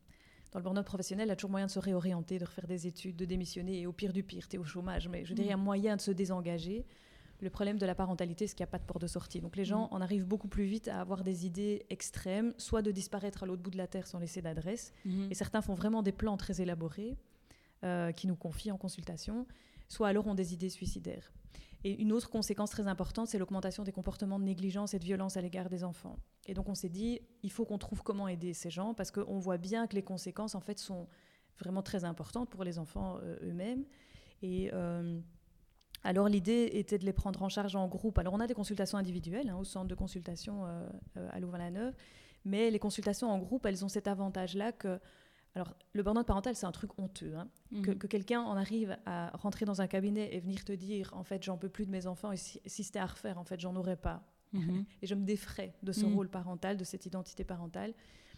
Dans 0.51 0.59
le 0.59 0.63
burn-out 0.63 0.85
professionnel, 0.85 1.27
il 1.27 1.29
y 1.29 1.31
a 1.31 1.35
toujours 1.35 1.51
moyen 1.51 1.65
de 1.65 1.71
se 1.71 1.79
réorienter, 1.79 2.39
de 2.39 2.45
refaire 2.45 2.67
des 2.67 2.87
études, 2.87 3.15
de 3.15 3.25
démissionner, 3.25 3.81
et 3.81 3.87
au 3.87 3.91
pire 3.91 4.13
du 4.13 4.23
pire, 4.23 4.47
tu 4.47 4.55
es 4.55 4.59
au 4.59 4.65
chômage. 4.65 5.07
Mais 5.07 5.25
je 5.25 5.33
dirais, 5.33 5.47
il 5.47 5.51
y 5.51 5.53
a 5.53 5.57
mm. 5.57 5.63
moyen 5.63 5.95
de 5.95 6.01
se 6.01 6.11
désengager. 6.11 6.85
Le 7.39 7.49
problème 7.49 7.77
de 7.77 7.85
la 7.85 7.93
parentalité, 7.93 8.47
c'est 8.47 8.55
qu'il 8.55 8.63
n'y 8.63 8.69
a 8.69 8.71
pas 8.71 8.79
de 8.79 8.85
porte 8.85 9.01
de 9.01 9.07
sortie. 9.07 9.41
Donc 9.41 9.55
les 9.55 9.65
gens 9.65 9.85
mm. 9.87 9.95
en 9.95 10.01
arrivent 10.01 10.25
beaucoup 10.25 10.47
plus 10.47 10.65
vite 10.65 10.87
à 10.87 11.01
avoir 11.01 11.23
des 11.23 11.45
idées 11.45 11.85
extrêmes, 11.89 12.53
soit 12.57 12.81
de 12.81 12.91
disparaître 12.91 13.43
à 13.43 13.45
l'autre 13.45 13.61
bout 13.61 13.71
de 13.71 13.77
la 13.77 13.87
Terre 13.87 14.07
sans 14.07 14.19
laisser 14.19 14.41
d'adresse. 14.41 14.93
Mm-hmm. 15.05 15.31
Et 15.31 15.33
certains 15.33 15.61
font 15.61 15.75
vraiment 15.75 16.01
des 16.01 16.11
plans 16.11 16.37
très 16.37 16.61
élaborés 16.61 17.17
euh, 17.83 18.11
qui 18.11 18.27
nous 18.27 18.35
confient 18.35 18.71
en 18.71 18.77
consultation, 18.77 19.45
soit 19.87 20.07
alors 20.07 20.27
ont 20.27 20.35
des 20.35 20.53
idées 20.53 20.69
suicidaires. 20.69 21.31
Et 21.83 22.01
une 22.01 22.11
autre 22.11 22.29
conséquence 22.29 22.71
très 22.71 22.87
importante, 22.87 23.27
c'est 23.27 23.37
l'augmentation 23.37 23.83
des 23.83 23.91
comportements 23.91 24.39
de 24.39 24.43
négligence 24.43 24.93
et 24.93 24.99
de 24.99 25.05
violence 25.05 25.37
à 25.37 25.41
l'égard 25.41 25.69
des 25.69 25.83
enfants. 25.83 26.17
Et 26.47 26.53
donc 26.53 26.67
on 26.69 26.75
s'est 26.75 26.89
dit, 26.89 27.21
il 27.43 27.51
faut 27.51 27.65
qu'on 27.65 27.77
trouve 27.77 28.03
comment 28.03 28.27
aider 28.27 28.53
ces 28.53 28.69
gens, 28.69 28.93
parce 28.93 29.11
qu'on 29.11 29.39
voit 29.39 29.57
bien 29.57 29.87
que 29.87 29.95
les 29.95 30.03
conséquences, 30.03 30.55
en 30.55 30.59
fait, 30.59 30.79
sont 30.79 31.07
vraiment 31.59 31.83
très 31.83 32.03
importantes 32.03 32.49
pour 32.49 32.63
les 32.63 32.79
enfants 32.79 33.19
euh, 33.23 33.37
eux-mêmes. 33.43 33.85
Et 34.41 34.69
euh, 34.73 35.19
alors 36.03 36.27
l'idée 36.27 36.69
était 36.73 36.97
de 36.97 37.05
les 37.05 37.13
prendre 37.13 37.41
en 37.41 37.49
charge 37.49 37.75
en 37.75 37.87
groupe. 37.87 38.17
Alors 38.17 38.33
on 38.33 38.39
a 38.39 38.47
des 38.47 38.53
consultations 38.53 38.97
individuelles 38.97 39.49
hein, 39.49 39.57
au 39.57 39.63
centre 39.63 39.87
de 39.87 39.95
consultation 39.95 40.65
euh, 40.65 40.89
à 41.31 41.39
Louvain-la-Neuve, 41.39 41.93
mais 42.45 42.71
les 42.71 42.79
consultations 42.79 43.29
en 43.29 43.39
groupe, 43.39 43.65
elles 43.65 43.83
ont 43.83 43.89
cet 43.89 44.07
avantage-là 44.07 44.71
que 44.71 44.99
alors, 45.57 45.73
le 45.93 46.03
burn-out 46.03 46.27
parental, 46.27 46.55
c'est 46.55 46.67
un 46.67 46.71
truc 46.71 46.91
honteux. 46.99 47.33
Hein. 47.35 47.49
Mhm. 47.71 47.97
Que, 47.97 48.05
quelqu'un 48.05 48.41
en 48.41 48.55
arrive 48.55 48.95
à 49.07 49.35
rentrer 49.35 49.65
dans 49.65 49.81
un 49.81 49.87
cabinet 49.87 50.29
et 50.35 50.39
venir 50.39 50.63
te 50.63 50.71
dire, 50.71 51.11
en 51.15 51.23
fait, 51.23 51.41
j'en 51.41 51.57
peux 51.57 51.67
plus 51.67 51.87
de 51.87 51.89
mes 51.89 52.05
enfants, 52.05 52.31
et 52.31 52.37
si, 52.37 52.61
c'était 52.67 52.99
à 52.99 53.07
refaire, 53.07 53.39
en 53.39 53.43
fait, 53.43 53.59
j'en 53.59 53.75
aurais 53.75 53.95
pas. 53.95 54.23
Mhm. 54.53 54.85
et 55.01 55.07
je 55.07 55.15
me 55.15 55.25
défrais 55.25 55.73
de 55.81 55.91
ce 55.91 56.05
mhm. 56.05 56.13
rôle 56.13 56.29
parental, 56.29 56.77
de 56.77 56.83
cette 56.83 57.07
identité 57.07 57.43
parentale. 57.43 57.95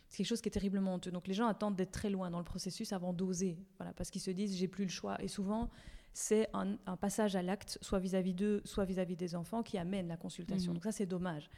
C'est 0.07 0.19
quelque 0.19 0.27
chose 0.27 0.39
qui 0.39 0.47
est 0.47 0.51
terriblement 0.51 0.93
honteux. 0.93 1.11
Donc, 1.11 1.27
les 1.27 1.33
gens 1.33 1.47
attendent 1.47 1.75
d'être 1.75 1.91
très 1.91 2.09
loin 2.09 2.31
dans 2.31 2.39
le 2.39 2.45
processus 2.45 2.93
avant 2.93 3.11
d'oser. 3.11 3.57
Voilà, 3.79 3.91
parce 3.91 4.09
qu'ils 4.09 4.21
se 4.21 4.31
disent, 4.31 4.55
j'ai 4.55 4.69
plus 4.69 4.85
le 4.85 4.89
choix. 4.89 5.21
Et 5.21 5.27
souvent, 5.27 5.69
c'est 6.13 6.49
un, 6.53 6.77
passage 6.97 7.35
à 7.35 7.41
l'acte, 7.41 7.77
soit 7.81 7.99
vis-à-vis 7.99 8.33
d'eux, 8.33 8.61
soit 8.65 8.85
vis-à-vis 8.85 9.15
des 9.15 9.35
enfants, 9.35 9.61
qui 9.61 9.77
amène 9.77 10.07
la 10.07 10.17
consultation. 10.17 10.73
Donc 10.73 10.83
ça, 10.83 10.91
c'est 10.91 11.05
dommage. 11.05 11.49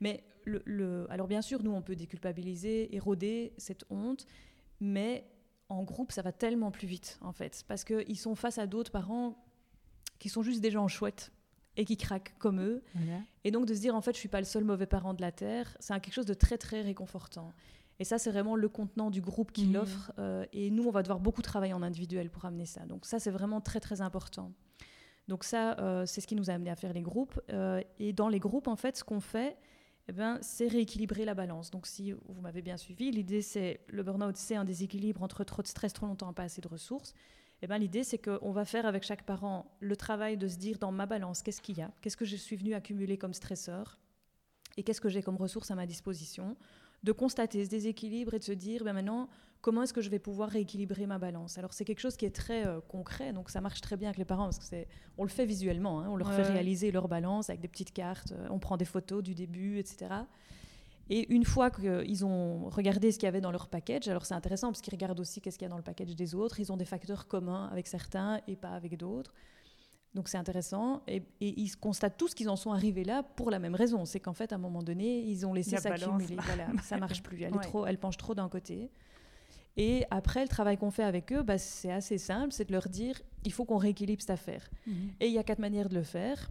Mais 0.00 0.24
le, 0.44 1.06
alors 1.10 1.26
bien 1.26 1.42
sûr, 1.42 1.62
nous, 1.62 1.72
on 1.72 1.82
peut 1.82 1.96
déculpabiliser, 1.96 2.94
éroder 2.94 3.52
cette 3.58 3.84
honte, 3.90 4.26
mais 4.80 5.24
en 5.68 5.82
groupe, 5.82 6.12
ça 6.12 6.22
va 6.22 6.32
tellement 6.32 6.70
plus 6.70 6.86
vite, 6.86 7.18
en 7.20 7.32
fait, 7.32 7.64
parce 7.68 7.84
qu'ils 7.84 8.18
sont 8.18 8.34
face 8.34 8.58
à 8.58 8.66
d'autres 8.66 8.90
parents 8.90 9.36
qui 10.18 10.28
sont 10.28 10.42
juste 10.42 10.60
des 10.60 10.70
gens 10.70 10.88
chouettes 10.88 11.32
et 11.76 11.84
qui 11.84 11.96
craquent 11.96 12.34
comme 12.38 12.60
eux. 12.60 12.82
Et 13.44 13.50
donc 13.50 13.66
de 13.66 13.74
se 13.74 13.80
dire, 13.80 13.94
en 13.94 14.00
fait, 14.00 14.12
je 14.12 14.18
suis 14.18 14.28
pas 14.28 14.40
le 14.40 14.46
seul 14.46 14.64
mauvais 14.64 14.86
parent 14.86 15.14
de 15.14 15.20
la 15.20 15.32
Terre, 15.32 15.76
c'est 15.80 15.92
quelque 16.00 16.14
chose 16.14 16.26
de 16.26 16.34
très, 16.34 16.58
très 16.58 16.82
réconfortant. 16.82 17.52
Et 18.00 18.04
ça, 18.04 18.18
c'est 18.18 18.30
vraiment 18.30 18.56
le 18.56 18.68
contenant 18.68 19.10
du 19.10 19.20
groupe 19.20 19.52
qui 19.52 19.66
mmh. 19.66 19.72
l'offre. 19.72 20.12
Euh, 20.18 20.44
et 20.52 20.70
nous, 20.70 20.84
on 20.84 20.90
va 20.90 21.02
devoir 21.02 21.18
beaucoup 21.18 21.42
travailler 21.42 21.74
en 21.74 21.82
individuel 21.82 22.30
pour 22.30 22.44
amener 22.44 22.66
ça. 22.66 22.86
Donc 22.86 23.04
ça, 23.06 23.18
c'est 23.18 23.30
vraiment 23.30 23.60
très, 23.60 23.80
très 23.80 24.00
important. 24.00 24.52
Donc 25.26 25.44
ça, 25.44 25.78
euh, 25.78 26.06
c'est 26.06 26.20
ce 26.20 26.26
qui 26.26 26.36
nous 26.36 26.48
a 26.48 26.54
amené 26.54 26.70
à 26.70 26.76
faire 26.76 26.92
les 26.92 27.02
groupes. 27.02 27.40
Euh, 27.50 27.82
et 27.98 28.12
dans 28.12 28.28
les 28.28 28.38
groupes, 28.38 28.68
en 28.68 28.76
fait, 28.76 28.96
ce 28.96 29.04
qu'on 29.04 29.20
fait, 29.20 29.56
eh 30.08 30.12
ben, 30.12 30.38
c'est 30.40 30.68
rééquilibrer 30.68 31.24
la 31.24 31.34
balance. 31.34 31.70
Donc, 31.70 31.86
si 31.86 32.12
vous 32.12 32.40
m'avez 32.40 32.62
bien 32.62 32.76
suivi, 32.76 33.10
l'idée 33.10 33.42
c'est 33.42 33.80
le 33.88 34.02
burn-out, 34.02 34.36
c'est 34.36 34.56
un 34.56 34.64
déséquilibre 34.64 35.22
entre 35.22 35.44
trop 35.44 35.62
de 35.62 35.66
stress, 35.66 35.92
trop 35.92 36.06
longtemps, 36.06 36.32
pas 36.32 36.44
assez 36.44 36.60
de 36.60 36.68
ressources. 36.68 37.14
Eh 37.60 37.66
ben, 37.66 37.78
l'idée 37.78 38.04
c'est 38.04 38.18
qu'on 38.18 38.52
va 38.52 38.64
faire 38.64 38.86
avec 38.86 39.02
chaque 39.02 39.24
parent 39.24 39.70
le 39.80 39.96
travail 39.96 40.36
de 40.36 40.48
se 40.48 40.56
dire 40.56 40.78
dans 40.78 40.92
ma 40.92 41.06
balance, 41.06 41.42
qu'est-ce 41.42 41.60
qu'il 41.60 41.78
y 41.78 41.82
a? 41.82 41.92
Qu'est-ce 42.00 42.16
que 42.16 42.24
je 42.24 42.36
suis 42.36 42.56
venu 42.56 42.74
accumuler 42.74 43.18
comme 43.18 43.34
stresseur? 43.34 43.98
Et 44.76 44.82
qu'est-ce 44.82 45.00
que 45.00 45.08
j'ai 45.08 45.22
comme 45.22 45.36
ressources 45.36 45.70
à 45.70 45.74
ma 45.74 45.86
disposition? 45.86 46.56
De 47.02 47.12
constater 47.12 47.64
ce 47.64 47.70
déséquilibre 47.70 48.34
et 48.34 48.38
de 48.38 48.44
se 48.44 48.52
dire, 48.52 48.84
ben 48.84 48.92
maintenant, 48.92 49.28
comment 49.60 49.82
est-ce 49.82 49.92
que 49.92 50.00
je 50.00 50.10
vais 50.10 50.18
pouvoir 50.18 50.48
rééquilibrer 50.48 51.06
ma 51.06 51.18
balance? 51.18 51.58
Alors 51.58 51.72
c'est 51.72 51.84
quelque 51.84 52.00
chose 52.00 52.16
qui 52.16 52.24
est 52.24 52.34
très 52.34 52.66
euh, 52.66 52.80
concret, 52.80 53.32
donc 53.32 53.50
ça 53.50 53.60
marche 53.60 53.80
très 53.80 53.96
bien 53.96 54.08
avec 54.08 54.18
les 54.18 54.24
parents 54.24 54.44
parce 54.44 54.58
que 54.58 54.64
c'est, 54.64 54.88
on 55.16 55.24
le 55.24 55.28
fait 55.28 55.46
visuellement, 55.46 56.00
hein. 56.00 56.08
on 56.10 56.16
leur 56.16 56.32
fait 56.32 56.42
réaliser 56.42 56.90
leur 56.90 57.08
balance 57.08 57.50
avec 57.50 57.60
des 57.60 57.68
petites 57.68 57.92
cartes, 57.92 58.32
euh, 58.32 58.46
on 58.50 58.58
prend 58.58 58.76
des 58.76 58.84
photos 58.84 59.22
du 59.22 59.34
début, 59.34 59.78
etc. 59.78 60.10
Et 61.10 61.32
une 61.32 61.44
fois 61.44 61.70
qu'ils 61.70 62.24
ont 62.26 62.68
regardé 62.68 63.10
ce 63.12 63.18
qu'il 63.18 63.26
y 63.26 63.28
avait 63.28 63.40
dans 63.40 63.50
leur 63.50 63.68
package, 63.68 64.08
alors 64.08 64.26
c'est 64.26 64.34
intéressant 64.34 64.68
parce 64.68 64.82
qu'ils 64.82 64.92
regardent 64.92 65.20
aussi 65.20 65.40
qu'est-ce 65.40 65.58
qu'il 65.58 65.64
y 65.64 65.70
a 65.70 65.70
dans 65.70 65.78
le 65.78 65.82
package 65.82 66.14
des 66.14 66.34
autres, 66.34 66.60
ils 66.60 66.70
ont 66.70 66.76
des 66.76 66.84
facteurs 66.84 67.26
communs 67.26 67.66
avec 67.72 67.86
certains 67.86 68.40
et 68.46 68.56
pas 68.56 68.70
avec 68.70 68.96
d'autres. 68.98 69.32
Donc 70.14 70.28
c'est 70.28 70.38
intéressant. 70.38 71.02
Et, 71.06 71.22
ils 71.40 71.76
constatent 71.76 72.16
tous 72.16 72.34
qu'ils 72.34 72.48
en 72.48 72.56
sont 72.56 72.72
arrivés 72.72 73.04
là 73.04 73.22
pour 73.22 73.50
la 73.50 73.58
même 73.58 73.74
raison. 73.74 74.04
C'est 74.04 74.20
qu'en 74.20 74.32
fait, 74.32 74.52
à 74.52 74.56
un 74.56 74.58
moment 74.58 74.82
donné, 74.82 75.20
ils 75.20 75.46
ont 75.46 75.52
laissé 75.52 75.76
s'accumuler. 75.76 76.36
Voilà, 76.44 76.66
ça 76.82 76.96
marche 76.98 77.22
plus. 77.22 77.42
Elle, 77.42 77.54
est 77.54 77.60
trop, 77.60 77.86
elle 77.86 77.98
penche 77.98 78.16
trop 78.16 78.34
d'un 78.34 78.48
côté. 78.48 78.90
Et 79.76 80.04
après, 80.10 80.42
le 80.42 80.48
travail 80.48 80.76
qu'on 80.76 80.90
fait 80.90 81.04
avec 81.04 81.32
eux, 81.32 81.42
bah, 81.42 81.56
c'est 81.56 81.92
assez 81.92 82.18
simple, 82.18 82.52
c'est 82.52 82.64
de 82.64 82.72
leur 82.72 82.88
dire, 82.88 83.20
il 83.44 83.52
faut 83.52 83.64
qu'on 83.64 83.76
rééquilibre 83.76 84.20
cette 84.20 84.30
affaire. 84.30 84.68
Mhm. 84.86 84.94
Et 85.20 85.26
il 85.28 85.32
y 85.32 85.38
a 85.38 85.44
quatre 85.44 85.60
manières 85.60 85.88
de 85.88 85.94
le 85.94 86.02
faire. 86.02 86.50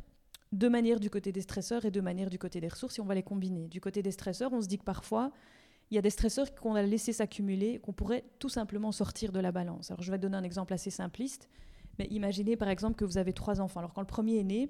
Deux 0.54 0.70
manières 0.70 1.02
du 1.02 1.10
côté 1.10 1.34
des 1.34 1.42
stresseurs 1.42 1.84
et 1.84 1.92
deux 1.92 2.02
manières 2.02 2.30
du 2.30 2.40
côté 2.40 2.62
des 2.62 2.70
ressources, 2.70 3.00
et 3.00 3.02
on 3.02 3.06
va 3.06 3.16
les 3.16 3.24
combiner. 3.24 3.68
Du 3.68 3.82
côté 3.82 4.02
des 4.02 4.12
stresseurs, 4.12 4.54
on 4.54 4.62
se 4.62 4.68
dit 4.68 4.78
que 4.78 4.86
parfois, 4.86 5.34
il 5.92 5.96
y 5.96 5.98
a 5.98 6.02
des 6.02 6.10
stresseurs 6.10 6.54
qu'on 6.56 6.76
a 6.76 6.82
laissé 6.82 7.14
s'accumuler, 7.14 7.80
qu'on 7.80 7.94
pourrait 7.94 8.24
tout 8.40 8.50
simplement 8.50 8.92
sortir 8.92 9.32
de 9.32 9.40
la 9.40 9.52
balance. 9.52 9.92
Alors 9.92 10.04
je 10.04 10.12
vais 10.12 10.18
donner 10.18 10.38
un 10.38 10.44
exemple 10.44 10.74
assez 10.74 10.90
simpliste. 10.90 11.50
Mais 12.00 12.08
imaginez 12.10 12.56
par 12.56 12.70
exemple 12.70 12.96
que 12.96 13.06
vous 13.06 13.18
avez 13.18 13.34
trois 13.34 13.62
enfants. 13.62 13.80
Alors 13.80 13.94
quand 13.94 14.02
le 14.02 14.08
premier 14.08 14.40
est 14.40 14.44
né, 14.44 14.70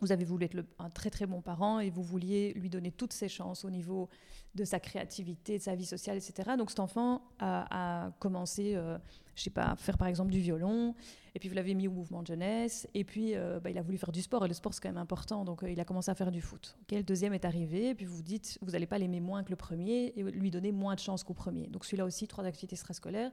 vous 0.00 0.12
avez 0.12 0.24
voulu 0.24 0.44
être 0.44 0.56
un 0.78 0.90
très 0.90 1.10
très 1.10 1.26
bon 1.26 1.40
parent 1.40 1.80
et 1.80 1.90
vous 1.90 2.02
vouliez 2.02 2.52
lui 2.54 2.70
donner 2.70 2.92
toutes 2.92 3.12
ses 3.12 3.28
chances 3.28 3.64
au 3.64 3.70
niveau 3.70 4.08
de 4.54 4.64
sa 4.64 4.80
créativité, 4.80 5.58
de 5.58 5.62
sa 5.62 5.74
vie 5.74 5.84
sociale, 5.84 6.16
etc. 6.16 6.50
Donc 6.56 6.70
cet 6.70 6.80
enfant 6.80 7.22
a, 7.38 8.10
commencé, 8.18 8.74
euh, 8.74 8.98
je 9.34 9.42
sais 9.42 9.50
pas, 9.50 9.64
à 9.72 9.76
faire 9.76 9.98
par 9.98 10.08
exemple 10.08 10.30
du 10.30 10.40
violon, 10.40 10.94
et 11.34 11.38
puis 11.38 11.48
vous 11.48 11.54
l'avez 11.54 11.74
mis 11.74 11.86
au 11.88 11.92
mouvement 11.92 12.22
de 12.22 12.28
jeunesse, 12.28 12.88
et 12.94 13.04
puis 13.04 13.34
euh, 13.34 13.60
bah, 13.60 13.70
il 13.70 13.78
a 13.78 13.82
voulu 13.82 13.98
faire 13.98 14.12
du 14.12 14.22
sport, 14.22 14.44
et 14.44 14.48
le 14.48 14.54
sport 14.54 14.72
c'est 14.72 14.80
quand 14.80 14.88
même 14.88 14.98
important, 14.98 15.44
donc 15.44 15.62
euh, 15.62 15.70
il 15.70 15.78
a 15.80 15.84
commencé 15.84 16.10
à 16.10 16.14
faire 16.14 16.30
du 16.30 16.40
foot. 16.40 16.76
le 16.90 17.02
deuxième 17.02 17.34
est 17.34 17.44
arrivé, 17.44 17.90
et 17.90 17.94
puis 17.94 18.06
vous 18.06 18.22
dites, 18.22 18.58
vous 18.62 18.72
n'allez 18.72 18.86
pas 18.86 18.98
l'aimer 18.98 19.20
moins 19.20 19.44
que 19.44 19.50
le 19.50 19.56
premier, 19.56 20.12
et 20.16 20.22
lui 20.22 20.50
donner 20.50 20.72
moins 20.72 20.94
de 20.94 21.00
chances 21.00 21.24
qu'au 21.24 21.34
premier. 21.34 21.66
Donc 21.66 21.84
celui-là 21.84 22.04
aussi, 22.04 22.26
trois 22.26 22.44
activités 22.44 22.74
extrascolaires. 22.74 23.32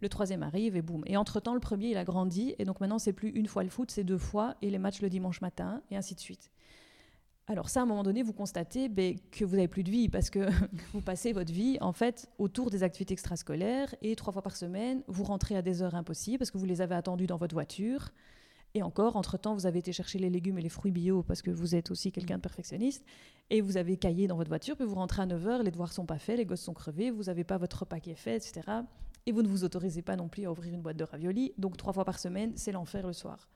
Le 0.00 0.08
troisième 0.08 0.42
arrive 0.42 0.76
et 0.76 0.82
boum. 0.82 1.02
Et 1.06 1.16
entre-temps, 1.16 1.54
le 1.54 1.60
premier, 1.60 1.90
il 1.90 1.96
a 1.96 2.04
grandi. 2.04 2.54
Et 2.58 2.64
donc 2.64 2.80
maintenant, 2.80 2.98
c'est 2.98 3.12
plus 3.12 3.30
une 3.30 3.46
fois 3.46 3.64
le 3.64 3.70
foot, 3.70 3.90
c'est 3.90 4.04
deux 4.04 4.18
fois. 4.18 4.54
Et 4.62 4.70
les 4.70 4.78
matchs 4.78 5.00
le 5.00 5.08
dimanche 5.08 5.40
matin, 5.40 5.82
et 5.90 5.96
ainsi 5.96 6.14
de 6.14 6.20
suite. 6.20 6.50
Alors 7.50 7.70
ça, 7.70 7.80
à 7.80 7.82
un 7.84 7.86
moment 7.86 8.02
donné, 8.02 8.22
vous 8.22 8.34
constatez 8.34 8.90
ben, 8.90 9.16
que 9.30 9.42
vous 9.42 9.56
n'avez 9.56 9.68
plus 9.68 9.82
de 9.82 9.90
vie 9.90 10.10
parce 10.10 10.28
que 10.28 10.50
vous 10.92 11.00
passez 11.00 11.32
votre 11.32 11.50
vie 11.50 11.78
en 11.80 11.94
fait 11.94 12.28
autour 12.38 12.68
des 12.68 12.82
activités 12.82 13.14
extrascolaires 13.14 13.94
et 14.02 14.14
trois 14.16 14.34
fois 14.34 14.42
par 14.42 14.54
semaine, 14.54 15.02
vous 15.08 15.24
rentrez 15.24 15.56
à 15.56 15.62
des 15.62 15.80
heures 15.80 15.94
impossibles 15.94 16.38
parce 16.38 16.50
que 16.50 16.58
vous 16.58 16.66
les 16.66 16.82
avez 16.82 16.94
attendus 16.94 17.26
dans 17.26 17.38
votre 17.38 17.54
voiture. 17.54 18.10
Et 18.74 18.82
encore, 18.82 19.16
entre-temps, 19.16 19.54
vous 19.54 19.64
avez 19.64 19.78
été 19.78 19.92
chercher 19.92 20.18
les 20.18 20.28
légumes 20.28 20.58
et 20.58 20.62
les 20.62 20.68
fruits 20.68 20.92
bio 20.92 21.22
parce 21.22 21.40
que 21.40 21.50
vous 21.50 21.74
êtes 21.74 21.90
aussi 21.90 22.12
quelqu'un 22.12 22.36
de 22.36 22.42
perfectionniste. 22.42 23.02
Et 23.48 23.62
vous 23.62 23.78
avez 23.78 23.96
caillé 23.96 24.26
dans 24.26 24.36
votre 24.36 24.50
voiture, 24.50 24.76
puis 24.76 24.84
vous 24.84 24.96
rentrez 24.96 25.22
à 25.22 25.26
9h, 25.26 25.62
les 25.62 25.70
devoirs 25.70 25.90
sont 25.90 26.04
pas 26.04 26.18
faits, 26.18 26.36
les 26.36 26.44
gosses 26.44 26.60
sont 26.60 26.74
crevés, 26.74 27.10
vous 27.10 27.24
n'avez 27.24 27.44
pas 27.44 27.56
votre 27.56 27.80
repas 27.80 27.98
qui 27.98 28.10
est 28.10 28.14
fait, 28.14 28.36
etc 28.36 28.82
et 29.28 29.32
vous 29.32 29.42
ne 29.42 29.48
vous 29.48 29.62
autorisez 29.62 30.00
pas 30.00 30.16
non 30.16 30.26
plus 30.26 30.46
à 30.46 30.50
ouvrir 30.50 30.72
une 30.72 30.80
boîte 30.80 30.96
de 30.96 31.04
raviolis. 31.04 31.52
Donc 31.58 31.76
trois 31.76 31.92
fois 31.92 32.06
par 32.06 32.18
semaine, 32.18 32.52
c'est 32.56 32.72
l'enfer 32.72 33.06
le 33.06 33.12
soir. 33.12 33.50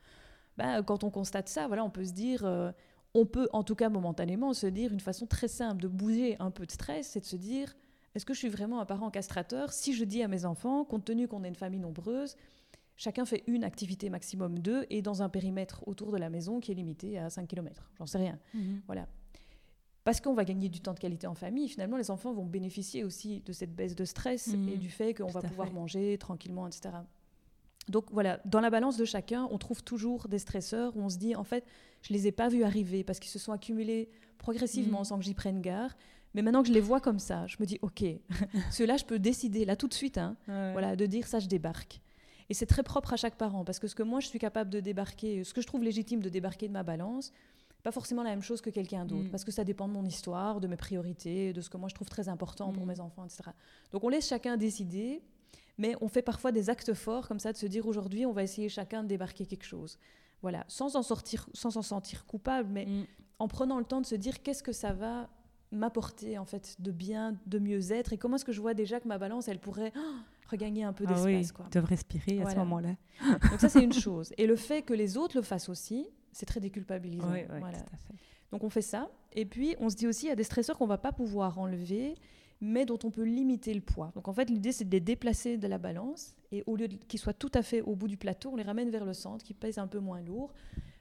Ben, 0.59 0.83
quand 0.83 1.03
on 1.03 1.11
constate 1.11 1.49
ça, 1.49 1.67
voilà, 1.67 1.83
on 1.83 1.89
peut 1.89 2.05
se 2.05 2.13
dire, 2.13 2.45
euh, 2.45 2.71
on 3.15 3.25
peut 3.25 3.49
en 3.55 3.65
tout 3.65 3.75
cas 3.75 3.89
momentanément 3.89 4.53
se 4.53 4.67
dire 4.67 4.93
une 4.93 5.01
façon 5.01 5.27
très 5.27 5.49
simple 5.49 5.81
de 5.81 5.89
bouger 5.89 6.37
un 6.41 6.51
peu 6.51 6.67
de 6.67 6.71
stress, 6.71 7.09
c'est 7.09 7.21
de 7.21 7.25
se 7.25 7.37
dire, 7.37 7.75
est-ce 8.15 8.27
que 8.27 8.35
je 8.35 8.39
suis 8.39 8.51
vraiment 8.51 8.81
un 8.81 8.85
parent 8.85 9.11
castrateur 9.11 9.73
si 9.73 9.95
je 9.95 10.05
dis 10.05 10.23
à 10.23 10.29
mes 10.29 10.45
enfants, 10.45 10.85
compte 10.85 11.07
tenu 11.07 11.27
qu'on 11.27 11.43
est 11.43 11.49
une 11.49 11.55
famille 11.55 11.81
nombreuse, 11.81 12.37
chacun 12.97 13.25
fait 13.25 13.43
une 13.47 13.65
activité 13.65 14.11
maximum 14.11 14.59
deux 14.59 14.85
et 14.91 15.01
dans 15.01 15.23
un 15.23 15.31
périmètre 15.31 15.89
autour 15.89 16.13
de 16.13 16.19
la 16.19 16.29
maison 16.29 16.61
qui 16.61 16.71
est 16.71 16.75
limité 16.75 17.19
à 17.19 17.31
5 17.31 17.49
km. 17.49 17.91
J'en 17.99 18.05
sais 18.05 18.19
rien. 18.19 18.39
Mhm. 18.53 18.83
Voilà 18.85 19.09
parce 20.05 20.21
qu'on 20.21 20.35
va 20.35 20.45
gagner 20.45 20.69
du 20.69 20.81
temps 20.81 20.95
de 20.95 20.99
qualité 20.99 21.27
en 21.27 21.35
famille, 21.35 21.69
finalement, 21.69 21.97
les 21.97 22.11
enfants 22.11 22.33
vont 22.33 22.45
bénéficier 22.45 23.05
aussi 23.05 23.41
de 23.41 23.53
cette 23.53 23.75
baisse 23.75 23.95
de 23.95 24.05
stress 24.05 24.49
et 24.49 24.57
mmh. 24.57 24.77
du 24.79 24.91
fait 24.91 25.15
qu'on 25.15 25.29
va 25.29 25.43
pouvoir 25.43 25.73
manger 25.73 26.19
tranquillement, 26.19 26.67
etc. 26.67 26.91
Donc 27.89 28.07
voilà, 28.11 28.41
dans 28.45 28.61
la 28.61 28.71
balance 28.71 28.97
de 28.97 29.05
chacun, 29.05 29.49
on 29.51 29.59
trouve 29.59 29.83
toujours 29.83 30.29
des 30.29 30.39
stresseurs 30.39 30.97
où 30.97 31.01
on 31.03 31.09
se 31.09 31.19
dit, 31.19 31.35
en 31.37 31.45
fait, 31.45 31.65
je 32.03 32.13
les 32.13 32.27
ai 32.27 32.33
pas 32.33 32.49
vus 32.49 32.65
arriver 32.65 33.05
parce 33.05 33.21
qu'ils 33.21 33.31
se 33.31 33.39
sont 33.39 33.53
accumulés 33.53 34.09
progressivement 34.39 35.03
mmh. 35.03 35.05
sans 35.05 35.19
que 35.19 35.25
j'y 35.25 35.35
prenne 35.35 35.61
garde. 35.61 35.93
Mais 36.35 36.43
maintenant 36.43 36.63
que 36.63 36.69
je 36.69 36.73
les 36.73 36.81
vois 36.81 37.01
comme 37.01 37.19
ça, 37.19 37.47
je 37.47 37.57
me 37.61 37.67
dis, 37.67 37.79
OK, 37.83 38.03
ceux-là, 38.71 38.97
je 38.97 39.05
peux 39.05 39.19
décider, 39.19 39.65
là, 39.65 39.77
tout 39.77 39.89
de 39.89 39.95
suite, 39.95 40.19
hein, 40.19 40.37
voilà, 40.47 40.97
de 40.97 41.07
dire 41.07 41.27
ça, 41.27 41.39
je 41.39 41.47
débarque. 41.47 42.01
Et 42.49 42.55
c'est 42.55 42.67
très 42.67 42.83
propre 42.83 43.13
à 43.13 43.17
chaque 43.17 43.37
parent, 43.37 43.65
parce 43.65 43.79
que 43.79 43.87
ce 43.87 43.95
que 43.95 44.03
moi, 44.03 44.21
je 44.21 44.27
suis 44.27 44.39
capable 44.39 44.71
de 44.71 44.81
débarquer, 44.81 45.45
ce 45.45 45.55
que 45.55 45.61
je 45.61 45.67
trouve 45.67 45.83
légitime 45.85 46.21
de 46.21 46.29
débarquer 46.29 46.69
de 46.69 46.73
ma 46.73 46.83
balance, 46.83 47.33
pas 47.83 47.93
forcément 47.93 48.23
la 48.23 48.31
même 48.31 48.43
chose 48.43 48.61
que 48.61 48.71
quelqu'un 48.71 49.05
d'autre, 49.05 49.25
mm. 49.25 49.31
parce 49.31 49.45
que 49.45 49.51
ça 49.51 49.65
dépend 49.65 49.89
de 49.89 49.93
mon 49.93 50.05
histoire, 50.05 50.61
de 50.61 50.69
mes 50.69 50.77
priorités, 50.77 51.53
de 51.53 51.61
ce 51.61 51.69
que 51.69 51.77
moi 51.77 51.89
je 51.89 51.95
trouve 51.95 52.09
très 52.09 52.29
important 52.29 52.73
pour 52.73 52.85
mm. 52.85 52.89
mes 52.89 53.01
enfants, 53.01 53.25
etc. 53.25 53.43
Donc 53.91 54.05
on 54.05 54.09
laisse 54.09 54.29
chacun 54.29 54.57
décider, 54.57 55.23
mais 55.79 55.97
on 56.01 56.09
fait 56.09 56.23
parfois 56.23 56.53
des 56.53 56.71
actes 56.71 56.95
forts 56.95 57.27
comme 57.27 57.41
ça 57.41 57.53
de 57.53 57.57
se 57.57 57.67
dire 57.67 57.87
aujourd'hui 57.87 58.25
on 58.25 58.33
va 58.33 58.43
essayer 58.43 58.69
chacun 58.69 59.03
de 59.03 59.09
débarquer 59.09 59.47
quelque 59.47 59.65
chose. 59.65 59.99
Voilà, 60.43 60.65
sans 60.69 60.97
en 60.97 61.03
sortir, 61.03 61.49
sans 61.53 61.71
s'en 61.71 61.83
sentir 61.83 62.27
coupable, 62.27 62.69
mais 62.71 62.87
mm. 62.87 63.07
en 63.41 63.49
prenant 63.49 63.79
le 63.79 63.85
temps 63.85 64.01
de 64.01 64.07
se 64.07 64.15
dire 64.15 64.43
qu'est-ce 64.43 64.63
que 64.63 64.73
ça 64.73 64.93
va 64.93 65.29
m'apporter 65.73 66.39
en 66.39 66.45
fait 66.45 66.77
de 66.81 66.91
bien, 66.91 67.35
de 67.47 67.59
mieux-être 67.59 68.13
et 68.13 68.19
comment 68.19 68.37
est-ce 68.37 68.45
que 68.45 68.53
je 68.53 68.61
vois 68.61 68.75
déjà 68.75 69.01
que 69.01 69.09
ma 69.09 69.17
balance 69.17 69.49
elle 69.49 69.59
pourrait 69.59 69.93
oh, 69.97 70.01
regagner 70.51 70.85
un 70.85 70.93
peu 70.93 71.05
ah 71.09 71.15
d'espace. 71.15 71.55
Oui, 71.59 71.71
de 71.73 71.79
respirer 71.81 72.43
à 72.43 72.51
ce 72.51 72.57
moment-là. 72.57 72.95
Donc 73.51 73.59
ça 73.59 73.69
c'est 73.69 73.83
une 73.83 73.93
chose. 73.93 74.33
Et 74.37 74.47
le 74.47 74.57
fait 74.57 74.83
que 74.83 74.93
les 74.93 75.17
autres 75.17 75.37
le 75.37 75.43
fassent 75.43 75.71
aussi, 75.71 76.07
c'est 76.33 76.47
très 76.47 76.61
déculpabilisant. 76.61 77.33
Donc 78.51 78.65
on 78.65 78.71
fait 78.71 78.83
ça. 78.83 79.11
Et 79.33 79.47
puis 79.47 79.77
on 79.79 79.89
se 79.89 79.97
dit 79.97 80.07
aussi, 80.07 80.27
il 80.27 80.29
y 80.29 80.33
a 80.33 80.37
des 80.37 80.45
stresseurs 80.45 80.77
qu'on 80.77 80.87
va 80.87 80.99
pas 80.99 81.13
pouvoir 81.13 81.59
enlever, 81.59 82.15
mais 82.61 82.87
dont 82.87 82.99
on 83.05 83.11
peut 83.11 83.25
limiter 83.25 83.75
le 83.75 83.81
poids. 83.81 84.13
Donc 84.15 84.29
en 84.29 84.33
fait, 84.33 84.49
l'idée, 84.49 84.73
c'est 84.73 84.85
de 84.85 84.91
les 84.91 85.01
déplacer 85.01 85.57
de 85.57 85.67
la 85.67 85.79
balance. 85.79 86.35
Et 86.53 86.63
au 86.67 86.77
lieu 86.77 86.87
qu'ils 86.87 87.19
soient 87.19 87.35
tout 87.35 87.51
à 87.55 87.63
fait 87.63 87.81
au 87.81 87.97
bout 87.97 88.09
du 88.09 88.17
plateau, 88.17 88.51
on 88.53 88.57
les 88.57 88.63
ramène 88.63 88.91
vers 88.91 89.05
le 89.05 89.15
centre, 89.15 89.45
qui 89.45 89.55
pèse 89.55 89.79
un 89.79 89.87
peu 89.87 89.99
moins 89.99 90.21
lourd. 90.21 90.53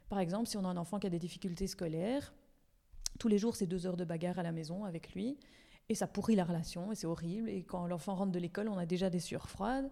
Par 0.09 0.19
exemple, 0.19 0.47
si 0.47 0.57
on 0.57 0.65
a 0.65 0.67
un 0.67 0.77
enfant 0.77 0.97
qui 0.97 1.07
a 1.07 1.09
des 1.09 1.19
difficultés 1.19 1.67
scolaires, 1.67 2.33
tous 3.19 3.27
les 3.27 3.37
jours, 3.37 3.55
c'est 3.55 3.67
deux 3.67 3.85
heures 3.85 3.97
de 3.97 4.05
bagarre 4.05 4.39
à 4.39 4.43
la 4.43 4.51
maison 4.51 4.85
avec 4.85 5.13
lui. 5.13 5.37
Et 5.89 5.95
ça 5.95 6.07
pourrit 6.07 6.35
la 6.35 6.45
relation, 6.45 6.91
et 6.91 6.95
c'est 6.95 7.07
horrible. 7.07 7.49
Et 7.49 7.63
quand 7.63 7.85
l'enfant 7.85 8.15
rentre 8.15 8.31
de 8.31 8.39
l'école, 8.39 8.69
on 8.69 8.77
a 8.77 8.85
déjà 8.85 9.09
des 9.09 9.19
sueurs 9.19 9.49
froides. 9.49 9.91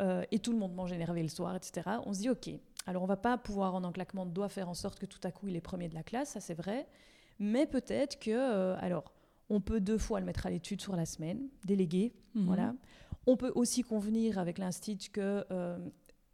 Euh, 0.00 0.24
et 0.30 0.38
tout 0.38 0.52
le 0.52 0.58
monde 0.58 0.74
mange 0.74 0.92
énervé 0.92 1.22
le 1.22 1.28
soir, 1.28 1.54
etc. 1.54 1.98
On 2.06 2.12
se 2.12 2.20
dit, 2.20 2.30
OK, 2.30 2.50
alors 2.86 3.02
on 3.02 3.06
va 3.06 3.16
pas 3.16 3.38
pouvoir 3.38 3.74
en 3.74 3.84
enclaquement 3.84 4.26
de 4.26 4.30
doigts 4.30 4.48
faire 4.48 4.68
en 4.68 4.74
sorte 4.74 4.98
que 4.98 5.06
tout 5.06 5.20
à 5.22 5.30
coup 5.30 5.48
il 5.48 5.56
est 5.56 5.60
premier 5.60 5.88
de 5.88 5.94
la 5.94 6.02
classe, 6.02 6.30
ça 6.30 6.40
c'est 6.40 6.54
vrai, 6.54 6.86
mais 7.38 7.66
peut-être 7.66 8.18
que, 8.18 8.30
euh, 8.30 8.76
alors, 8.80 9.12
on 9.50 9.60
peut 9.60 9.80
deux 9.80 9.98
fois 9.98 10.20
le 10.20 10.26
mettre 10.26 10.46
à 10.46 10.50
l'étude 10.50 10.80
sur 10.80 10.96
la 10.96 11.06
semaine, 11.06 11.48
délégué, 11.64 12.14
mhm. 12.34 12.46
voilà. 12.46 12.74
On 13.26 13.36
peut 13.36 13.52
aussi 13.54 13.82
convenir 13.82 14.38
avec 14.38 14.58
l'institut 14.58 15.10
que 15.10 15.44
euh, 15.50 15.78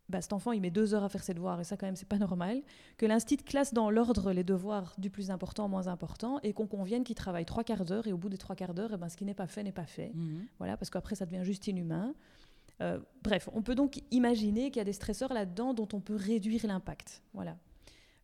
bah, 0.08 0.20
cet 0.20 0.32
enfant 0.32 0.50
il 0.50 0.60
met 0.60 0.70
deux 0.70 0.92
heures 0.92 1.04
à 1.04 1.08
faire 1.08 1.22
ses 1.22 1.34
devoirs 1.34 1.60
et 1.60 1.64
ça 1.64 1.76
quand 1.76 1.86
même 1.86 1.94
c'est 1.94 2.08
pas 2.08 2.18
normal, 2.18 2.62
que 2.98 3.06
l'institut 3.06 3.44
classe 3.44 3.72
dans 3.72 3.90
l'ordre 3.90 4.32
les 4.32 4.42
devoirs 4.42 4.94
du 4.98 5.08
plus 5.08 5.30
important 5.30 5.66
au 5.66 5.68
moins 5.68 5.86
important 5.86 6.40
et 6.42 6.52
qu'on 6.52 6.66
convienne 6.66 7.04
qu'il 7.04 7.14
travaille 7.14 7.44
trois 7.44 7.62
quarts 7.62 7.84
d'heure 7.84 8.08
et 8.08 8.12
au 8.12 8.16
bout 8.16 8.28
des 8.28 8.38
trois 8.38 8.56
quarts 8.56 8.74
d'heure, 8.74 8.90
eh 8.92 8.96
ben, 8.96 9.08
ce 9.08 9.16
qui 9.16 9.24
n'est 9.24 9.34
pas 9.34 9.46
fait 9.46 9.62
n'est 9.62 9.72
pas 9.72 9.86
fait, 9.86 10.12
mhm. 10.14 10.46
voilà, 10.58 10.76
parce 10.76 10.90
qu'après 10.90 11.14
ça 11.14 11.26
devient 11.26 11.44
juste 11.44 11.66
inhumain. 11.68 12.14
Euh, 12.80 12.98
bref, 13.22 13.48
on 13.52 13.62
peut 13.62 13.74
donc 13.74 14.02
imaginer 14.10 14.70
qu'il 14.70 14.78
y 14.78 14.80
a 14.80 14.84
des 14.84 14.92
stresseurs 14.92 15.32
là-dedans 15.32 15.74
dont 15.74 15.88
on 15.92 16.00
peut 16.00 16.16
réduire 16.16 16.66
l'impact. 16.66 17.22
Voilà. 17.34 17.56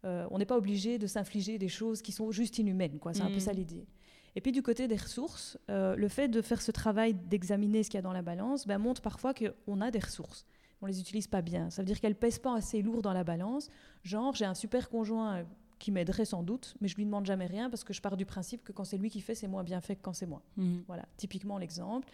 Euh, 0.04 0.26
on 0.30 0.38
n'est 0.38 0.46
pas 0.46 0.56
obligé 0.56 0.98
de 0.98 1.06
s'infliger 1.06 1.58
des 1.58 1.68
choses 1.68 2.00
qui 2.02 2.12
sont 2.12 2.30
juste 2.30 2.58
inhumaines, 2.58 2.98
quoi. 2.98 3.12
C'est 3.12 3.22
un 3.22 3.30
peu 3.30 3.36
mm. 3.36 3.40
ça 3.40 3.52
l'idée. 3.52 3.86
Et 4.34 4.40
puis 4.40 4.52
du 4.52 4.62
côté 4.62 4.86
des 4.86 4.96
ressources, 4.96 5.58
euh, 5.70 5.96
le 5.96 6.08
fait 6.08 6.28
de 6.28 6.42
faire 6.42 6.60
ce 6.60 6.70
travail 6.70 7.14
d'examiner 7.14 7.82
ce 7.82 7.90
qu'il 7.90 7.98
y 7.98 7.98
a 7.98 8.02
dans 8.02 8.12
la 8.12 8.22
balance 8.22 8.66
ben, 8.66 8.78
montre 8.78 9.00
parfois 9.00 9.32
qu'on 9.32 9.80
a 9.80 9.90
des 9.90 9.98
ressources. 9.98 10.44
On 10.82 10.86
les 10.86 11.00
utilise 11.00 11.26
pas 11.26 11.40
bien. 11.40 11.70
Ça 11.70 11.80
veut 11.80 11.86
dire 11.86 12.00
qu'elles 12.00 12.14
pèsent 12.14 12.38
pas 12.38 12.54
assez 12.54 12.82
lourd 12.82 13.00
dans 13.00 13.14
la 13.14 13.24
balance. 13.24 13.70
Genre, 14.04 14.34
j'ai 14.34 14.44
un 14.44 14.54
super 14.54 14.90
conjoint 14.90 15.46
qui 15.78 15.90
m'aiderait 15.90 16.26
sans 16.26 16.42
doute, 16.42 16.76
mais 16.80 16.88
je 16.88 16.96
lui 16.96 17.04
demande 17.06 17.24
jamais 17.24 17.46
rien 17.46 17.70
parce 17.70 17.82
que 17.82 17.94
je 17.94 18.02
pars 18.02 18.16
du 18.16 18.26
principe 18.26 18.62
que 18.62 18.72
quand 18.72 18.84
c'est 18.84 18.98
lui 18.98 19.08
qui 19.08 19.22
fait, 19.22 19.34
c'est 19.34 19.48
moins 19.48 19.64
bien 19.64 19.80
fait 19.80 19.96
que 19.96 20.02
quand 20.02 20.12
c'est 20.12 20.26
moi. 20.26 20.42
Mm. 20.56 20.78
Voilà, 20.86 21.06
typiquement 21.16 21.56
l'exemple. 21.56 22.08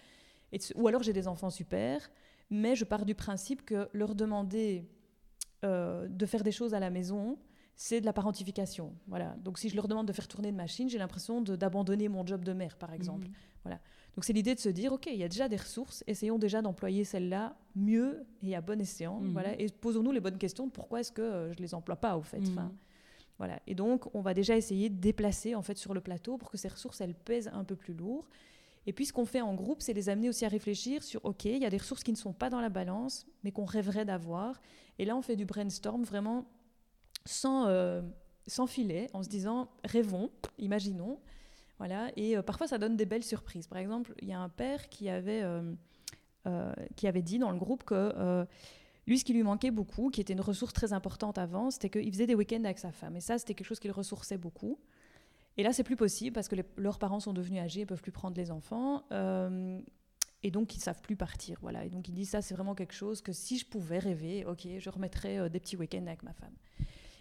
Ou 0.75 0.87
alors 0.87 1.03
j'ai 1.03 1.13
des 1.13 1.29
enfants 1.29 1.51
super, 1.51 2.11
mais 2.51 2.75
je 2.75 2.85
pars 2.85 3.05
du 3.05 3.15
principe 3.15 3.65
que 3.65 3.89
leur 3.93 4.15
demander 4.15 4.89
euh, 5.65 6.09
de 6.09 6.27
faire 6.27 6.43
des 6.43 6.53
choses 6.53 6.75
à 6.75 6.81
la 6.81 6.91
maison, 6.91 7.39
c'est 7.77 8.01
de 8.01 8.07
la 8.07 8.13
parentification. 8.13 8.95
Voilà. 9.07 9.37
Donc 9.45 9.59
si 9.59 9.69
je 9.69 9.77
leur 9.77 9.89
demande 9.89 10.07
de 10.07 10.13
faire 10.13 10.29
tourner 10.29 10.49
une 10.49 10.57
machine, 10.57 10.89
j'ai 10.89 10.99
l'impression 10.99 11.41
d'abandonner 11.41 12.09
mon 12.09 12.27
job 12.27 12.45
de 12.45 12.53
mère, 12.53 12.77
par 12.77 12.93
exemple. 12.93 13.29
Mhm. 13.29 13.35
Voilà. 13.65 13.81
Donc 14.15 14.25
c'est 14.25 14.33
l'idée 14.33 14.55
de 14.55 14.61
se 14.61 14.69
dire, 14.69 14.93
OK, 14.93 15.07
il 15.07 15.17
y 15.17 15.25
a 15.25 15.29
déjà 15.29 15.49
des 15.49 15.57
ressources, 15.57 16.05
essayons 16.07 16.39
déjà 16.39 16.63
d'employer 16.63 17.05
celles-là 17.05 17.57
mieux 17.77 18.27
et 18.43 18.55
à 18.55 18.61
bon 18.61 18.81
escient. 18.81 19.21
Mhm. 19.21 19.33
Voilà. 19.33 19.61
Et 19.61 19.69
posons-nous 19.69 20.13
les 20.13 20.21
bonnes 20.21 20.39
questions 20.39 20.67
de 20.67 20.73
pourquoi 20.73 21.01
est-ce 21.01 21.13
que 21.13 21.23
euh, 21.23 21.53
je 21.53 21.59
ne 21.59 21.63
les 21.63 21.75
emploie 21.75 21.97
pas, 21.97 22.17
au 22.17 22.23
fait. 22.23 22.41
Mhm. 22.41 22.71
voilà. 23.39 23.61
Et 23.67 23.75
donc, 23.75 24.15
on 24.15 24.21
va 24.21 24.35
déjà 24.35 24.57
essayer 24.57 24.91
de 24.91 25.01
déplacer 25.01 25.55
en 25.55 25.63
fait, 25.63 25.79
sur 25.79 25.95
le 25.95 26.01
plateau 26.01 26.39
pour 26.39 26.51
que 26.51 26.59
ces 26.59 26.69
ressources, 26.69 27.01
elles 27.01 27.15
pèsent 27.15 27.51
un 27.53 27.65
peu 27.65 27.77
plus 27.77 27.95
lourd. 27.95 28.29
Et 28.87 28.93
puis 28.93 29.07
ce 29.07 29.13
qu'on 29.13 29.25
fait 29.25 29.41
en 29.41 29.55
groupe, 29.55 29.81
c'est 29.81 29.93
les 29.93 30.09
amener 30.09 30.29
aussi 30.29 30.45
à 30.45 30.49
réfléchir 30.49 31.03
sur, 31.03 31.25
OK, 31.25 31.45
il 31.45 31.59
y 31.59 31.65
a 31.65 31.71
des 31.71 31.77
ressources 31.77 32.03
qui 32.03 32.13
ne 32.13 32.17
sont 32.17 32.33
pas 32.33 32.51
dans 32.51 32.61
la 32.61 32.69
balance, 32.69 33.27
mais 33.45 33.53
qu'on 33.53 33.65
rêverait 33.65 34.05
d'avoir. 34.05 34.61
Et 34.99 35.05
là, 35.05 35.17
on 35.17 35.23
fait 35.23 35.37
du 35.37 35.45
brainstorm 35.45 36.03
vraiment 36.03 36.47
sans, 37.25 37.67
euh, 37.67 38.03
filet, 38.67 39.09
en 39.13 39.23
se 39.23 39.29
disant, 39.29 39.69
rêvons, 39.85 40.31
imaginons. 40.59 41.21
Voilà. 41.79 42.11
Et 42.17 42.37
euh, 42.37 42.43
parfois, 42.43 42.67
ça 42.67 42.79
donne 42.79 42.97
des 42.97 43.07
belles 43.07 43.25
surprises. 43.25 43.67
Par 43.67 43.79
exemple, 43.79 44.15
il 44.21 44.29
y 44.29 44.33
a 44.33 44.41
un 44.41 44.49
père 44.49 44.89
qui 44.89 45.09
avait, 45.09 45.43
euh, 45.43 46.75
qui 46.97 47.07
avait 47.07 47.23
dit 47.23 47.39
dans 47.39 47.51
le 47.51 47.59
groupe 47.59 47.85
que... 47.85 48.47
Lui, 49.09 49.19
ce 49.19 49.25
qui 49.25 49.33
lui 49.33 49.43
manquait 49.43 49.73
beaucoup, 49.73 50.11
qui 50.11 50.21
était 50.21 50.33
une 50.33 50.41
ressource 50.41 50.73
très 50.73 50.93
importante 50.93 51.37
avant, 51.37 51.73
c'était 51.73 51.91
qu'il 51.91 52.11
faisait 52.13 52.29
des 52.29 52.37
week-ends 52.37 52.63
avec 52.65 52.79
sa 52.79 52.93
femme. 52.93 53.17
Et 53.17 53.21
ça, 53.21 53.37
c'était 53.37 53.55
quelque 53.55 53.67
chose 53.67 53.81
qu'il 53.81 53.91
ressourçait 53.91 54.39
beaucoup. 54.39 54.79
Et 55.57 55.63
là, 55.63 55.73
c'est 55.73 55.85
plus 55.85 55.97
possible 55.97 56.33
parce 56.33 56.49
que 56.49 56.57
leurs 56.77 56.99
parents 56.99 57.21
sont 57.21 57.33
devenus 57.33 57.61
âgés, 57.61 57.81
ils 57.81 57.87
peuvent 57.87 58.03
plus 58.03 58.13
prendre 58.13 58.37
les 58.37 58.51
enfants. 58.51 59.05
Euh, 59.13 59.81
et 60.43 60.51
donc, 60.51 60.75
ils 60.75 60.81
savent 60.81 61.01
plus 61.03 61.17
partir. 61.17 61.59
Voilà. 61.61 61.85
Et 61.85 61.91
donc, 61.91 62.09
ils 62.09 62.15
disent 62.15 62.31
ça, 62.31 62.43
c'est 62.43 62.55
vraiment 62.55 62.75
quelque 62.75 62.95
chose 62.95 63.21
que 63.21 63.33
si 63.33 63.59
je 63.59 63.67
pouvais 63.67 63.99
rêver, 63.99 64.45
ok, 64.45 64.67
je 64.79 64.91
remettrais 64.91 65.39
euh, 65.39 65.49
des 65.49 65.61
petits 65.61 65.77
week-ends 65.77 66.07
avec 66.07 66.23
ma 66.23 66.33
femme. 66.33 66.55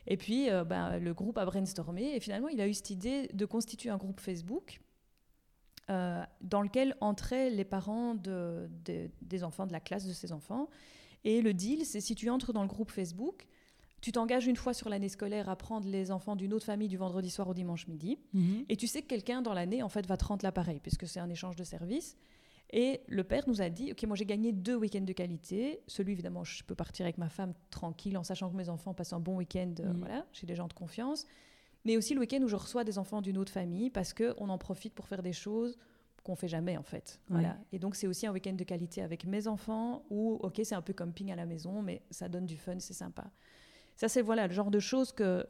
Et 0.07 0.17
puis, 0.17 0.49
euh, 0.49 0.63
ben, 0.63 0.97
le 0.97 1.13
groupe 1.13 1.37
a 1.37 1.45
brainstormé. 1.45 2.15
Et 2.15 2.19
finalement, 2.19 2.47
il 2.47 2.61
a 2.61 2.67
eu 2.67 2.73
cette 2.73 2.89
idée 2.89 3.27
de 3.33 3.45
constituer 3.45 3.89
un 3.89 3.97
groupe 3.97 4.19
Facebook 4.19 4.81
dans 5.89 6.61
lequel 6.61 6.95
entraient 7.01 7.49
les 7.49 7.65
parents 7.65 8.15
de, 8.15 8.69
des 9.21 9.43
enfants 9.43 9.67
de 9.67 9.73
la 9.73 9.81
classe 9.81 10.07
de 10.07 10.13
ses 10.13 10.31
enfants 10.31 10.69
Et 11.25 11.41
le 11.41 11.53
deal, 11.53 11.85
c'est 11.85 11.99
si 11.99 12.15
tu 12.15 12.29
entres 12.29 12.53
dans 12.53 12.61
le 12.61 12.69
groupe 12.69 12.91
Facebook, 12.91 13.45
tu 14.01 14.11
t'engages 14.11 14.47
une 14.47 14.55
fois 14.55 14.73
sur 14.73 14.89
l'année 14.89 15.09
scolaire 15.09 15.47
à 15.49 15.55
prendre 15.55 15.87
les 15.87 16.11
enfants 16.11 16.35
d'une 16.35 16.53
autre 16.53 16.65
famille 16.65 16.87
du 16.87 16.97
vendredi 16.97 17.29
soir 17.29 17.47
au 17.47 17.53
dimanche 17.53 17.87
midi. 17.87 18.17
Mhm. 18.33 18.65
Et 18.67 18.75
tu 18.75 18.87
sais 18.87 19.01
que 19.01 19.07
quelqu'un 19.07 19.41
dans 19.41 19.53
l'année, 19.53 19.83
en 19.83 19.89
fait, 19.89 20.05
va 20.07 20.17
te 20.17 20.25
rendre 20.25 20.43
l'appareil, 20.43 20.79
puisque 20.79 21.07
c'est 21.07 21.19
un 21.19 21.29
échange 21.29 21.55
de 21.55 21.63
services. 21.63 22.17
Et 22.73 23.01
le 23.07 23.23
père 23.23 23.43
nous 23.47 23.61
a 23.61 23.69
dit, 23.69 23.91
OK, 23.91 24.03
moi 24.03 24.15
j'ai 24.15 24.25
gagné 24.25 24.53
deux 24.53 24.75
week-ends 24.75 25.01
de 25.01 25.13
qualité. 25.13 25.81
Celui, 25.87 26.13
évidemment, 26.13 26.43
je 26.43 26.63
peux 26.63 26.75
partir 26.75 27.05
avec 27.05 27.17
ma 27.17 27.29
femme 27.29 27.53
tranquille, 27.69 28.17
en 28.17 28.23
sachant 28.23 28.49
que 28.49 28.55
mes 28.55 28.69
enfants 28.69 28.93
passent 28.93 29.13
un 29.13 29.19
bon 29.19 29.37
week-end, 29.37 29.73
euh, 29.79 29.93
mhm. 29.93 29.99
voilà, 29.99 30.25
chez 30.31 30.47
des 30.47 30.55
gens 30.55 30.67
de 30.67 30.73
confiance. 30.73 31.25
Mais 31.85 31.97
aussi 31.97 32.13
le 32.13 32.21
week-end 32.21 32.41
où 32.41 32.47
je 32.47 32.55
reçois 32.55 32.83
des 32.83 32.97
enfants 32.97 33.21
d'une 33.21 33.37
autre 33.37 33.51
famille, 33.51 33.89
parce 33.89 34.13
qu'on 34.13 34.49
en 34.49 34.57
profite 34.57 34.93
pour 34.93 35.07
faire 35.07 35.21
des 35.21 35.33
choses 35.33 35.77
qu'on 36.23 36.35
fait 36.35 36.47
jamais 36.47 36.77
en 36.77 36.83
fait. 36.83 37.19
Voilà. 37.29 37.57
Et 37.71 37.79
donc 37.79 37.95
c'est 37.95 38.07
aussi 38.07 38.27
un 38.27 38.31
week-end 38.31 38.53
de 38.53 38.63
qualité 38.63 39.01
avec 39.01 39.25
mes 39.25 39.47
enfants 39.47 40.05
où 40.09 40.37
ok 40.41 40.61
c'est 40.63 40.75
un 40.75 40.81
peu 40.81 40.93
camping 40.93 41.31
à 41.31 41.35
la 41.35 41.47
maison 41.47 41.81
mais 41.81 42.03
ça 42.11 42.29
donne 42.29 42.45
du 42.45 42.57
fun, 42.57 42.77
c'est 42.79 42.93
sympa. 42.93 43.31
Ça 44.01 44.09
c'est 44.09 44.23
voilà 44.23 44.47
le 44.47 44.53
genre 44.53 44.71
de 44.71 44.79
choses 44.79 45.11
que 45.11 45.45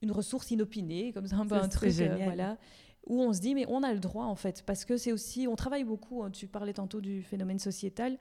une 0.00 0.12
ressource 0.12 0.52
inopinée 0.52 1.12
comme 1.12 1.26
ça 1.26 1.38
un 1.38 1.44
peu 1.44 1.56
un 1.56 1.66
truc 1.66 1.92
euh, 1.98 2.16
voilà 2.22 2.56
où 3.04 3.20
on 3.20 3.32
se 3.32 3.40
dit 3.40 3.52
mais 3.56 3.66
on 3.66 3.82
a 3.82 3.92
le 3.92 3.98
droit 3.98 4.26
en 4.26 4.36
fait 4.36 4.62
parce 4.64 4.84
que 4.84 4.96
c'est 4.96 5.10
aussi 5.10 5.48
on 5.48 5.56
travaille 5.56 5.82
beaucoup. 5.82 6.22
Hein, 6.22 6.30
tu 6.30 6.46
parlais 6.46 6.72
tantôt 6.72 7.00
du 7.00 7.24
phénomène 7.24 7.58
sociétal. 7.58 8.16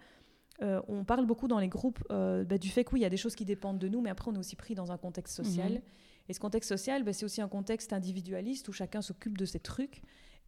Euh, 0.63 0.81
on 0.88 1.03
parle 1.03 1.27
beaucoup 1.27 1.47
dans 1.47 1.59
les 1.59 1.67
groupes 1.67 2.03
euh, 2.11 2.43
bah, 2.43 2.57
du 2.57 2.69
fait 2.69 2.83
qu'il 2.83 2.97
y 2.97 3.05
a 3.05 3.09
des 3.09 3.17
choses 3.17 3.36
qui 3.36 3.45
dépendent 3.45 3.77
de 3.77 3.88
nous, 3.88 4.01
mais 4.01 4.09
après 4.09 4.31
on 4.31 4.33
est 4.33 4.39
aussi 4.39 4.55
pris 4.55 4.73
dans 4.73 4.91
un 4.91 4.97
contexte 4.97 5.36
social. 5.36 5.73
Mhm. 5.73 5.81
Et 6.29 6.33
ce 6.33 6.39
contexte 6.39 6.69
social, 6.69 7.03
bah, 7.03 7.13
c'est 7.13 7.25
aussi 7.25 7.41
un 7.41 7.47
contexte 7.47 7.93
individualiste 7.93 8.67
où 8.67 8.73
chacun 8.73 9.03
s'occupe 9.03 9.38
de 9.38 9.45
ses 9.45 9.59
trucs. 9.59 10.01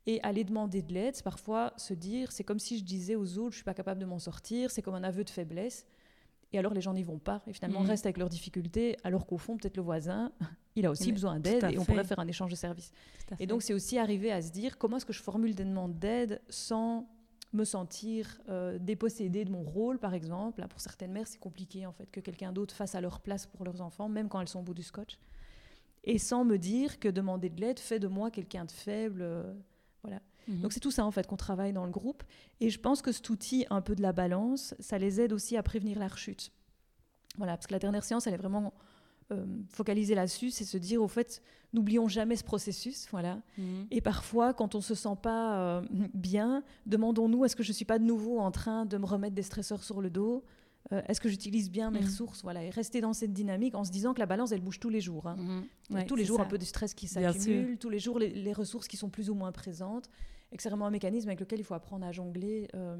Et 0.07 0.19
aller 0.23 0.45
demander 0.45 0.81
de 0.81 0.93
l'aide, 0.93 1.21
parfois 1.21 1.73
se 1.77 1.93
dire, 1.93 2.31
c'est 2.31 2.43
comme 2.43 2.59
si 2.59 2.79
je 2.79 2.83
disais 2.83 3.15
aux 3.15 3.37
autres, 3.37 3.51
je 3.51 3.57
suis 3.57 3.65
pas 3.65 3.75
capable 3.75 4.01
de 4.01 4.05
m'en 4.07 4.17
sortir, 4.17 4.71
c'est 4.71 4.81
comme 4.81 4.95
un 4.95 5.03
aveu 5.03 5.23
de 5.23 5.29
faiblesse. 5.29 5.85
Et 6.53 6.59
alors 6.59 6.73
les 6.73 6.81
gens 6.81 6.93
n'y 6.93 7.03
vont 7.03 7.19
pas, 7.19 7.41
et 7.47 7.53
finalement 7.53 7.81
mmh. 7.81 7.87
restent 7.87 8.05
avec 8.05 8.17
leurs 8.17 8.29
difficultés, 8.29 8.95
alors 9.03 9.25
qu'au 9.25 9.37
fond, 9.37 9.57
peut-être 9.57 9.77
le 9.77 9.83
voisin, 9.83 10.31
il 10.75 10.85
a 10.85 10.91
aussi 10.91 11.11
besoin 11.11 11.39
d'aide, 11.39 11.65
et 11.71 11.77
on 11.77 11.85
pourrait 11.85 12.03
faire 12.03 12.19
un 12.19 12.27
échange 12.27 12.51
de 12.51 12.55
services. 12.55 12.91
Et 13.39 13.47
donc 13.47 13.61
c'est 13.61 13.73
aussi 13.73 13.97
arriver 13.97 14.31
à 14.31 14.41
se 14.41 14.51
dire, 14.51 14.77
comment 14.77 14.97
est-ce 14.97 15.05
que 15.05 15.13
je 15.13 15.21
formule 15.21 15.55
des 15.55 15.65
demandes 15.65 15.97
d'aide 15.99 16.41
sans 16.49 17.07
me 17.53 17.63
sentir 17.63 18.39
euh, 18.49 18.77
dépossédée 18.79 19.45
de 19.45 19.51
mon 19.51 19.63
rôle, 19.63 19.99
par 19.99 20.13
exemple? 20.13 20.61
Là, 20.61 20.67
pour 20.67 20.79
certaines 20.79 21.11
mères, 21.11 21.27
c'est 21.27 21.39
compliqué 21.39 21.85
en 21.85 21.91
fait 21.91 22.09
que 22.11 22.19
quelqu'un 22.19 22.51
d'autre 22.51 22.75
fasse 22.75 22.95
à 22.95 23.01
leur 23.01 23.19
place 23.19 23.45
pour 23.45 23.65
leurs 23.65 23.81
enfants, 23.81 24.09
même 24.09 24.29
quand 24.29 24.39
elles 24.39 24.47
sont 24.47 24.59
au 24.59 24.63
bout 24.63 24.73
du 24.73 24.83
scotch. 24.83 25.17
Et 26.03 26.19
sans 26.19 26.45
me 26.45 26.57
dire 26.57 26.99
que 26.99 27.09
demander 27.09 27.49
de 27.49 27.59
l'aide 27.59 27.79
fait 27.79 27.99
de 27.99 28.07
moi 28.07 28.31
quelqu'un 28.31 28.63
de 28.63 28.71
faible. 28.71 29.21
Euh, 29.21 29.53
voilà. 30.03 30.21
Mhm. 30.47 30.61
Donc 30.61 30.73
c'est 30.73 30.79
tout 30.79 30.91
ça 30.91 31.05
en 31.05 31.11
fait 31.11 31.27
qu'on 31.27 31.37
travaille 31.37 31.73
dans 31.73 31.85
le 31.85 31.91
groupe. 31.91 32.23
Et 32.59 32.69
je 32.69 32.79
pense 32.79 33.01
que 33.01 33.11
cet 33.11 33.29
outil 33.29 33.65
un 33.69 33.81
peu 33.81 33.95
de 33.95 34.01
la 34.01 34.13
balance, 34.13 34.75
ça 34.79 34.97
les 34.97 35.21
aide 35.21 35.33
aussi 35.33 35.57
à 35.57 35.63
prévenir 35.63 35.99
la 35.99 36.07
rechute. 36.07 36.51
Voilà, 37.37 37.55
parce 37.55 37.67
que 37.67 37.73
la 37.73 37.79
dernière 37.79 38.03
séance, 38.03 38.25
elle 38.27 38.33
est 38.33 38.37
vraiment 38.37 38.73
euh, 39.31 39.45
focalisée 39.69 40.15
là-dessus, 40.15 40.51
c'est 40.51 40.63
se 40.63 40.77
dire 40.77 41.03
au 41.03 41.07
fait, 41.07 41.41
n'oublions 41.73 42.07
jamais 42.07 42.35
ce 42.35 42.43
processus, 42.43 43.07
voilà. 43.11 43.41
Mhm. 43.57 43.87
Et 43.91 44.01
parfois, 44.01 44.53
quand 44.53 44.73
on 44.73 44.81
se 44.81 44.95
sent 44.95 45.17
pas 45.21 45.59
euh, 45.59 45.81
bien, 46.13 46.63
demandons-nous 46.85 47.45
est-ce 47.45 47.55
que 47.55 47.63
je 47.63 47.73
suis 47.73 47.85
pas 47.85 47.99
de 47.99 48.05
nouveau 48.05 48.39
en 48.39 48.51
train 48.51 48.85
de 48.85 48.97
me 48.97 49.05
remettre 49.05 49.35
des 49.35 49.43
stresseurs 49.43 49.83
sur 49.83 50.01
le 50.01 50.09
dos? 50.09 50.43
Euh, 50.93 51.01
est-ce 51.07 51.19
que 51.19 51.27
j'utilise 51.29 51.69
bien 51.69 51.91
mes 51.91 51.99
mhm. 51.99 52.05
ressources 52.05 52.43
voilà, 52.43 52.63
Et 52.63 52.69
rester 52.69 53.01
dans 53.01 53.13
cette 53.13 53.33
dynamique 53.33 53.75
en 53.75 53.83
se 53.83 53.91
disant 53.91 54.13
que 54.13 54.19
la 54.19 54.25
balance, 54.25 54.51
elle 54.51 54.61
bouge 54.61 54.79
tous 54.79 54.89
les 54.89 55.01
jours. 55.01 55.27
Hein. 55.27 55.65
Mhm. 55.89 56.05
tous 56.05 56.15
les 56.15 56.25
jours, 56.25 56.39
un 56.39 56.45
peu 56.45 56.57
de 56.57 56.63
stress 56.63 56.93
qui 56.93 57.07
s'accumule, 57.07 57.77
tous 57.77 57.89
les 57.89 57.99
jours, 57.99 58.19
les, 58.19 58.53
ressources 58.53 58.87
qui 58.87 58.97
sont 58.97 59.09
plus 59.09 59.29
ou 59.29 59.35
moins 59.35 59.51
présentes. 59.51 60.09
Et 60.51 60.55
que 60.55 60.63
c'est 60.63 60.69
vraiment 60.69 60.85
un 60.85 60.91
mécanisme 60.91 61.27
avec 61.27 61.41
lequel 61.41 61.59
il 61.59 61.63
faut 61.63 61.73
apprendre 61.73 62.05
à 62.05 62.13
jongler 62.13 62.69
euh, 62.73 62.95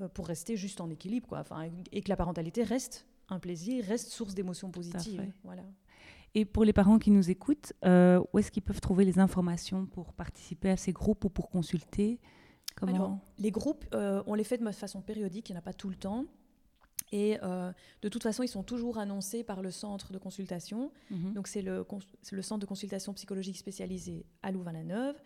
euh, 0.00 0.08
pour 0.08 0.26
rester 0.26 0.56
juste 0.56 0.80
en 0.80 0.90
équilibre. 0.90 1.28
Quoi. 1.28 1.38
Enfin, 1.38 1.68
et 1.92 2.02
que 2.02 2.08
la 2.08 2.16
parentalité 2.16 2.64
reste 2.64 3.06
un 3.28 3.38
plaisir, 3.38 3.84
reste 3.84 4.08
source 4.08 4.34
d'émotions 4.34 4.72
positives. 4.72 5.32
Voilà. 5.44 5.62
Et 6.34 6.44
pour 6.44 6.64
les 6.64 6.72
parents 6.72 6.98
qui 6.98 7.12
nous 7.12 7.30
écoutent, 7.30 7.72
où 7.84 8.38
est-ce 8.38 8.50
qu'ils 8.50 8.64
peuvent 8.64 8.80
trouver 8.80 9.04
les 9.04 9.20
informations 9.20 9.86
pour 9.86 10.12
participer 10.14 10.70
à 10.70 10.76
ces 10.76 10.92
groupes 10.92 11.24
ou 11.24 11.28
pour 11.28 11.48
consulter? 11.48 12.18
Comment 12.74 13.20
Les 13.38 13.52
groupes, 13.52 13.84
on 13.92 14.34
les 14.34 14.42
fait 14.42 14.58
de 14.58 14.68
façon 14.72 15.00
périodique, 15.00 15.48
il 15.48 15.52
n'y 15.52 15.58
en 15.58 15.60
a 15.60 15.62
pas 15.62 15.72
tout 15.72 15.88
le 15.88 15.94
temps. 15.94 16.26
Et 17.12 17.38
euh, 17.42 17.72
de 18.02 18.08
toute 18.08 18.22
façon, 18.22 18.42
ils 18.42 18.48
sont 18.48 18.62
toujours 18.62 18.98
annoncés 18.98 19.44
par 19.44 19.62
le 19.62 19.70
centre 19.70 20.12
de 20.12 20.18
consultation. 20.18 20.90
Mhm. 21.10 21.34
Donc, 21.34 21.46
c'est 21.46 21.62
le, 21.62 21.86
le, 22.32 22.42
centre 22.42 22.60
de 22.60 22.66
consultation 22.66 23.12
psychologique 23.14 23.56
spécialisé 23.56 24.26
à 24.42 24.50
Louvain-la-Neuve. 24.50 25.16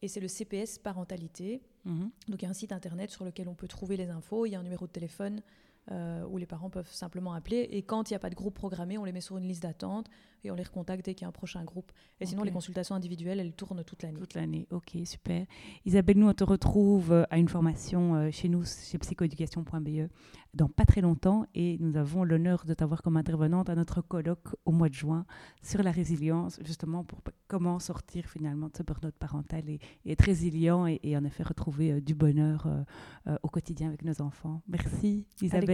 Et 0.00 0.08
c'est 0.08 0.20
le 0.20 0.28
CPS 0.28 0.78
parentalité. 0.78 1.62
Mhm. 1.84 2.10
Donc, 2.28 2.40
il 2.40 2.44
y 2.44 2.46
a 2.46 2.50
un 2.50 2.54
site 2.54 2.72
internet 2.72 3.10
sur 3.10 3.24
lequel 3.24 3.48
on 3.48 3.54
peut 3.54 3.68
trouver 3.68 3.96
les 3.96 4.08
infos. 4.08 4.46
Il 4.46 4.50
y 4.50 4.54
a 4.54 4.60
un 4.60 4.62
numéro 4.62 4.86
de 4.86 4.92
téléphone 4.92 5.42
euh, 5.90 6.24
où 6.30 6.38
les 6.38 6.46
parents 6.46 6.70
peuvent 6.70 6.90
simplement 6.90 7.34
appeler. 7.34 7.68
Et 7.70 7.82
quand 7.82 8.08
il 8.08 8.14
n'y 8.14 8.16
a 8.16 8.18
pas 8.18 8.30
de 8.30 8.34
groupe 8.34 8.54
programmé, 8.54 8.96
on 8.96 9.04
les 9.04 9.12
met 9.12 9.20
sur 9.20 9.36
une 9.36 9.46
liste 9.46 9.62
d'attente 9.64 10.08
et 10.42 10.50
on 10.50 10.54
les 10.54 10.62
recontacte 10.62 11.04
dès 11.04 11.14
qu'il 11.14 11.22
y 11.22 11.24
a 11.26 11.28
un 11.28 11.32
prochain 11.32 11.62
groupe. 11.62 11.92
Et 12.20 12.26
sinon, 12.26 12.42
les 12.42 12.50
consultations 12.50 12.94
individuelles, 12.94 13.38
elles 13.38 13.52
tournent 13.52 13.84
toute 13.84 14.02
l'année. 14.02 14.18
Toute 14.18 14.32
l'année, 14.32 14.66
ok, 14.70 14.96
super. 15.04 15.44
Isabelle, 15.84 16.18
nous, 16.18 16.28
on 16.28 16.32
te 16.32 16.44
retrouve 16.44 17.12
euh, 17.12 17.24
à 17.28 17.36
une 17.36 17.48
formation 17.48 18.14
euh, 18.14 18.30
chez 18.30 18.48
nous, 18.48 18.64
chez 18.64 18.96
psychoéducation.be, 18.96 20.08
dans 20.54 20.68
pas 20.68 20.86
très 20.86 21.02
longtemps. 21.02 21.44
Et 21.54 21.76
nous 21.80 21.96
avons 21.96 22.24
l'honneur 22.24 22.64
de 22.64 22.72
t'avoir 22.72 23.02
comme 23.02 23.18
intervenante 23.18 23.68
à 23.68 23.74
notre 23.74 24.00
colloque 24.00 24.48
au 24.64 24.72
mois 24.72 24.88
de 24.88 24.94
juin 24.94 25.26
sur 25.62 25.82
la 25.82 25.90
résilience, 25.90 26.58
justement 26.64 27.04
pour 27.04 27.20
comment 27.46 27.78
sortir 27.78 28.24
finalement 28.24 28.68
de 28.68 28.76
ce 28.76 28.82
burn-out 28.82 29.14
parental 29.18 29.68
et, 29.68 29.80
être 30.06 30.22
résilient 30.22 30.86
et, 30.86 31.14
en 31.14 31.24
effet 31.24 31.42
retrouver 31.42 32.00
du 32.00 32.14
bonheur 32.14 32.68
au 33.42 33.48
quotidien 33.48 33.88
avec 33.88 34.04
nos 34.04 34.20
enfants. 34.22 34.62
Merci, 34.68 35.26
Isabelle. 35.40 35.73